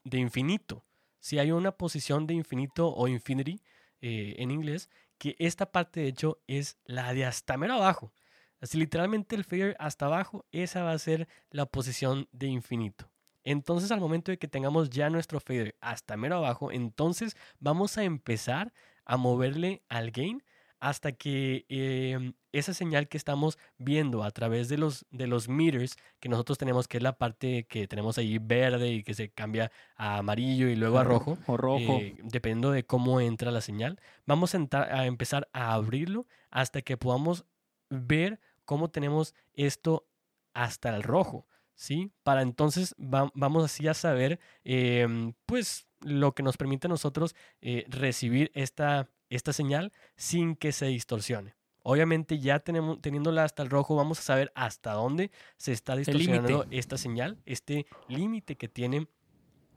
de 0.05 0.19
infinito. 0.21 0.85
Si 1.25 1.39
hay 1.39 1.53
una 1.53 1.73
posición 1.73 2.27
de 2.27 2.35
infinito 2.35 2.95
o 2.95 3.09
infinity 3.09 3.63
eh, 4.03 4.35
en 4.37 4.51
inglés, 4.51 4.91
que 5.17 5.37
esta 5.39 5.73
parte 5.73 6.01
de 6.01 6.09
hecho 6.09 6.39
es 6.47 6.77
la 6.85 7.15
de 7.15 7.25
hasta 7.25 7.57
mero 7.57 7.77
abajo. 7.77 8.13
Así 8.61 8.77
literalmente 8.77 9.35
el 9.35 9.45
fader 9.45 9.75
hasta 9.79 10.05
abajo, 10.05 10.45
esa 10.53 10.83
va 10.83 10.93
a 10.93 10.99
ser 10.99 11.27
la 11.49 11.65
posición 11.65 12.29
de 12.33 12.49
infinito. 12.49 13.11
Entonces 13.43 13.91
al 13.91 14.01
momento 14.01 14.33
de 14.33 14.39
que 14.39 14.49
tengamos 14.49 14.91
ya 14.91 15.09
nuestro 15.09 15.41
fader 15.41 15.79
hasta 15.81 16.19
mero 16.19 16.37
abajo, 16.37 16.71
entonces 16.71 17.39
vamos 17.59 17.97
a 17.97 18.05
empezar 18.05 18.75
a 19.07 19.17
moverle 19.17 19.83
al 19.89 20.11
gain 20.11 20.45
hasta 20.85 21.13
que 21.13 21.65
em, 21.71 22.35
esa 22.53 22.75
señal 22.75 23.09
que 23.09 23.17
estamos 23.17 23.59
viendo 23.79 24.23
a 24.23 24.31
través 24.31 24.69
de 24.69 24.77
los, 24.77 25.07
de 25.11 25.27
los 25.27 25.49
meters 25.49 25.97
que 26.21 26.29
nosotros 26.29 26.59
tenemos, 26.59 26.89
que 26.89 26.99
es 26.99 27.03
la 27.03 27.17
parte 27.17 27.65
que 27.67 27.89
tenemos 27.89 28.19
ahí 28.19 28.37
verde 28.39 28.93
y 28.93 29.03
que 29.03 29.15
se 29.15 29.31
cambia 29.31 29.73
a 29.97 30.19
amarillo 30.19 30.69
y 30.69 30.77
luego 30.77 30.99
a 30.99 31.05
rojo, 31.05 31.39
o 31.47 31.57
rojo. 31.57 31.79
eh, 32.01 32.17
dependiendo 32.23 32.71
de 32.71 32.85
cómo 32.85 33.21
entra 33.23 33.51
la 33.51 33.63
señal, 33.63 33.99
vamos 34.27 34.55
a, 34.55 34.59
entrar- 34.59 34.93
a 34.93 35.07
empezar 35.07 35.49
a 35.55 35.73
abrirlo 35.73 36.27
hasta 36.51 36.83
que 36.83 36.99
podamos 36.99 37.47
ver 37.89 38.39
cómo 38.67 38.91
tenemos 38.91 39.35
esto 39.55 40.07
hasta 40.53 40.95
el 40.95 41.03
rojo. 41.03 41.47
¿Sí? 41.77 42.13
Para 42.23 42.43
entonces 42.43 42.95
va- 43.01 43.33
vamos 43.35 43.65
así 43.65 43.89
a 43.89 43.95
saber, 43.95 44.39
em, 44.65 45.33
pues, 45.47 45.89
lo 46.03 46.33
que 46.33 46.43
nos 46.45 46.57
permite 46.57 46.87
a 46.87 46.91
nosotros 46.91 47.35
eh, 47.63 47.85
recibir 47.89 48.53
esta, 48.55 49.09
esta 49.37 49.53
señal 49.53 49.93
sin 50.17 50.57
que 50.57 50.73
se 50.73 50.87
distorsione. 50.87 51.55
Obviamente 51.83 52.39
ya 52.39 52.61
tenemos, 52.61 53.01
teniéndola 53.01 53.45
hasta 53.45 53.63
el 53.63 53.69
rojo, 53.69 53.95
vamos 53.95 54.19
a 54.19 54.23
saber 54.23 54.53
hasta 54.55 54.93
dónde 54.93 55.31
se 55.59 55.73
está 55.73 55.97
distorsionando 55.97 56.67
esta 56.71 56.97
señal, 56.97 57.37
este 57.45 57.87
límite 58.09 58.57
que 58.57 58.69
tiene 58.69 59.07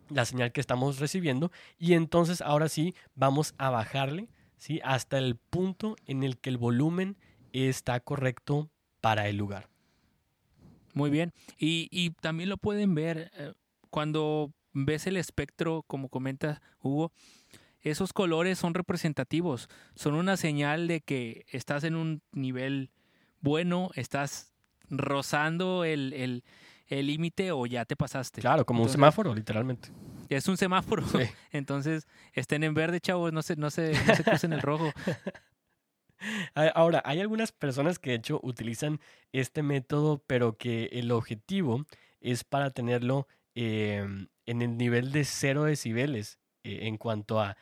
la 0.10 0.24
señal 0.24 0.54
que 0.54 0.62
estamos 0.62 1.00
recibiendo. 1.00 1.52
Y 1.78 1.94
entonces 1.94 2.42
ahora 2.42 2.70
sí 2.70 2.96
vamos 3.14 3.56
a 3.58 3.70
bajarle 3.70 4.30
¿sí? 4.56 4.80
hasta 4.86 5.18
el 5.18 5.36
punto 5.36 5.98
en 6.06 6.24
el 6.24 6.38
que 6.38 6.50
el 6.50 6.58
volumen 6.58 7.18
está 7.52 8.00
correcto 8.00 8.70
para 9.02 9.28
el 9.28 9.36
lugar. 9.36 9.70
Muy 10.94 11.10
bien. 11.10 11.34
Y, 11.58 11.90
y 11.92 12.12
también 12.12 12.50
lo 12.50 12.58
pueden 12.58 12.96
ver 12.96 13.32
eh, 13.36 13.54
cuando 13.90 14.54
ves 14.74 15.08
el 15.08 15.18
espectro, 15.18 15.84
como 15.88 16.10
comenta 16.10 16.62
Hugo, 16.82 17.12
esos 17.82 18.14
colores 18.14 18.58
son 18.60 18.74
representativos, 18.74 19.70
son 19.96 20.14
una 20.16 20.38
señal 20.38 20.88
de 20.88 21.02
que 21.02 21.46
estás 21.52 21.84
en 21.84 21.96
un 21.96 22.22
nivel 22.32 22.92
bueno, 23.40 23.90
estás 23.96 24.54
rozando 24.90 25.84
el 25.86 26.14
el- 26.14 26.44
el 26.88 27.08
límite 27.08 27.52
o 27.52 27.66
ya 27.66 27.84
te 27.84 27.98
pasaste. 27.98 28.40
Claro, 28.40 28.66
como 28.66 28.82
un 28.84 28.88
semáforo, 28.90 29.36
literalmente. 29.36 29.90
Es 30.30 30.48
un 30.48 30.56
semáforo. 30.56 31.06
Sí. 31.06 31.18
Entonces, 31.52 32.08
estén 32.32 32.64
en 32.64 32.74
verde, 32.74 33.02
chavos, 33.02 33.34
no 33.34 33.42
se, 33.42 33.58
no 33.58 33.70
se, 33.70 33.92
no 34.06 34.16
se 34.16 34.24
crucen 34.24 34.54
el 34.54 34.62
rojo. 34.62 34.92
Ahora, 36.56 37.02
hay 37.06 37.20
algunas 37.20 37.52
personas 37.52 38.00
que 38.00 38.12
de 38.12 38.16
hecho 38.16 38.40
utilizan 38.42 39.00
este 39.34 39.62
método, 39.62 40.24
pero 40.26 40.58
que 40.58 40.86
el 40.94 41.12
objetivo 41.12 41.86
es 42.22 42.44
para 42.44 42.72
tenerlo 42.72 43.28
em, 43.54 44.28
en 44.46 44.62
el 44.62 44.78
nivel 44.78 45.12
de 45.12 45.26
0 45.26 45.66
decibeles 45.66 46.40
en 46.68 46.98
cuanto 46.98 47.40
a, 47.42 47.58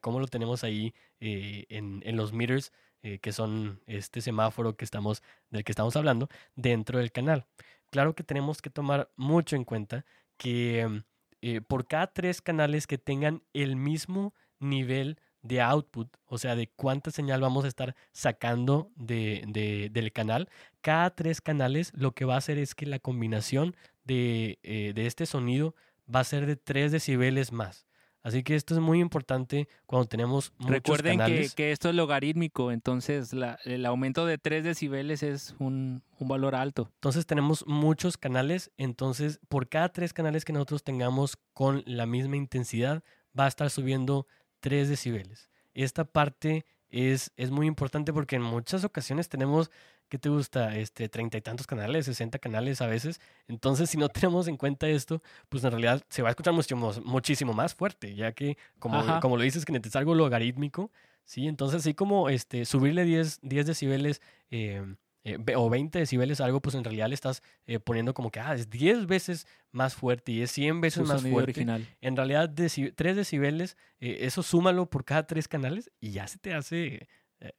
cómo 0.00 0.20
lo 0.20 0.26
tenemos 0.28 0.62
ahí 0.64 0.94
eh, 1.20 1.66
en, 1.68 2.16
los 2.16 2.32
meters, 2.32 2.72
eh, 3.02 3.18
que 3.18 3.32
son 3.32 3.80
este 3.86 4.20
semáforo 4.20 4.76
que 4.76 4.84
estamos, 4.84 5.22
del 5.50 5.64
que 5.64 5.72
estamos 5.72 5.96
hablando, 5.96 6.28
dentro 6.54 6.98
del 6.98 7.10
canal. 7.12 7.46
Claro 7.90 8.14
que 8.14 8.22
tenemos 8.22 8.62
que 8.62 8.70
tomar 8.70 9.10
mucho 9.16 9.56
en 9.56 9.64
cuenta 9.64 10.04
que 10.36 11.02
eh, 11.42 11.60
por 11.60 11.86
cada 11.86 12.06
tres 12.12 12.40
canales 12.42 12.86
que 12.86 12.98
tengan 12.98 13.42
el 13.52 13.76
mismo 13.76 14.34
nivel 14.58 15.18
de 15.42 15.60
output, 15.62 16.08
o 16.26 16.36
sea, 16.38 16.54
de 16.54 16.68
cuánta 16.68 17.10
señal 17.10 17.40
vamos 17.40 17.64
a 17.64 17.68
estar 17.68 17.96
sacando 18.12 18.90
de, 18.94 19.42
de- 19.48 19.88
del 19.90 20.12
canal. 20.12 20.48
Cada 20.82 21.10
tres 21.14 21.40
canales 21.40 21.92
lo 21.94 22.12
que 22.12 22.26
va 22.26 22.34
a 22.34 22.38
hacer 22.38 22.58
es 22.58 22.74
que 22.74 22.84
la 22.86 22.98
combinación 22.98 23.74
de, 24.04 24.58
eh, 24.62 24.92
de 24.94 25.06
este 25.06 25.24
sonido 25.26 25.74
va 26.14 26.20
a 26.20 26.24
ser 26.24 26.44
de 26.46 26.56
3 26.56 26.92
decibeles 26.92 27.52
más. 27.52 27.86
Así 28.22 28.42
que 28.42 28.54
esto 28.54 28.74
es 28.74 28.80
muy 28.80 29.00
importante 29.00 29.66
cuando 29.86 30.06
tenemos 30.06 30.52
muchos 30.58 30.70
Recuerden 30.70 31.12
que, 31.12 31.18
canales. 31.18 31.54
que 31.54 31.72
esto 31.72 31.88
es 31.88 31.94
logarítmico, 31.94 32.70
entonces 32.70 33.32
la- 33.32 33.58
el 33.64 33.86
aumento 33.86 34.26
de 34.26 34.36
3 34.36 34.62
decibeles 34.62 35.22
es 35.22 35.54
un, 35.58 36.02
un 36.18 36.28
valor 36.28 36.54
alto. 36.54 36.90
Entonces 36.96 37.24
tenemos 37.26 37.66
muchos 37.66 38.18
canales, 38.18 38.70
entonces 38.76 39.40
por 39.48 39.68
cada 39.68 39.88
tres 39.90 40.12
canales 40.12 40.44
que 40.44 40.52
nosotros 40.52 40.82
tengamos 40.84 41.38
con 41.54 41.82
la 41.86 42.04
misma 42.06 42.36
intensidad 42.36 43.02
va 43.38 43.46
a 43.46 43.48
estar 43.48 43.70
subiendo 43.70 44.26
3 44.60 44.88
decibeles. 44.90 45.48
Esta 45.72 46.04
parte 46.04 46.66
es, 46.90 47.32
es 47.36 47.50
muy 47.50 47.66
importante 47.66 48.12
porque 48.12 48.36
en 48.36 48.42
muchas 48.42 48.84
ocasiones 48.84 49.28
tenemos, 49.30 49.70
¿qué 50.10 50.18
te 50.18 50.28
gusta? 50.28 50.76
Este, 50.76 51.08
treinta 51.08 51.38
y 51.38 51.40
tantos 51.40 51.66
canales, 51.66 52.04
60 52.04 52.38
canales 52.38 52.82
a 52.82 52.86
veces. 52.86 53.20
Entonces 53.48 53.88
si 53.88 53.96
no 53.96 54.08
tenemos 54.10 54.48
en 54.48 54.58
cuenta 54.58 54.86
esto, 54.88 55.22
pues 55.48 55.64
en 55.64 55.70
realidad 55.70 56.02
se 56.10 56.20
va 56.20 56.28
a 56.28 56.32
escuchar 56.32 56.52
muchísimo, 56.52 56.92
muchísimo 57.04 57.54
más 57.54 57.74
fuerte, 57.74 58.14
ya 58.14 58.32
que 58.32 58.58
como, 58.78 58.98
Ajá. 58.98 59.20
como 59.20 59.38
lo 59.38 59.42
dices, 59.44 59.64
que 59.64 59.74
es 59.74 59.96
algo 59.96 60.14
logarítmico, 60.14 60.90
¿sí? 61.24 61.46
Entonces 61.46 61.80
así 61.80 61.94
como 61.94 62.28
este, 62.28 62.66
subirle 62.66 63.04
10, 63.04 63.38
10 63.42 63.66
decibeles 63.66 64.20
eh, 64.50 64.84
eh, 65.22 65.38
o 65.54 65.70
20 65.70 65.98
decibeles 65.98 66.40
a 66.40 66.46
algo, 66.46 66.60
pues 66.60 66.74
en 66.74 66.82
realidad 66.82 67.08
le 67.08 67.14
estás 67.14 67.42
eh, 67.66 67.78
poniendo 67.78 68.12
como 68.12 68.30
que 68.30 68.40
ah, 68.40 68.54
es 68.54 68.68
10 68.68 69.06
veces 69.06 69.46
más 69.70 69.94
fuerte 69.94 70.32
y 70.32 70.42
es 70.42 70.50
100 70.50 70.80
veces 70.80 71.06
Su 71.06 71.12
más 71.12 71.22
fuerte. 71.22 71.52
original. 71.52 71.86
En 72.00 72.16
realidad, 72.16 72.52
3 72.52 73.16
decibeles, 73.16 73.76
eso 74.00 74.42
súmalo 74.42 74.90
por 74.90 75.04
cada 75.04 75.26
tres 75.26 75.46
canales 75.46 75.90
y 76.00 76.10
ya 76.10 76.26
se 76.26 76.38
te 76.38 76.52
hace 76.52 77.06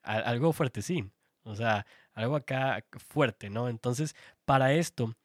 algo 0.03 0.51
fuertecín. 0.51 1.13
O 1.43 1.55
sea, 1.55 1.85
algo 2.13 2.35
acá 2.35 2.85
fuerte, 3.09 3.49
¿no? 3.49 3.69
Entonces, 3.69 4.15
para 4.45 4.73
esto, 4.73 5.15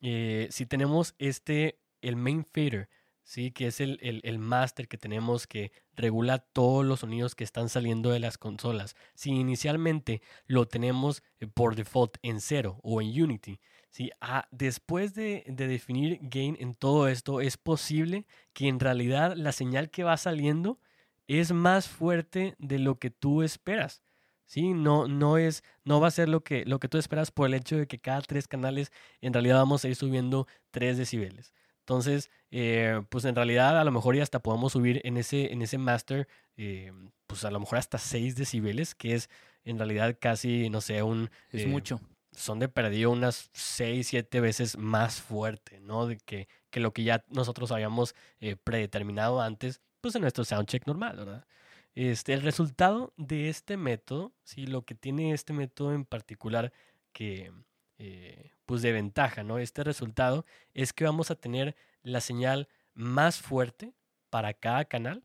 eh, 0.00 0.48
si 0.50 0.66
tenemos 0.66 1.14
este, 1.18 1.78
el 2.00 2.16
main 2.16 2.44
fader, 2.44 2.88
¿sí? 3.22 3.52
Que 3.52 3.68
es 3.68 3.80
el, 3.80 3.98
el, 4.02 4.20
el 4.24 4.38
master 4.38 4.88
que 4.88 4.98
tenemos 4.98 5.46
que 5.46 5.72
regula 5.94 6.38
todos 6.38 6.84
los 6.84 7.00
sonidos 7.00 7.34
que 7.34 7.44
están 7.44 7.68
saliendo 7.68 8.10
de 8.10 8.18
las 8.18 8.38
consolas. 8.38 8.96
Si 9.14 9.30
inicialmente 9.30 10.22
lo 10.46 10.66
tenemos 10.66 11.22
eh, 11.38 11.46
por 11.46 11.76
default 11.76 12.16
en 12.22 12.40
cero 12.40 12.80
o 12.82 13.00
en 13.00 13.22
Unity, 13.22 13.60
¿sí? 13.90 14.10
Ah, 14.20 14.48
después 14.50 15.14
de, 15.14 15.44
de 15.46 15.68
definir 15.68 16.18
gain 16.22 16.56
en 16.58 16.74
todo 16.74 17.08
esto, 17.08 17.40
es 17.40 17.56
posible 17.56 18.26
que 18.52 18.68
en 18.68 18.80
realidad 18.80 19.34
la 19.36 19.52
señal 19.52 19.90
que 19.90 20.04
va 20.04 20.16
saliendo 20.16 20.80
es 21.28 21.52
más 21.52 21.88
fuerte 21.88 22.56
de 22.58 22.78
lo 22.80 22.98
que 22.98 23.10
tú 23.10 23.42
esperas. 23.42 24.02
¿Sí? 24.50 24.74
No, 24.74 25.06
no, 25.06 25.38
es, 25.38 25.62
no 25.84 26.00
va 26.00 26.08
a 26.08 26.10
ser 26.10 26.28
lo 26.28 26.42
que, 26.42 26.64
lo 26.64 26.80
que 26.80 26.88
tú 26.88 26.98
esperas 26.98 27.30
por 27.30 27.46
el 27.46 27.54
hecho 27.54 27.76
de 27.76 27.86
que 27.86 28.00
cada 28.00 28.20
tres 28.20 28.48
canales 28.48 28.90
en 29.20 29.32
realidad 29.32 29.58
vamos 29.58 29.84
a 29.84 29.88
ir 29.88 29.94
subiendo 29.94 30.48
3 30.72 30.98
decibeles. 30.98 31.54
Entonces, 31.78 32.30
eh, 32.50 33.00
pues 33.10 33.24
en 33.26 33.36
realidad 33.36 33.78
a 33.78 33.84
lo 33.84 33.92
mejor 33.92 34.16
ya 34.16 34.24
hasta 34.24 34.40
podemos 34.40 34.72
subir 34.72 35.00
en 35.04 35.18
ese, 35.18 35.52
en 35.52 35.62
ese 35.62 35.78
master, 35.78 36.26
eh, 36.56 36.92
pues 37.28 37.44
a 37.44 37.52
lo 37.52 37.60
mejor 37.60 37.78
hasta 37.78 37.98
6 37.98 38.34
decibeles, 38.34 38.96
que 38.96 39.14
es 39.14 39.30
en 39.62 39.78
realidad 39.78 40.16
casi, 40.20 40.68
no 40.68 40.80
sé, 40.80 41.04
un... 41.04 41.30
Es 41.52 41.62
eh, 41.62 41.66
mucho. 41.68 42.00
son 42.32 42.58
de 42.58 42.68
perdido 42.68 43.12
unas 43.12 43.50
6, 43.52 44.04
7 44.04 44.40
veces 44.40 44.76
más 44.76 45.20
fuerte, 45.20 45.78
¿no? 45.80 46.08
De 46.08 46.16
que, 46.16 46.48
que 46.70 46.80
lo 46.80 46.92
que 46.92 47.04
ya 47.04 47.24
nosotros 47.28 47.70
habíamos 47.70 48.16
eh, 48.40 48.56
predeterminado 48.56 49.40
antes, 49.40 49.80
pues 50.00 50.16
en 50.16 50.22
nuestro 50.22 50.44
soundcheck 50.44 50.88
normal, 50.88 51.18
¿verdad? 51.18 51.46
Este, 51.94 52.32
el 52.32 52.42
resultado 52.42 53.12
de 53.16 53.48
este 53.48 53.76
método, 53.76 54.32
¿sí? 54.44 54.66
Lo 54.66 54.84
que 54.84 54.94
tiene 54.94 55.32
este 55.32 55.52
método 55.52 55.92
en 55.92 56.04
particular 56.04 56.72
que, 57.12 57.52
eh, 57.98 58.52
pues 58.66 58.82
de 58.82 58.92
ventaja, 58.92 59.42
¿no? 59.42 59.58
Este 59.58 59.82
resultado 59.82 60.46
es 60.74 60.92
que 60.92 61.04
vamos 61.04 61.30
a 61.30 61.34
tener 61.34 61.76
la 62.02 62.20
señal 62.20 62.68
más 62.94 63.40
fuerte 63.40 63.92
para 64.30 64.54
cada 64.54 64.84
canal 64.84 65.24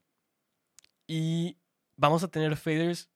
y 1.07 1.57
vamos 1.95 2.23
a 2.23 2.27
tener 2.29 2.57
faders 2.57 3.09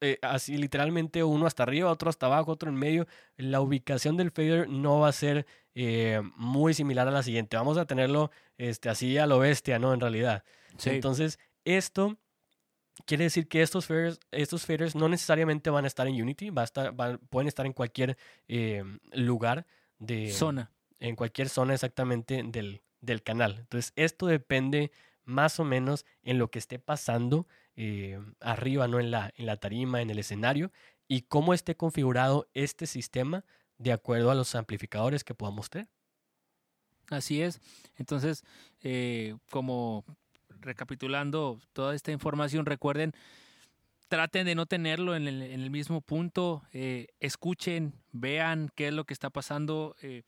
eh, 0.00 0.18
así 0.22 0.56
literalmente 0.56 1.24
uno 1.24 1.46
hasta 1.46 1.62
arriba, 1.62 1.90
otro 1.90 2.10
hasta 2.10 2.26
abajo, 2.26 2.52
otro 2.52 2.70
en 2.70 2.76
medio. 2.76 3.06
La 3.36 3.60
ubicación 3.60 4.16
del 4.16 4.30
fader 4.30 4.68
no 4.68 5.00
va 5.00 5.08
a 5.08 5.12
ser 5.12 5.46
eh, 5.74 6.20
muy 6.36 6.74
similar 6.74 7.08
a 7.08 7.10
la 7.10 7.22
siguiente. 7.22 7.56
Vamos 7.56 7.78
a 7.78 7.86
tenerlo 7.86 8.30
este, 8.58 8.88
así 8.88 9.18
a 9.18 9.26
lo 9.26 9.38
bestia, 9.38 9.78
¿no? 9.78 9.94
En 9.94 10.00
realidad. 10.00 10.44
Sí. 10.76 10.90
Entonces, 10.90 11.38
esto 11.64 12.18
quiere 13.06 13.24
decir 13.24 13.48
que 13.48 13.62
estos 13.62 13.86
faders, 13.86 14.18
estos 14.30 14.64
faders 14.66 14.94
no 14.94 15.08
necesariamente 15.08 15.70
van 15.70 15.84
a 15.84 15.88
estar 15.88 16.06
en 16.06 16.20
Unity, 16.20 16.50
va 16.50 16.62
a 16.62 16.64
estar, 16.64 16.92
van- 16.94 17.18
pueden 17.30 17.48
estar 17.48 17.66
en 17.66 17.72
cualquier 17.72 18.16
eh, 18.48 18.82
lugar 19.12 19.66
de 19.98 20.30
Zona. 20.32 20.70
en 20.98 21.16
cualquier 21.16 21.48
zona 21.48 21.74
exactamente 21.74 22.42
del, 22.44 22.82
del 23.00 23.22
canal. 23.22 23.58
Entonces, 23.60 23.92
esto 23.96 24.26
depende 24.26 24.90
más 25.24 25.60
o 25.60 25.64
menos 25.64 26.04
en 26.22 26.38
lo 26.38 26.50
que 26.50 26.58
esté 26.58 26.78
pasando 26.78 27.46
eh, 27.76 28.18
arriba, 28.40 28.88
¿no? 28.88 28.98
En 29.00 29.10
la, 29.10 29.32
en 29.36 29.46
la 29.46 29.56
tarima, 29.56 30.00
en 30.02 30.10
el 30.10 30.18
escenario, 30.18 30.72
y 31.08 31.22
cómo 31.22 31.54
esté 31.54 31.76
configurado 31.76 32.48
este 32.54 32.86
sistema 32.86 33.44
de 33.78 33.92
acuerdo 33.92 34.30
a 34.30 34.34
los 34.34 34.54
amplificadores 34.54 35.24
que 35.24 35.34
podamos 35.34 35.70
tener. 35.70 35.88
Así 37.08 37.42
es. 37.42 37.60
Entonces, 37.96 38.44
eh, 38.82 39.36
como 39.50 40.04
recapitulando 40.60 41.60
toda 41.72 41.94
esta 41.94 42.12
información, 42.12 42.66
recuerden, 42.66 43.12
traten 44.08 44.46
de 44.46 44.54
no 44.54 44.66
tenerlo 44.66 45.14
en 45.14 45.28
el, 45.28 45.42
en 45.42 45.60
el 45.60 45.70
mismo 45.70 46.00
punto, 46.00 46.62
eh, 46.72 47.08
escuchen, 47.20 47.94
vean 48.12 48.70
qué 48.74 48.88
es 48.88 48.92
lo 48.92 49.04
que 49.04 49.14
está 49.14 49.30
pasando, 49.30 49.96
eh, 50.02 50.22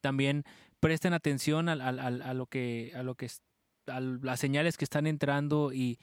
también 0.00 0.44
presten 0.80 1.14
atención 1.14 1.68
a, 1.68 1.72
a, 1.72 2.34
lo 2.34 2.46
que, 2.46 2.92
a 2.94 3.02
lo 3.02 3.14
que, 3.14 3.30
a 3.86 4.00
las 4.00 4.40
señales 4.40 4.76
que 4.76 4.84
están 4.84 5.06
entrando 5.06 5.72
y, 5.72 5.98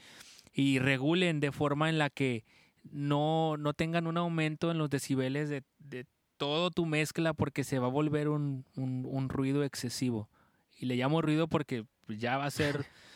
y 0.54 0.80
regulen 0.80 1.40
de 1.40 1.52
forma 1.52 1.90
en 1.90 1.98
la 1.98 2.10
que 2.10 2.46
no, 2.84 3.58
no 3.58 3.74
tengan 3.74 4.08
un 4.08 4.18
aumento 4.18 4.72
en 4.72 4.78
los 4.78 4.90
decibeles 4.90 5.50
de, 5.50 5.64
de 5.80 6.06
todo 6.38 6.72
tu 6.72 6.86
mezcla 6.86 7.34
porque 7.34 7.64
se 7.64 7.78
va 7.78 7.88
a 7.88 7.92
volver 7.92 8.30
un, 8.30 8.66
un 8.76 9.30
ruido 9.30 9.64
excesivo. 9.64 10.30
Y 10.80 10.86
le 10.86 10.96
llamo 10.96 11.22
ruido 11.22 11.48
porque 11.50 11.86
ya 12.08 12.38
va 12.38 12.46
a 12.46 12.52
ser 12.52 12.86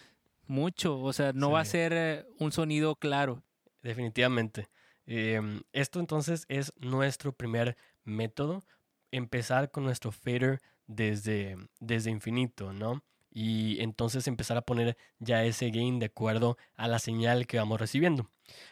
mucho, 0.48 1.00
o 1.00 1.14
sea, 1.14 1.34
no 1.34 1.48
sí. 1.48 1.54
va 1.54 1.60
a 1.62 1.66
ser 1.66 1.94
eh, 1.94 2.26
un 2.40 2.52
sonido 2.52 2.96
claro. 2.96 3.44
Definitivamente. 3.82 4.68
Eh, 5.06 5.42
esto 5.74 6.00
entonces 6.00 6.46
es 6.48 6.74
nuestro 6.78 7.34
primer 7.34 7.78
método, 8.04 8.64
empezar 9.12 9.72
con 9.72 9.84
nuestro 9.84 10.12
fader 10.12 10.62
desde, 10.88 11.58
desde 11.80 12.12
infinito, 12.12 12.74
¿no? 12.74 13.04
Y 13.30 13.82
entonces 13.82 14.28
empezar 14.28 14.58
a 14.58 14.62
poner 14.62 14.96
ya 15.20 15.44
ese 15.44 15.72
gain 15.72 16.00
de 16.00 16.06
acuerdo 16.06 16.58
a 16.76 16.88
la 16.88 17.00
señal 17.00 17.48
que 17.48 17.58
vamos 17.58 17.80
recibiendo. 17.80 18.30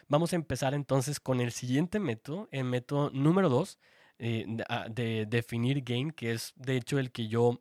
Vamos 0.08 0.32
a 0.32 0.36
empezar 0.36 0.72
entonces 0.74 1.18
con 1.18 1.40
el 1.40 1.50
siguiente 1.50 1.98
método, 1.98 2.48
el 2.52 2.64
método 2.64 3.10
número 3.10 3.48
2 3.48 3.78
eh, 4.18 4.44
de, 4.46 4.64
de, 4.90 5.26
definir 5.26 5.82
gain, 5.82 6.12
que 6.12 6.32
es 6.32 6.52
de 6.54 6.76
hecho 6.76 7.00
el 7.00 7.10
que 7.10 7.26
yo 7.26 7.58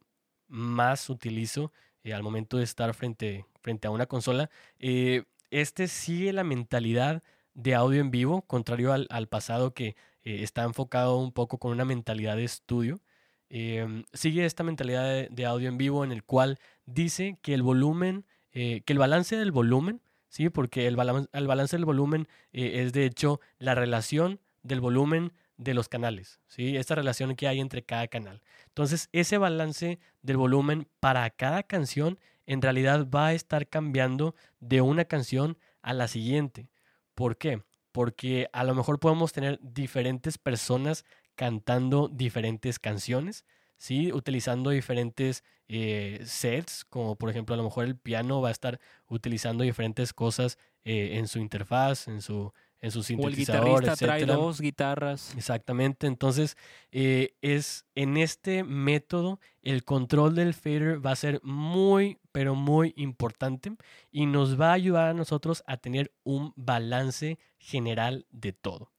más 0.47 1.09
utilizo 1.09 1.71
eh, 2.03 2.13
al 2.13 2.23
momento 2.23 2.57
de 2.57 2.63
estar 2.63 2.93
frente, 2.93 3.45
frente 3.61 3.87
a 3.87 3.91
una 3.91 4.05
consola. 4.05 4.49
Eh, 4.79 5.23
este 5.49 5.87
sigue 5.87 6.33
la 6.33 6.43
mentalidad 6.43 7.23
de 7.53 7.75
audio 7.75 7.99
en 7.99 8.11
vivo, 8.11 8.43
contrario 8.43 8.93
al, 8.93 9.07
al 9.09 9.27
pasado 9.27 9.73
que 9.73 9.95
eh, 10.23 10.43
está 10.43 10.63
enfocado 10.63 11.17
un 11.17 11.31
poco 11.31 11.57
con 11.57 11.71
una 11.71 11.85
mentalidad 11.85 12.35
de 12.35 12.43
estudio. 12.43 13.01
Eh, 13.49 14.03
sigue 14.13 14.45
esta 14.45 14.63
mentalidad 14.63 15.29
de, 15.29 15.45
audio 15.45 15.67
en 15.67 15.77
vivo 15.77 16.03
en 16.03 16.11
el 16.11 16.23
cual 16.23 16.59
dice 16.85 17.37
que 17.41 17.53
el 17.53 17.63
volumen, 17.63 18.25
eh, 18.53 18.81
que 18.85 18.93
el 18.93 18.99
balance 18.99 19.35
del 19.35 19.51
volumen, 19.51 20.01
¿sí? 20.29 20.49
porque 20.49 20.87
el, 20.87 20.95
balan 20.95 21.27
el 21.33 21.47
balance 21.47 21.75
del 21.75 21.85
volumen 21.85 22.27
es 22.53 22.93
de 22.93 23.05
hecho 23.05 23.41
la 23.57 23.75
relación 23.75 24.39
del 24.63 24.79
volumen 24.79 25.33
de 25.57 25.73
los 25.73 25.89
canales, 25.89 26.39
¿sí? 26.47 26.77
esta 26.77 26.95
relación 26.95 27.35
que 27.35 27.47
hay 27.47 27.59
entre 27.59 27.83
cada 27.83 28.07
canal. 28.07 28.41
Entonces, 28.67 29.09
ese 29.11 29.37
balance 29.37 29.99
del 30.21 30.37
volumen 30.37 30.87
para 30.99 31.29
cada 31.29 31.63
canción 31.63 32.19
en 32.51 32.61
realidad 32.61 33.07
va 33.09 33.27
a 33.27 33.33
estar 33.33 33.65
cambiando 33.69 34.35
de 34.59 34.81
una 34.81 35.05
canción 35.05 35.57
a 35.81 35.93
la 35.93 36.09
siguiente. 36.09 36.67
¿Por 37.15 37.37
qué? 37.37 37.63
Porque 37.93 38.49
a 38.51 38.65
lo 38.65 38.75
mejor 38.75 38.99
podemos 38.99 39.31
tener 39.31 39.57
diferentes 39.61 40.37
personas 40.37 41.05
cantando 41.35 42.09
diferentes 42.09 42.77
canciones, 42.77 43.45
¿sí? 43.77 44.11
Utilizando 44.11 44.69
diferentes 44.71 45.45
eh, 45.69 46.19
sets, 46.25 46.83
como 46.83 47.15
por 47.15 47.29
ejemplo 47.29 47.53
a 47.53 47.57
lo 47.57 47.63
mejor 47.63 47.85
el 47.85 47.97
piano 47.97 48.41
va 48.41 48.49
a 48.49 48.51
estar 48.51 48.81
utilizando 49.07 49.63
diferentes 49.63 50.11
cosas 50.11 50.57
eh, 50.83 51.11
en 51.13 51.29
su 51.29 51.39
interfaz, 51.39 52.09
en 52.09 52.21
su, 52.21 52.51
en 52.81 52.91
su 52.91 53.03
sintetizador, 53.03 53.63
o 53.63 53.67
el 53.67 53.75
guitarrista 53.75 54.05
trae 54.05 54.25
dos 54.25 54.59
guitarras. 54.59 55.35
Exactamente, 55.37 56.07
entonces 56.07 56.57
eh, 56.91 57.35
es 57.41 57.85
en 57.95 58.17
este 58.17 58.63
método 58.63 59.39
el 59.61 59.83
control 59.83 60.35
del 60.35 60.53
fader 60.53 61.05
va 61.05 61.11
a 61.11 61.15
ser 61.15 61.39
muy, 61.43 62.19
pero 62.31 62.55
muy 62.55 62.93
importante 62.97 63.75
y 64.11 64.25
nos 64.25 64.59
va 64.59 64.71
a 64.71 64.73
ayudar 64.73 65.09
a 65.09 65.13
nosotros 65.13 65.63
a 65.67 65.77
tener 65.77 66.11
un 66.23 66.53
balance 66.55 67.37
general 67.59 68.25
de 68.31 68.53
todo, 68.53 68.91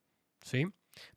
¿sí? 0.42 0.66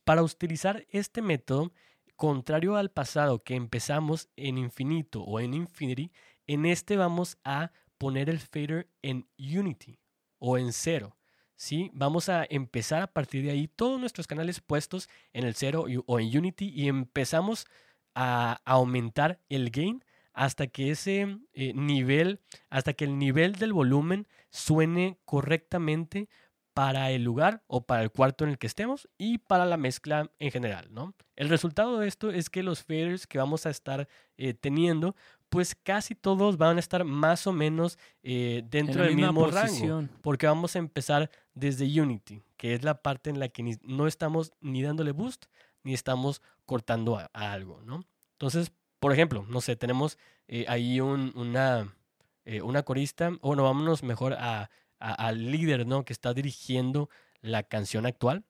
Para 0.03 0.23
utilizar 0.23 0.85
este 0.89 1.21
método, 1.21 1.71
contrario 2.15 2.77
al 2.77 2.89
pasado 2.89 3.43
que 3.43 3.55
empezamos 3.55 4.29
en 4.37 4.57
infinito 4.57 5.21
o 5.21 5.39
en 5.39 5.53
infinity, 5.53 6.11
en 6.47 6.65
este 6.65 6.97
vamos 6.97 7.37
a 7.43 7.71
poner 7.97 8.29
el 8.29 8.39
fader 8.39 8.87
en 9.01 9.27
unity 9.37 9.99
o 10.39 10.57
en 10.57 10.73
cero. 10.73 11.15
¿Sí? 11.55 11.91
Vamos 11.93 12.29
a 12.29 12.45
empezar 12.49 13.01
a 13.01 13.07
partir 13.07 13.43
de 13.43 13.51
ahí 13.51 13.67
todos 13.67 13.99
nuestros 13.99 14.27
canales 14.27 14.61
puestos 14.61 15.09
en 15.33 15.45
el 15.45 15.55
cero 15.55 15.85
o 16.05 16.19
en 16.19 16.37
unity 16.37 16.71
y 16.75 16.87
empezamos 16.87 17.67
a 18.13 18.61
aumentar 18.65 19.39
el 19.49 19.69
gain 19.69 20.03
hasta 20.33 20.67
que 20.67 20.91
ese 20.91 21.39
eh, 21.53 21.73
nivel, 21.73 22.41
hasta 22.69 22.93
que 22.93 23.05
el 23.05 23.17
nivel 23.17 23.55
del 23.55 23.73
volumen 23.73 24.27
suene 24.49 25.17
correctamente 25.25 26.27
para 26.73 27.09
el 27.11 27.23
lugar 27.23 27.63
o 27.67 27.85
para 27.85 28.03
el 28.03 28.11
cuarto 28.11 28.43
en 28.43 28.49
el 28.49 28.57
que 28.57 28.67
estemos 28.67 29.07
y 29.17 29.37
para 29.37 29.65
la 29.65 29.77
mezcla 29.77 30.29
en 30.39 30.51
general, 30.51 30.89
¿no? 30.91 31.13
El 31.37 31.47
resultado 31.47 31.99
de 31.99 32.09
esto 32.09 32.31
es 32.31 32.49
que 32.49 32.63
los 32.63 32.83
faders 32.83 33.27
que 33.27 33.37
vamos 33.37 33.65
a 33.65 33.69
estar 33.69 34.09
eh, 34.37 34.53
teniendo, 34.53 35.15
pues 35.49 35.75
casi 35.75 36.15
todos 36.15 36.57
van 36.57 36.77
a 36.77 36.79
estar 36.79 37.03
más 37.03 37.47
o 37.47 37.53
menos 37.53 37.97
eh, 38.23 38.63
dentro 38.69 39.03
del 39.03 39.15
mismo 39.15 39.49
posición. 39.49 40.07
rango, 40.07 40.21
porque 40.21 40.47
vamos 40.47 40.75
a 40.75 40.79
empezar 40.79 41.29
desde 41.53 41.85
Unity, 42.01 42.41
que 42.57 42.73
es 42.73 42.83
la 42.83 43.01
parte 43.01 43.29
en 43.29 43.39
la 43.39 43.49
que 43.49 43.63
ni, 43.63 43.75
no 43.83 44.07
estamos 44.07 44.51
ni 44.61 44.81
dándole 44.81 45.11
boost 45.11 45.45
ni 45.83 45.93
estamos 45.93 46.41
cortando 46.65 47.17
a, 47.17 47.29
a 47.33 47.51
algo, 47.51 47.81
¿no? 47.83 48.03
Entonces, 48.33 48.71
por 48.99 49.13
ejemplo, 49.13 49.45
no 49.47 49.61
sé, 49.61 49.75
tenemos 49.75 50.17
eh, 50.47 50.65
ahí 50.67 50.99
un, 50.99 51.31
una, 51.35 51.95
eh, 52.43 52.61
una 52.61 52.83
corista, 52.83 53.29
o 53.41 53.49
bueno, 53.49 53.63
vámonos 53.63 54.03
mejor 54.03 54.33
a 54.33 54.69
al 54.99 55.51
líder, 55.51 55.85
¿no? 55.85 56.05
Que 56.05 56.13
está 56.13 56.33
dirigiendo 56.33 57.09
la 57.41 57.63
canción 57.63 58.05
actual. 58.05 58.43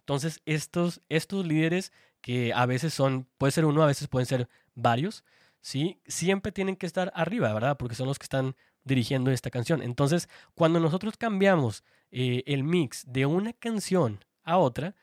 Entonces, 0.00 0.40
estos, 0.44 1.00
estos 1.08 1.46
líderes 1.46 1.92
que 2.20 2.52
a 2.52 2.66
veces 2.66 2.92
son, 2.94 3.28
puede 3.38 3.52
ser 3.52 3.64
uno, 3.64 3.82
a 3.82 3.86
veces 3.86 4.08
pueden 4.08 4.26
ser 4.26 4.48
varios, 4.74 5.24
¿sí? 5.62 6.02
Siempre 6.06 6.52
tienen 6.52 6.76
que 6.76 6.84
estar 6.84 7.10
arriba, 7.14 7.54
¿verdad? 7.54 7.78
Porque 7.78 7.94
son 7.94 8.08
los 8.08 8.18
que 8.18 8.24
están 8.24 8.54
dirigiendo 8.84 9.30
esta 9.30 9.50
canción. 9.50 9.80
Entonces, 9.80 10.28
cuando 10.54 10.80
nosotros 10.80 11.16
cambiamos 11.16 11.84
eh, 12.10 12.42
el 12.46 12.64
mix 12.64 13.10
de 13.10 13.24
una 13.24 13.54
canción 13.54 14.22
a 14.42 14.58
otra, 14.58 14.94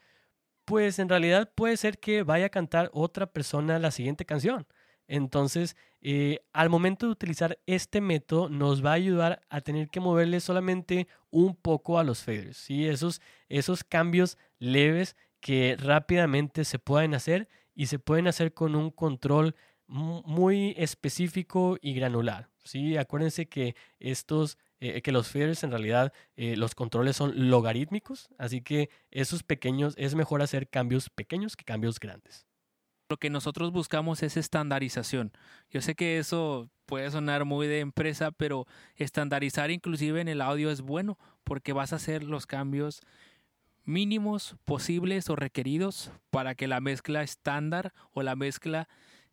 pues 0.65 0.99
en 0.99 1.09
realidad 1.09 1.51
puede 1.55 1.77
ser 1.77 1.97
que 1.97 2.21
vaya 2.21 2.47
a 2.47 2.49
cantar 2.49 2.91
otra 2.93 3.25
persona 3.25 3.79
la 3.79 3.89
siguiente 3.89 4.25
canción. 4.25 4.67
Entonces, 5.07 5.75
eh, 6.01 6.41
al 6.53 6.69
momento 6.69 7.07
de 7.07 7.13
utilizar 7.13 7.57
este 7.65 7.99
método, 7.99 8.49
nos 8.49 8.85
va 8.85 8.91
a 8.91 8.93
ayudar 8.93 9.41
a 9.49 9.61
tener 9.61 9.89
que 9.89 9.99
moverle 9.99 10.39
solamente 10.39 11.07
un 11.31 11.55
poco 11.55 11.97
a 11.97 12.03
los 12.03 12.21
faders, 12.21 12.57
¿sí? 12.57 12.87
Esos, 12.87 13.19
esos 13.47 13.83
cambios 13.83 14.37
leves 14.59 15.15
que 15.39 15.75
rápidamente 15.79 16.63
se 16.65 16.77
pueden 16.77 17.15
hacer 17.15 17.47
y 17.73 17.87
se 17.87 17.97
pueden 17.97 18.27
hacer 18.27 18.53
con 18.53 18.75
un 18.75 18.91
control 18.91 19.55
muy 19.89 20.75
específico 20.77 21.77
y 21.81 21.93
granular, 21.93 22.49
¿sí? 22.63 22.95
Acuérdense 22.95 23.47
que 23.47 23.75
estos, 23.99 24.57
eh, 24.79 25.01
que 25.01 25.11
los 25.11 25.29
faders 25.29 25.63
en 25.63 25.71
realidad, 25.71 26.13
eh, 26.37 26.55
los 26.55 26.75
controles 26.75 27.15
son 27.15 27.49
logarítmicos, 27.49 28.29
así 28.37 28.61
que 28.61 28.89
esos 29.11 29.43
pequeños, 29.43 29.95
es 29.97 30.15
mejor 30.15 30.41
hacer 30.41 30.69
cambios 30.69 31.09
pequeños 31.09 31.55
que 31.55 31.65
cambios 31.65 31.99
grandes 31.99 32.45
lo 33.09 33.17
que 33.17 33.31
nosotros 33.31 33.71
buscamos 33.71 34.21
es 34.21 34.37
estandarización. 34.37 35.31
Yo 35.71 35.81
sé 35.81 35.95
que 35.95 36.19
eso 36.19 36.69
puede 36.85 37.09
sonar 37.09 37.43
muy 37.43 37.65
de 37.65 37.79
empresa, 37.79 38.31
pero 38.31 38.67
estandarizar 38.95 39.71
inclusive 39.71 40.21
en 40.21 40.27
el 40.27 40.41
audio 40.41 40.69
es 40.69 40.81
bueno 40.81 41.17
porque 41.43 41.73
vas 41.73 41.91
a 41.91 41.95
hacer 41.95 42.23
los 42.23 42.45
cambios 42.45 43.01
mínimos 43.83 44.55
posibles 44.63 45.27
o 45.31 45.35
requeridos 45.35 46.11
para 46.29 46.53
que 46.53 46.67
la 46.67 46.81
mezcla 46.81 47.23
estándar 47.23 47.93
o 48.11 48.21
la 48.21 48.35
mezcla 48.35 48.87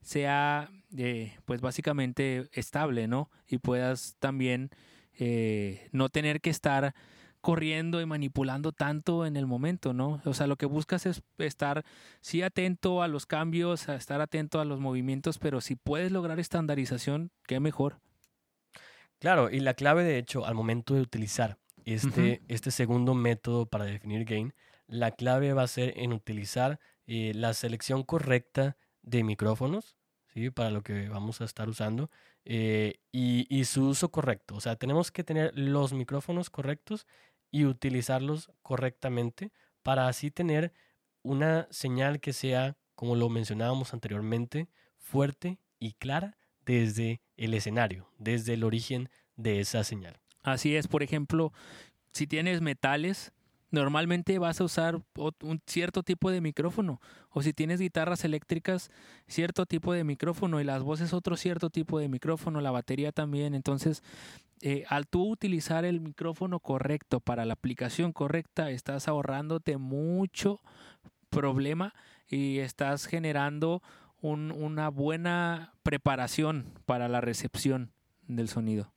sea 0.07 0.71
eh, 0.97 1.37
pues 1.45 1.61
básicamente 1.61 2.49
estable, 2.53 3.09
¿no? 3.09 3.29
Y 3.49 3.59
puedas 3.59 4.15
también 4.21 4.71
eh, 5.19 5.89
no 5.91 6.11
tener 6.11 6.41
que 6.41 6.49
estar 6.49 6.95
corriendo 7.41 8.01
y 8.01 8.07
manipulando 8.07 8.71
tanto 8.71 9.27
en 9.27 9.37
el 9.37 9.47
momento, 9.47 9.93
¿no? 9.93 10.23
O 10.25 10.33
sea, 10.33 10.47
lo 10.47 10.55
que 10.55 10.67
buscas 10.67 11.07
es 11.07 11.25
estar 11.39 11.85
sí 12.21 12.43
atento 12.43 13.03
a 13.03 13.09
los 13.09 13.27
cambios, 13.27 13.89
a 13.89 13.97
estar 13.97 14.21
atento 14.21 14.61
a 14.61 14.65
los 14.65 14.79
movimientos, 14.79 15.39
pero 15.39 15.61
si 15.61 15.75
puedes 15.75 16.13
lograr 16.13 16.39
estandarización, 16.39 17.33
qué 17.45 17.59
mejor. 17.59 17.99
Claro, 19.19 19.51
y 19.51 19.59
la 19.59 19.75
clave 19.75 20.05
de 20.05 20.19
hecho 20.19 20.47
al 20.47 20.55
momento 20.55 20.95
de 20.95 21.01
utilizar 21.01 21.59
este, 21.85 22.21
uh 22.21 22.25
-huh. 22.25 22.41
este 22.47 22.71
segundo 22.71 23.15
método 23.15 23.67
para 23.67 23.87
definir 23.87 24.25
gain, 24.25 24.55
la 24.87 25.11
clave 25.11 25.53
va 25.53 25.65
a 25.65 25.67
ser 25.67 25.95
en 25.97 26.13
utilizar 26.13 26.79
eh, 27.09 27.33
la 27.35 27.55
selección 27.55 28.05
correcta 28.05 28.77
de 29.07 29.25
micrófonos, 29.25 29.97
¿sí? 30.35 30.51
Para 30.51 30.71
lo 30.71 30.83
que 30.83 31.09
vamos 31.09 31.41
a 31.41 31.45
estar 31.45 31.71
usando. 31.71 32.11
Eh, 32.45 33.01
y, 33.11 33.47
y, 33.49 33.65
su 33.65 33.89
uso 33.89 34.11
correcto. 34.11 34.55
O 34.55 34.61
sea, 34.61 34.77
tenemos 34.77 35.11
que 35.11 35.25
tener 35.25 35.57
los 35.59 35.95
micrófonos 35.95 36.51
correctos 36.51 37.07
y 37.51 37.65
utilizarlos 37.65 38.53
correctamente 38.63 39.53
para 39.83 40.09
así 40.09 40.31
tener 40.31 40.73
una 41.23 41.67
señal 41.71 42.21
que 42.21 42.33
sea, 42.33 42.77
como 42.95 43.17
lo 43.17 43.29
mencionábamos 43.29 43.95
anteriormente, 43.95 44.69
fuerte 44.99 45.59
y 45.79 45.95
clara 45.95 46.37
desde 46.65 47.23
el 47.37 47.55
escenario, 47.55 48.09
desde 48.19 48.55
el 48.55 48.65
origen 48.65 49.09
de 49.37 49.61
esa 49.61 49.85
señal. 49.85 50.21
Así 50.43 50.77
es, 50.77 50.89
por 50.89 51.03
ejemplo, 51.03 51.53
si 52.13 52.27
tienes 52.27 52.61
metales, 52.61 53.33
normalmente 53.71 54.39
vas 54.39 54.61
a 54.61 54.65
usar 54.65 55.03
un 55.17 55.61
cierto 55.67 56.03
tipo 56.03 56.31
de 56.31 56.41
micrófono. 56.41 57.01
O 57.31 57.43
si 57.43 57.53
tienes 57.53 57.81
guitarras 57.81 58.25
eléctricas, 58.25 58.91
cierto 59.27 59.67
tipo 59.67 59.93
de 59.93 60.05
micrófono. 60.05 60.61
Y 60.61 60.65
las 60.65 60.83
voces 60.83 61.13
otro 61.13 61.37
cierto 61.37 61.71
tipo 61.71 61.99
de 61.99 62.09
micrófono. 62.09 62.61
La 62.61 62.71
batería 62.71 63.13
también. 63.13 63.55
Entonces, 63.55 64.03
eh, 64.63 64.85
al 64.89 65.07
tú 65.07 65.31
utilizar 65.31 65.85
el 65.85 66.01
micrófono 66.01 66.61
correcto 66.61 67.21
para 67.21 67.45
la 67.45 67.55
aplicación 67.55 68.13
correcta, 68.13 68.71
estás 68.71 69.09
ahorrándote 69.09 69.77
mucho 69.77 70.61
problema 71.29 71.95
y 72.29 72.59
estás 72.59 73.07
generando 73.07 73.83
una 74.23 74.89
buena 74.89 75.75
preparación 75.83 76.73
para 76.85 77.07
la 77.07 77.21
recepción 77.21 77.93
del 78.27 78.49
sonido. 78.49 78.93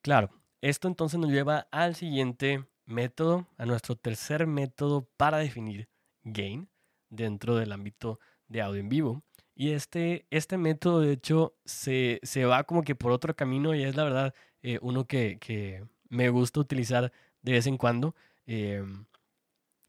Claro, 0.00 0.30
esto 0.62 0.88
entonces 0.88 1.20
nos 1.20 1.30
lleva 1.30 1.66
al 1.70 1.94
siguiente 1.96 2.64
método, 2.90 3.46
a 3.56 3.66
nuestro 3.66 3.96
tercer 3.96 4.46
método 4.46 5.08
para 5.16 5.38
definir 5.38 5.88
gain 6.24 6.68
dentro 7.08 7.56
del 7.56 7.72
ámbito 7.72 8.20
de 8.48 8.60
audio 8.60 8.80
en 8.80 8.88
vivo. 8.88 9.22
Y 9.54 9.72
este, 9.72 10.26
este 10.30 10.56
método, 10.56 11.00
de 11.00 11.12
hecho, 11.12 11.54
se, 11.64 12.20
va 12.46 12.64
como 12.64 12.82
que 12.82 12.94
por 12.94 13.12
otro 13.12 13.36
camino 13.36 13.74
y 13.74 13.82
es 13.82 13.94
la 13.96 14.04
verdad 14.04 14.34
eh, 14.62 14.78
uno 14.82 15.06
que, 15.06 15.84
me 16.08 16.28
gusta 16.30 16.60
utilizar 16.60 17.12
de 17.42 17.52
vez 17.52 17.66
en 17.66 17.76
cuando. 17.76 18.14
Em, 18.46 19.04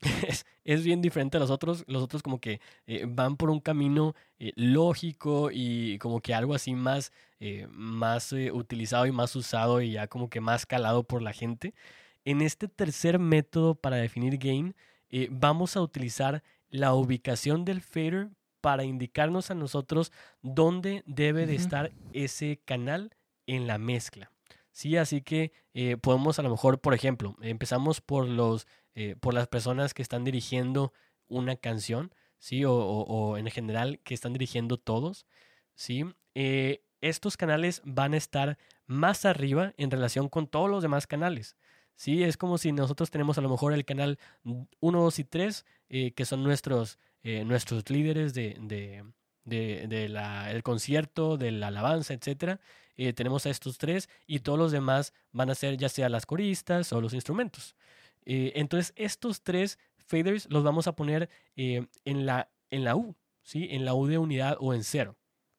es, 0.66 0.84
bien 0.84 1.02
diferente 1.02 1.38
a 1.38 1.39
los 1.39 1.49
otros. 1.49 1.86
Los 1.88 2.04
otros 2.04 2.22
como 2.22 2.39
que 2.41 2.60
eh, 2.86 3.06
van 3.08 3.38
por 3.38 3.49
un 3.49 3.60
camino 3.60 4.14
eh, 4.39 4.52
lógico 4.56 5.49
y 5.52 5.97
como 5.99 6.22
que 6.22 6.34
algo 6.34 6.54
así 6.54 6.74
más, 6.76 7.12
más 7.70 8.34
utilizado 8.34 9.06
y 9.08 9.12
más 9.12 9.36
usado 9.36 9.82
y 9.82 9.93
ya 9.93 10.08
como 10.08 10.30
que 10.30 10.41
más 10.41 10.66
calado 10.66 11.04
por 11.04 11.22
la 11.22 11.34
gente. 11.34 11.74
En 12.24 12.41
este 12.41 12.67
tercer 12.67 13.17
método 13.19 13.76
para 13.76 13.97
definir 13.97 14.38
gain, 14.38 14.76
eh, 15.09 15.28
vamos 15.32 15.76
a 15.76 15.82
utilizar 15.82 16.43
la 16.69 16.93
ubicación 16.93 17.65
del 17.65 17.82
fader 17.82 18.30
para 18.61 18.84
indicarnos 18.84 19.49
a 19.49 19.55
nosotros 19.55 20.11
dónde 20.41 21.03
debe 21.07 21.47
de 21.47 21.55
estar 21.55 21.91
ese 22.13 22.61
canal 22.63 23.15
en 23.47 23.65
la 23.65 23.80
mezcla. 23.80 24.32
Sí, 24.72 24.97
así 24.97 25.22
que 25.22 25.51
eh, 25.74 25.97
podemos 25.97 26.38
a 26.38 26.43
lo 26.43 26.51
mejor, 26.51 26.80
por 26.80 26.93
ejemplo, 26.93 27.36
empezamos 27.41 28.01
por 28.01 28.28
los 28.28 28.67
eh, 28.93 29.15
por 29.19 29.34
las 29.34 29.47
personas 29.47 29.93
que 29.93 30.01
están 30.01 30.24
dirigiendo 30.24 30.93
una 31.28 31.55
canción, 31.55 32.13
sí, 32.39 32.63
o, 32.65 33.38
en 33.38 33.49
general 33.49 33.99
que 34.03 34.13
están 34.13 34.34
dirigiendo 34.34 34.78
todos, 34.78 35.26
sí. 35.76 36.05
estos 36.99 37.38
canales 37.38 37.82
van 37.86 38.13
a 38.13 38.17
estar 38.17 38.57
más 38.86 39.26
arriba 39.26 39.74
en 39.78 39.91
relación 39.91 40.28
con 40.28 40.47
todos 40.47 40.69
los 40.69 40.84
demás 40.84 41.07
canales. 41.07 41.55
Sí, 41.96 42.24
es 42.24 42.38
como 42.38 42.58
si 42.58 42.72
nosotros 42.72 43.12
tenemos 43.12 43.38
a 43.38 43.42
lo 43.42 43.50
mejor 43.50 43.74
el 43.74 43.86
canal 43.86 44.18
1, 44.44 44.68
2 44.80 45.20
y 45.20 45.24
3, 45.24 45.66
eh, 45.89 46.12
que 46.14 46.26
son 46.26 46.44
nuestros, 46.44 46.98
eh, 47.24 47.46
nuestros 47.46 47.89
líderes 47.89 48.34
de, 48.34 48.58
de, 49.44 49.88
de, 49.88 50.10
la, 50.10 50.52
el 50.52 50.64
concierto, 50.64 51.38
de 51.38 51.52
la 51.52 51.68
alabanza, 51.68 52.14
etc. 52.14 52.60
Eh, 52.96 53.14
tenemos 53.14 53.46
a 53.46 53.50
estos 53.50 53.78
tres 53.78 54.10
y 54.26 54.39
todos 54.39 54.58
los 54.58 54.72
demás 54.72 55.14
van 55.32 55.50
a 55.50 55.56
ser 55.56 55.78
ya 55.78 55.89
sea 55.89 56.10
las 56.10 56.26
coristas 56.26 56.92
o 56.94 57.02
los 57.02 57.14
instrumentos. 57.14 57.76
entonces, 58.26 58.94
estos 58.96 59.42
tres 59.42 59.80
faders 59.98 60.48
los 60.50 60.64
vamos 60.64 60.88
a 60.88 60.96
poner 60.96 61.30
en, 61.56 62.26
la, 62.26 62.50
en 62.70 62.84
la 62.84 62.96
U, 62.96 63.16
¿sí? 63.44 63.68
en 63.72 63.86
la 63.86 63.94
U 63.94 64.08
de 64.08 64.18
unidad 64.18 64.58
o 64.60 64.74
en 64.74 64.84
cero. 64.84 65.18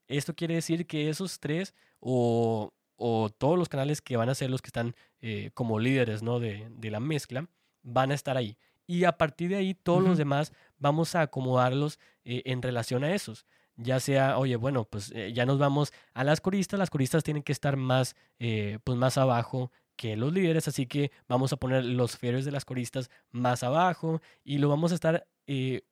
Esto 0.09 0.35
quiere 0.35 0.55
decir 0.55 0.87
que 0.87 1.09
esos 1.09 1.41
tres 1.41 1.74
o 2.01 2.72
o 3.05 3.30
todos 3.30 3.59
los 3.59 3.68
canales 3.68 4.00
que 4.00 4.16
van 4.16 4.28
a 4.28 4.34
ser 4.36 4.48
los 4.48 4.62
que 4.62 4.68
están 4.68 4.94
eh, 5.20 5.50
como 5.55 5.80
líderes 5.80 6.22
¿no? 6.22 6.38
de, 6.38 6.70
la 6.82 7.00
mezcla, 7.00 7.48
van 7.82 8.12
a 8.12 8.14
estar 8.14 8.36
ahí. 8.36 8.57
Y 8.86 9.05
a 9.05 9.18
partir 9.18 9.50
de 9.50 9.57
ahí, 9.57 9.74
todos 9.74 10.05
los 10.05 10.18
demás 10.18 10.53
vamos 10.78 11.16
a 11.16 11.22
acomodarlos 11.22 11.98
eh, 12.24 12.42
en 12.44 12.62
relación 12.62 13.03
a 13.03 13.12
esos. 13.12 13.44
Ya 13.74 13.98
sea, 13.98 14.38
oye, 14.38 14.55
bueno, 14.55 14.84
pues 14.84 15.11
eh, 15.16 15.32
ya 15.32 15.46
nos 15.46 15.59
vamos 15.59 15.92
a 16.14 16.22
las 16.22 16.40
coristas, 16.40 16.78
las 16.78 16.90
coristas 16.90 17.24
tienen 17.24 17.42
que 17.42 17.50
estar 17.50 17.76
más, 17.76 18.14
pues 18.38 18.96
más 18.96 19.18
abajo 19.18 19.72
que 19.96 20.16
los 20.16 20.32
líderes, 20.32 20.68
así 20.68 20.86
que 20.86 21.11
vamos 21.26 21.53
a 21.53 21.57
poner 21.57 21.84
los 21.84 22.16
feres 22.16 22.44
de 22.44 22.53
las 22.53 22.64
coristas 22.64 23.11
más 23.32 23.64
abajo 23.64 24.20
y 24.44 24.59
lo 24.59 24.68
vamos 24.68 24.92
a 24.92 24.94
estar 24.94 25.26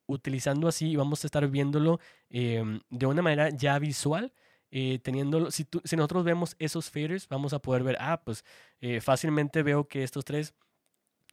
utilizando 0.05 0.69
así 0.69 0.91
y 0.91 0.95
vamos 0.95 1.25
a 1.25 1.27
estar 1.27 1.45
viéndolo 1.49 1.99
em, 2.29 2.79
de 2.89 3.05
una 3.05 3.21
manera 3.21 3.49
ya 3.49 3.77
visual 3.79 4.31
eh, 4.71 4.99
teniendo, 5.03 5.51
si, 5.51 5.67
si, 5.83 5.95
nosotros 5.95 6.23
vemos 6.23 6.55
esos 6.57 6.89
faders, 6.89 7.27
vamos 7.27 7.53
a 7.53 7.59
poder 7.59 7.83
ver, 7.83 7.97
ah, 7.99 8.21
pues 8.23 8.45
eh, 8.79 9.01
fácilmente 9.01 9.63
veo 9.63 9.87
que 9.87 10.03
estos 10.03 10.25
tres 10.25 10.53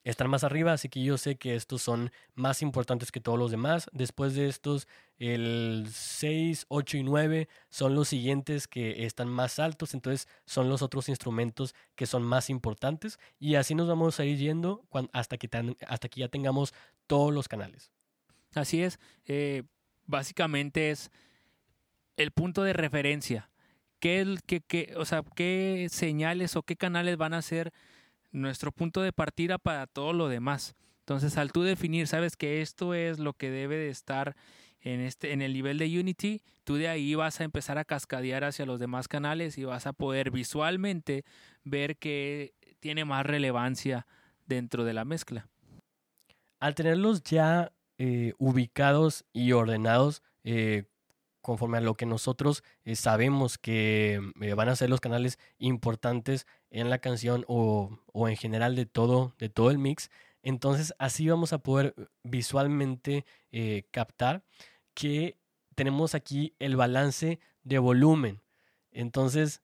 están 0.05 0.30
más 0.30 0.45
arriba, 0.45 0.72
así 0.72 0.89
que 0.89 1.03
yo 1.03 1.18
sé 1.18 1.36
que 1.36 1.55
estos 1.55 1.82
son 1.82 2.11
más 2.34 2.62
importantes 2.62 3.12
que 3.12 3.20
todos 3.20 3.39
los 3.39 3.51
demás. 3.51 3.89
Después 3.93 4.34
de 4.34 4.49
estos, 4.49 4.89
el 5.18 5.86
6, 5.93 6.66
8 6.68 6.97
y 6.97 7.03
9 7.03 7.49
son 7.68 7.95
los 7.95 8.09
siguientes 8.09 8.66
que 8.68 9.05
están 9.05 9.28
más 9.28 9.59
altos, 9.59 9.95
entonces 9.95 10.26
son 10.47 10.68
los 10.68 10.82
otros 10.82 11.09
instrumentos 11.09 11.74
que 11.95 12.07
son 12.07 12.22
más 12.22 12.49
importantes 12.51 13.18
y 13.39 13.57
así 13.57 13.74
nos 13.74 13.89
vamos 13.89 14.18
a 14.18 14.24
ir 14.24 14.39
yendo 14.39 14.84
hasta, 15.12 15.36
que 15.36 15.49
hasta 15.86 16.09
que 16.09 16.20
ya 16.20 16.28
tengamos 16.28 16.72
todos 17.07 17.32
los 17.32 17.49
canales. 17.49 17.91
Así 18.55 18.82
es, 18.82 18.99
eh, 19.26 19.64
básicamente 20.07 20.91
es 20.91 21.11
el 22.19 22.33
punto 22.33 22.62
de 22.62 22.75
referencia. 22.75 23.49
¿Qué, 24.01 24.37
qué, 24.47 24.93
o 24.97 25.05
sea, 25.05 25.23
¿Qué 25.35 25.89
señales 25.91 26.57
o 26.57 26.62
qué 26.62 26.77
canales 26.77 27.16
van 27.16 27.35
a 27.35 27.43
ser 27.43 27.73
nuestro 28.31 28.71
punto 28.71 29.01
de 29.03 29.12
partida 29.12 29.59
para 29.59 29.87
todo 29.87 30.12
lo 30.12 30.29
demás? 30.29 30.77
Entonces, 31.01 31.39
al 31.39 31.53
tú 31.53 31.62
definir, 31.62 32.07
sabes 32.07 32.37
que 32.37 32.61
esto 32.61 32.93
es 32.93 33.19
lo 33.19 33.33
que 33.33 33.51
debe 33.51 33.77
de 33.77 33.89
estar 33.89 34.37
en, 34.81 35.01
este, 35.01 35.33
en 35.33 35.43
el 35.43 35.53
nivel 35.53 35.79
de 35.79 35.99
Unity, 35.99 36.43
tú 36.64 36.77
de 36.77 36.89
ahí 36.89 37.14
vas 37.14 37.41
a 37.41 37.45
empezar 37.45 37.79
a 37.79 37.85
cascadear 37.85 38.45
hacia 38.45 38.66
los 38.66 38.79
demás 38.79 39.09
canales 39.09 39.59
y 39.59 39.64
vas 39.64 39.87
a 39.87 39.93
poder 39.93 40.31
visualmente 40.31 41.25
ver 41.64 41.97
que 41.97 42.53
tiene 42.81 43.05
más 43.05 43.27
relevancia 43.27 44.07
dentro 44.47 44.85
de 44.85 44.93
la 44.93 45.05
mezcla. 45.05 45.49
Al 46.61 46.75
tenerlos 46.75 47.23
ya 47.23 47.73
eh, 47.99 48.35
ubicados 48.39 49.25
y 49.33 49.53
ordenados, 49.53 50.23
eh, 50.45 50.85
conforme 51.49 51.78
a 51.78 51.80
lo 51.80 51.94
que 51.94 52.05
nosotros 52.05 52.62
eh, 52.84 52.94
sabemos 52.94 53.57
que 53.57 54.20
eh, 54.42 54.53
van 54.53 54.68
a 54.68 54.76
ser 54.76 54.90
los 54.90 55.01
canales 55.01 55.38
importantes 55.57 56.46
en 56.68 56.90
la 56.90 56.99
canción 56.99 57.46
o, 57.49 57.99
en 58.28 58.36
general 58.36 58.76
de 58.76 58.84
todo, 58.84 59.34
de 59.38 59.49
todo 59.49 59.70
el 59.70 59.78
mix. 59.78 60.11
Entonces 60.42 60.92
así 60.99 61.26
vamos 61.26 61.55
a 61.55 61.59
poder 61.61 61.94
visualmente 62.22 63.24
eh, 63.51 63.84
captar 63.92 64.44
que 64.92 65.38
tenemos 65.74 66.14
aquí 66.14 66.55
el 66.59 66.76
balance 66.76 67.40
de 67.62 67.78
volumen. 67.78 68.42
Entonces 68.90 69.62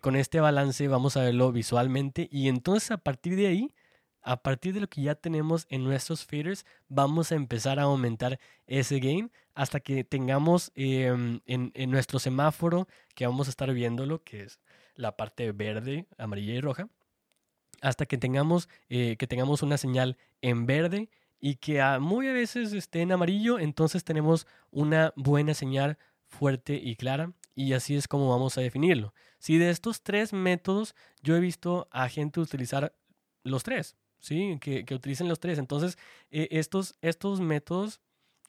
con 0.00 0.16
este 0.16 0.40
balance 0.40 0.88
vamos 0.88 1.18
a 1.18 1.22
verlo 1.22 1.52
visualmente 1.52 2.28
y 2.30 2.48
entonces 2.48 2.90
a 2.92 2.96
partir 2.96 3.36
de 3.36 3.48
ahí 3.48 3.74
a 4.22 4.42
partir 4.42 4.72
de 4.74 4.80
lo 4.80 4.88
que 4.88 5.02
ya 5.02 5.14
tenemos 5.14 5.66
en 5.68 5.84
nuestros 5.84 6.24
faders, 6.24 6.64
vamos 6.88 7.30
a 7.30 7.36
empezar 7.36 7.78
a 7.78 7.84
aumentar 7.84 8.40
ese 8.66 8.98
gain 8.98 9.30
hasta 9.56 9.80
que 9.80 10.04
tengamos 10.04 10.70
em, 10.74 11.40
en, 11.46 11.90
nuestro 11.90 12.18
semáforo, 12.18 12.86
que 13.14 13.26
vamos 13.26 13.48
a 13.48 13.50
estar 13.50 13.72
viéndolo, 13.72 14.22
que 14.22 14.42
es 14.42 14.60
la 14.94 15.16
parte 15.16 15.50
verde, 15.50 16.06
amarilla 16.18 16.52
y 16.52 16.60
roja, 16.60 16.88
hasta 17.80 18.04
que 18.04 18.18
tengamos, 18.18 18.68
eh, 18.90 19.16
que 19.18 19.26
tengamos 19.26 19.62
una 19.62 19.78
señal 19.78 20.18
en 20.42 20.66
verde 20.66 21.08
y 21.40 21.56
que 21.56 21.82
muy 22.00 22.28
a 22.28 22.34
veces 22.34 22.74
esté 22.74 23.00
en 23.00 23.12
amarillo, 23.12 23.58
entonces 23.58 24.04
tenemos 24.04 24.46
una 24.70 25.14
buena 25.16 25.54
señal 25.54 25.98
fuerte 26.26 26.74
y 26.74 26.94
clara 26.96 27.32
y 27.54 27.72
así 27.72 27.96
es 27.96 28.08
como 28.08 28.28
vamos 28.28 28.58
a 28.58 28.60
definirlo. 28.60 29.14
Si 29.38 29.56
de 29.56 29.70
estos 29.70 30.02
tres 30.02 30.34
métodos 30.34 30.94
yo 31.22 31.34
he 31.34 31.40
visto 31.40 31.88
a 31.90 32.10
gente 32.10 32.40
utilizar 32.40 32.94
los 33.42 33.62
tres, 33.62 33.96
¿sí? 34.18 34.58
Que, 34.60 34.84
utilicen 34.94 35.28
los 35.28 35.40
tres. 35.40 35.58
Entonces, 35.58 35.96
eh, 36.30 36.48
estos, 36.50 36.96
estos 37.00 37.40
métodos, 37.40 38.00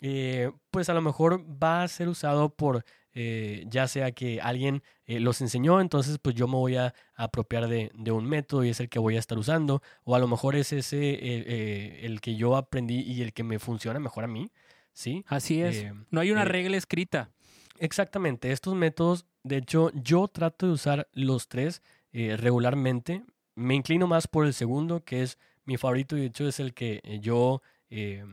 eh, 0.02 0.52
pues 0.72 0.90
a 0.90 0.94
lo 0.94 1.02
mejor 1.02 1.46
va 1.62 1.84
a 1.84 1.88
ser 1.88 2.08
usado 2.08 2.50
por, 2.50 2.86
eh, 3.14 3.66
ya 3.68 3.88
sea 3.88 4.12
que 4.12 4.42
alguien 4.42 4.84
los 5.06 5.42
enseñó, 5.42 5.80
entonces 5.80 6.20
pues 6.22 6.36
yo 6.36 6.48
me 6.48 6.56
voy 6.56 6.76
a, 6.76 6.94
apropiar 7.16 7.68
de, 7.68 8.12
un 8.12 8.26
método 8.26 8.64
y 8.64 8.70
es 8.70 8.80
el 8.80 8.90
que 8.90 9.00
voy 9.00 9.16
a 9.16 9.20
estar 9.20 9.38
usando, 9.38 9.82
o 10.04 10.16
a 10.16 10.20
lo 10.20 10.28
mejor 10.28 10.56
es 10.56 10.74
ese 10.74 12.06
el 12.06 12.22
que 12.22 12.36
yo 12.36 12.56
aprendí 12.58 13.00
y 13.00 13.22
el 13.22 13.34
que 13.34 13.44
me 13.44 13.60
funciona 13.60 14.00
mejor 14.00 14.24
a 14.26 14.28
mí, 14.28 14.52
¿sí? 14.94 15.24
Así 15.28 15.62
es. 15.62 15.86
no 16.10 16.22
hay 16.22 16.32
una 16.32 16.46
regla 16.46 16.78
escrita. 16.78 17.32
Exactamente, 17.80 18.52
estos 18.52 18.76
métodos, 18.76 19.26
de 19.44 19.58
hecho, 19.58 19.92
yo 19.94 20.28
trato 20.28 20.68
de 20.68 20.74
usar 20.74 21.08
los 21.14 21.48
tres 21.48 21.82
regularmente. 22.12 23.24
Me 23.56 23.74
inclino 23.74 24.08
más 24.08 24.28
por 24.28 24.46
el 24.46 24.54
segundo, 24.54 25.04
que 25.04 25.24
es 25.24 25.40
mi 25.68 25.76
favorito, 25.76 26.16
de 26.16 26.26
hecho, 26.26 26.48
es 26.48 26.60
el 26.62 26.74
que 26.74 27.02
eh, 27.04 27.20
yo, 27.20 27.62
eh, 27.90 28.24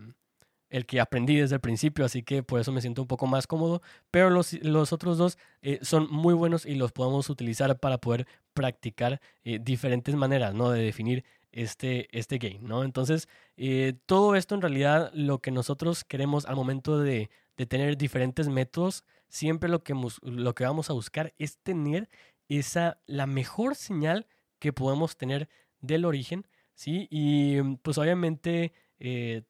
el 0.75 0.87
que 0.87 1.01
aprendí 1.01 1.37
desde 1.37 1.55
el 1.55 1.61
principio, 1.61 2.05
así 2.05 2.25
que 2.25 2.43
por 2.43 2.59
eso 2.59 2.73
me 2.73 2.81
siento 2.81 3.01
un 3.01 3.07
poco 3.07 3.29
más 3.29 3.47
cómodo, 3.47 3.81
pero 4.11 4.29
los, 4.29 4.55
los 4.55 4.93
otros 4.93 5.17
dos 5.17 5.39
eh, 5.63 5.79
son 5.83 6.09
muy 6.11 6.35
buenos 6.35 6.67
y 6.67 6.75
los 6.75 6.91
podemos 6.91 7.31
utilizar 7.31 7.79
para 7.79 7.99
poder 7.99 8.27
practicar 8.55 9.21
eh, 9.45 9.61
diferentes 9.63 10.17
maneras, 10.17 10.53
¿no? 10.53 10.71
De 10.71 10.83
definir 10.83 11.25
este, 11.53 12.09
este 12.11 12.39
game, 12.39 12.59
¿no? 12.61 12.83
Entonces, 12.83 13.29
eh, 13.57 13.95
todo 14.07 14.35
esto 14.35 14.57
en 14.57 14.63
realidad 14.63 15.13
lo 15.15 15.39
que 15.39 15.53
nosotros 15.53 16.03
queremos 16.03 16.45
al 16.45 16.57
momento 16.57 16.99
de, 16.99 17.31
de 17.57 17.67
tener 17.67 17.97
diferentes 17.97 18.49
métodos, 18.49 19.05
siempre 19.29 19.69
lo 19.69 19.85
que, 19.85 19.95
lo 20.23 20.55
que 20.57 20.65
vamos 20.65 20.91
a 20.91 20.95
buscar 20.95 21.35
es 21.39 21.57
tener 21.59 22.09
esa, 22.49 22.99
la 23.07 23.27
mejor 23.29 23.77
señal 23.77 24.27
que 24.59 24.73
podemos 24.73 25.17
tener 25.17 25.49
del 25.81 26.05
origen, 26.05 26.49
¿sí? 26.75 27.07
Y 27.13 27.63
pues 27.77 27.97
obviamente 27.97 28.73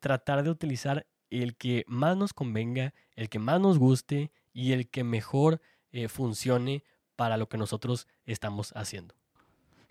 tratar 0.01 0.43
de 0.43 0.51
utilizar 0.51 1.07
el 1.43 1.57
que 1.57 1.85
más 1.87 2.16
nos 2.16 2.32
convenga, 2.32 2.95
el 3.16 3.28
que 3.28 3.39
más 3.39 3.61
nos 3.61 3.78
guste 3.78 4.30
y 4.53 4.72
el 4.72 4.89
que 4.89 5.05
mejor 5.05 5.61
eh, 5.93 6.09
funcione 6.09 6.85
para 7.16 7.37
lo 7.37 7.49
que 7.49 7.59
nosotros 7.59 8.07
estamos 8.24 8.72
haciendo. 8.76 9.14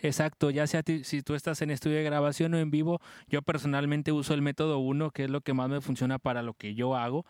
Exacto, 0.04 0.50
ya 0.50 0.68
sea 0.68 0.84
si 1.04 1.22
tú 1.22 1.34
estás 1.34 1.62
en 1.62 1.72
estudio 1.72 1.96
de 1.96 2.04
grabación 2.04 2.54
o 2.54 2.58
en 2.58 2.72
vivo, 2.72 3.00
yo 3.30 3.41
personalmente 3.41 4.12
uso 4.12 4.34
el 4.34 4.41
método 4.41 4.80
1, 4.80 5.12
que 5.12 5.24
es 5.24 5.30
lo 5.30 5.39
que 5.39 5.54
más 5.54 5.70
me 5.70 5.80
funciona 5.80 6.20
para 6.20 6.41
lo 6.41 6.56
que 6.56 6.76
yo 6.76 6.98
hago. 6.98 7.26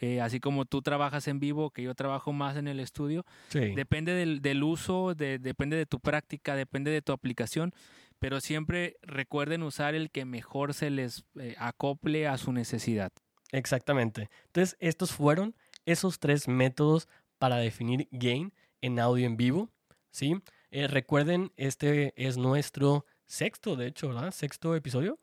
Eh, 0.00 0.20
así 0.20 0.40
como 0.40 0.64
tú 0.64 0.82
trabajas 0.82 1.28
en 1.28 1.38
vivo, 1.38 1.70
que 1.70 1.84
yo 1.84 1.94
trabajo 1.94 2.32
más 2.32 2.56
en 2.56 2.66
el 2.66 2.80
estudio. 2.80 3.24
Depende 3.52 4.12
del, 4.12 4.62
uso, 4.64 5.14
depende 5.14 5.76
de 5.76 5.86
tu 5.86 6.00
práctica, 6.00 6.56
depende 6.56 6.90
de 6.90 7.00
tu 7.00 7.12
aplicación, 7.12 7.72
pero 8.18 8.40
siempre 8.40 8.96
recuerden 9.02 9.62
usar 9.62 9.94
el 9.94 10.10
que 10.10 10.24
mejor 10.24 10.74
se 10.74 10.90
les 10.90 11.24
eh, 11.38 11.54
acople 11.58 12.26
a 12.26 12.38
su 12.38 12.50
necesidad. 12.52 13.12
Exactamente. 13.52 14.30
Entonces, 14.46 14.76
estos 14.80 15.12
fueron 15.12 15.54
esos 15.84 16.18
tres 16.18 16.48
métodos 16.48 17.08
para 17.38 17.56
definir 17.56 18.08
gain 18.10 18.52
en 18.80 18.98
audio 18.98 19.26
en 19.26 19.36
vivo, 19.36 19.70
¿sí? 20.10 20.42
Eh, 20.70 20.88
recuerden, 20.88 21.52
este 21.56 22.12
es 22.16 22.36
nuestro 22.36 23.06
sexto, 23.24 23.76
de 23.76 23.86
hecho, 23.86 24.08
¿verdad? 24.08 24.32
Sexto 24.32 24.74
episodio. 24.74 25.18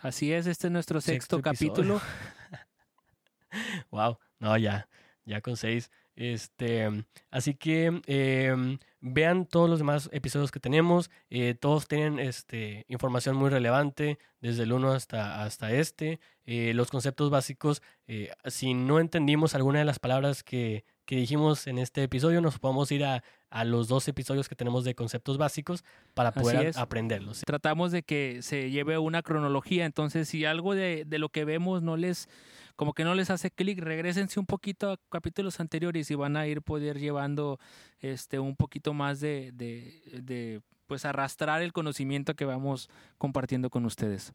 Así 0.00 0.32
es, 0.32 0.46
este 0.46 0.66
es 0.66 0.72
nuestro 0.72 1.00
sexto, 1.00 1.40
capítulo. 1.40 2.00
wow, 3.90 4.18
no, 4.38 4.56
ya, 4.56 4.88
ya 5.24 5.40
con 5.40 5.56
seis. 5.56 5.90
Este, 6.14 6.88
así 7.30 7.54
que 7.54 8.02
em, 8.06 8.78
vean 9.02 9.44
todos 9.44 9.68
los 9.68 9.78
demás 9.78 10.08
episodios 10.12 10.50
que 10.50 10.60
tenemos. 10.60 11.10
Eh, 11.28 11.54
todos 11.54 11.86
tienen 11.86 12.18
este, 12.18 12.86
información 12.88 13.36
muy 13.36 13.50
relevante, 13.50 14.18
desde 14.40 14.62
el 14.62 14.72
uno 14.72 14.92
hasta, 14.92 15.42
hasta 15.42 15.72
este. 15.72 16.18
Eh, 16.46 16.72
los 16.74 16.90
conceptos 16.90 17.28
básicos, 17.28 17.82
si 18.46 18.74
no 18.74 18.98
entendimos 18.98 19.54
alguna 19.54 19.80
de 19.80 19.84
las 19.84 19.98
palabras 19.98 20.42
que, 20.42 20.84
que 21.04 21.16
dijimos 21.16 21.66
en 21.66 21.78
este 21.78 22.02
episodio, 22.02 22.40
nos 22.40 22.58
podemos 22.58 22.90
ir 22.90 23.04
a, 23.04 23.22
a 23.52 23.64
los 23.64 23.86
dos 23.86 24.08
episodios 24.08 24.48
que 24.48 24.56
tenemos 24.56 24.82
de 24.82 24.94
conceptos 24.94 25.36
básicos 25.36 25.84
para 26.14 26.32
poder 26.32 26.72
aprenderlos. 26.74 27.42
Tratamos 27.46 27.92
de 27.92 28.02
que 28.02 28.40
se 28.40 28.70
lleve 28.70 28.96
una 28.96 29.22
cronología, 29.22 29.84
entonces 29.84 30.28
si 30.28 30.46
algo 30.46 30.74
de, 30.74 31.06
lo 31.06 31.28
que 31.28 31.44
vemos 31.44 31.82
no 31.82 31.98
les, 31.98 32.28
como 32.76 32.94
que 32.94 33.04
no 33.04 33.14
les 33.14 33.30
hace 33.30 33.50
clic, 33.50 33.78
regresense 33.78 34.40
un 34.40 34.46
poquito 34.46 34.92
a 34.92 34.98
capítulos 35.10 35.60
anteriores 35.60 36.10
y 36.10 36.14
van 36.14 36.36
a 36.36 36.46
ir 36.46 36.62
poder 36.62 36.98
llevando 36.98 37.58
este 38.00 38.38
un 38.38 38.56
poquito 38.56 38.94
más 38.94 39.20
de, 39.20 39.52
de 39.52 40.62
pues 40.86 41.04
arrastrar 41.04 41.62
el 41.62 41.72
conocimiento 41.72 42.34
que 42.34 42.44
vamos 42.44 42.90
compartiendo 43.18 43.70
con 43.70 43.84
ustedes. 43.86 44.32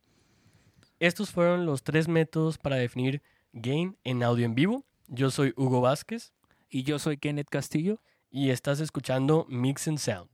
Estos 0.99 1.29
fueron 1.29 1.65
los 1.65 1.83
tres 1.83 2.07
métodos 2.07 2.57
para 2.57 2.75
definir 2.77 3.21
gain 3.53 3.97
en 4.03 4.23
audio 4.23 4.45
en 4.45 4.55
vivo. 4.55 4.85
Yo 5.07 5.29
soy 5.29 5.53
Hugo 5.55 5.81
Vázquez. 5.81 6.33
Y 6.69 6.83
yo 6.83 6.99
soy 6.99 7.17
Kenneth 7.17 7.49
Castillo 7.49 8.01
y 8.29 8.49
estás 8.49 8.81
escuchando 8.81 9.45
Mix 9.49 9.87
and 9.87 9.99
Sound. 9.99 10.29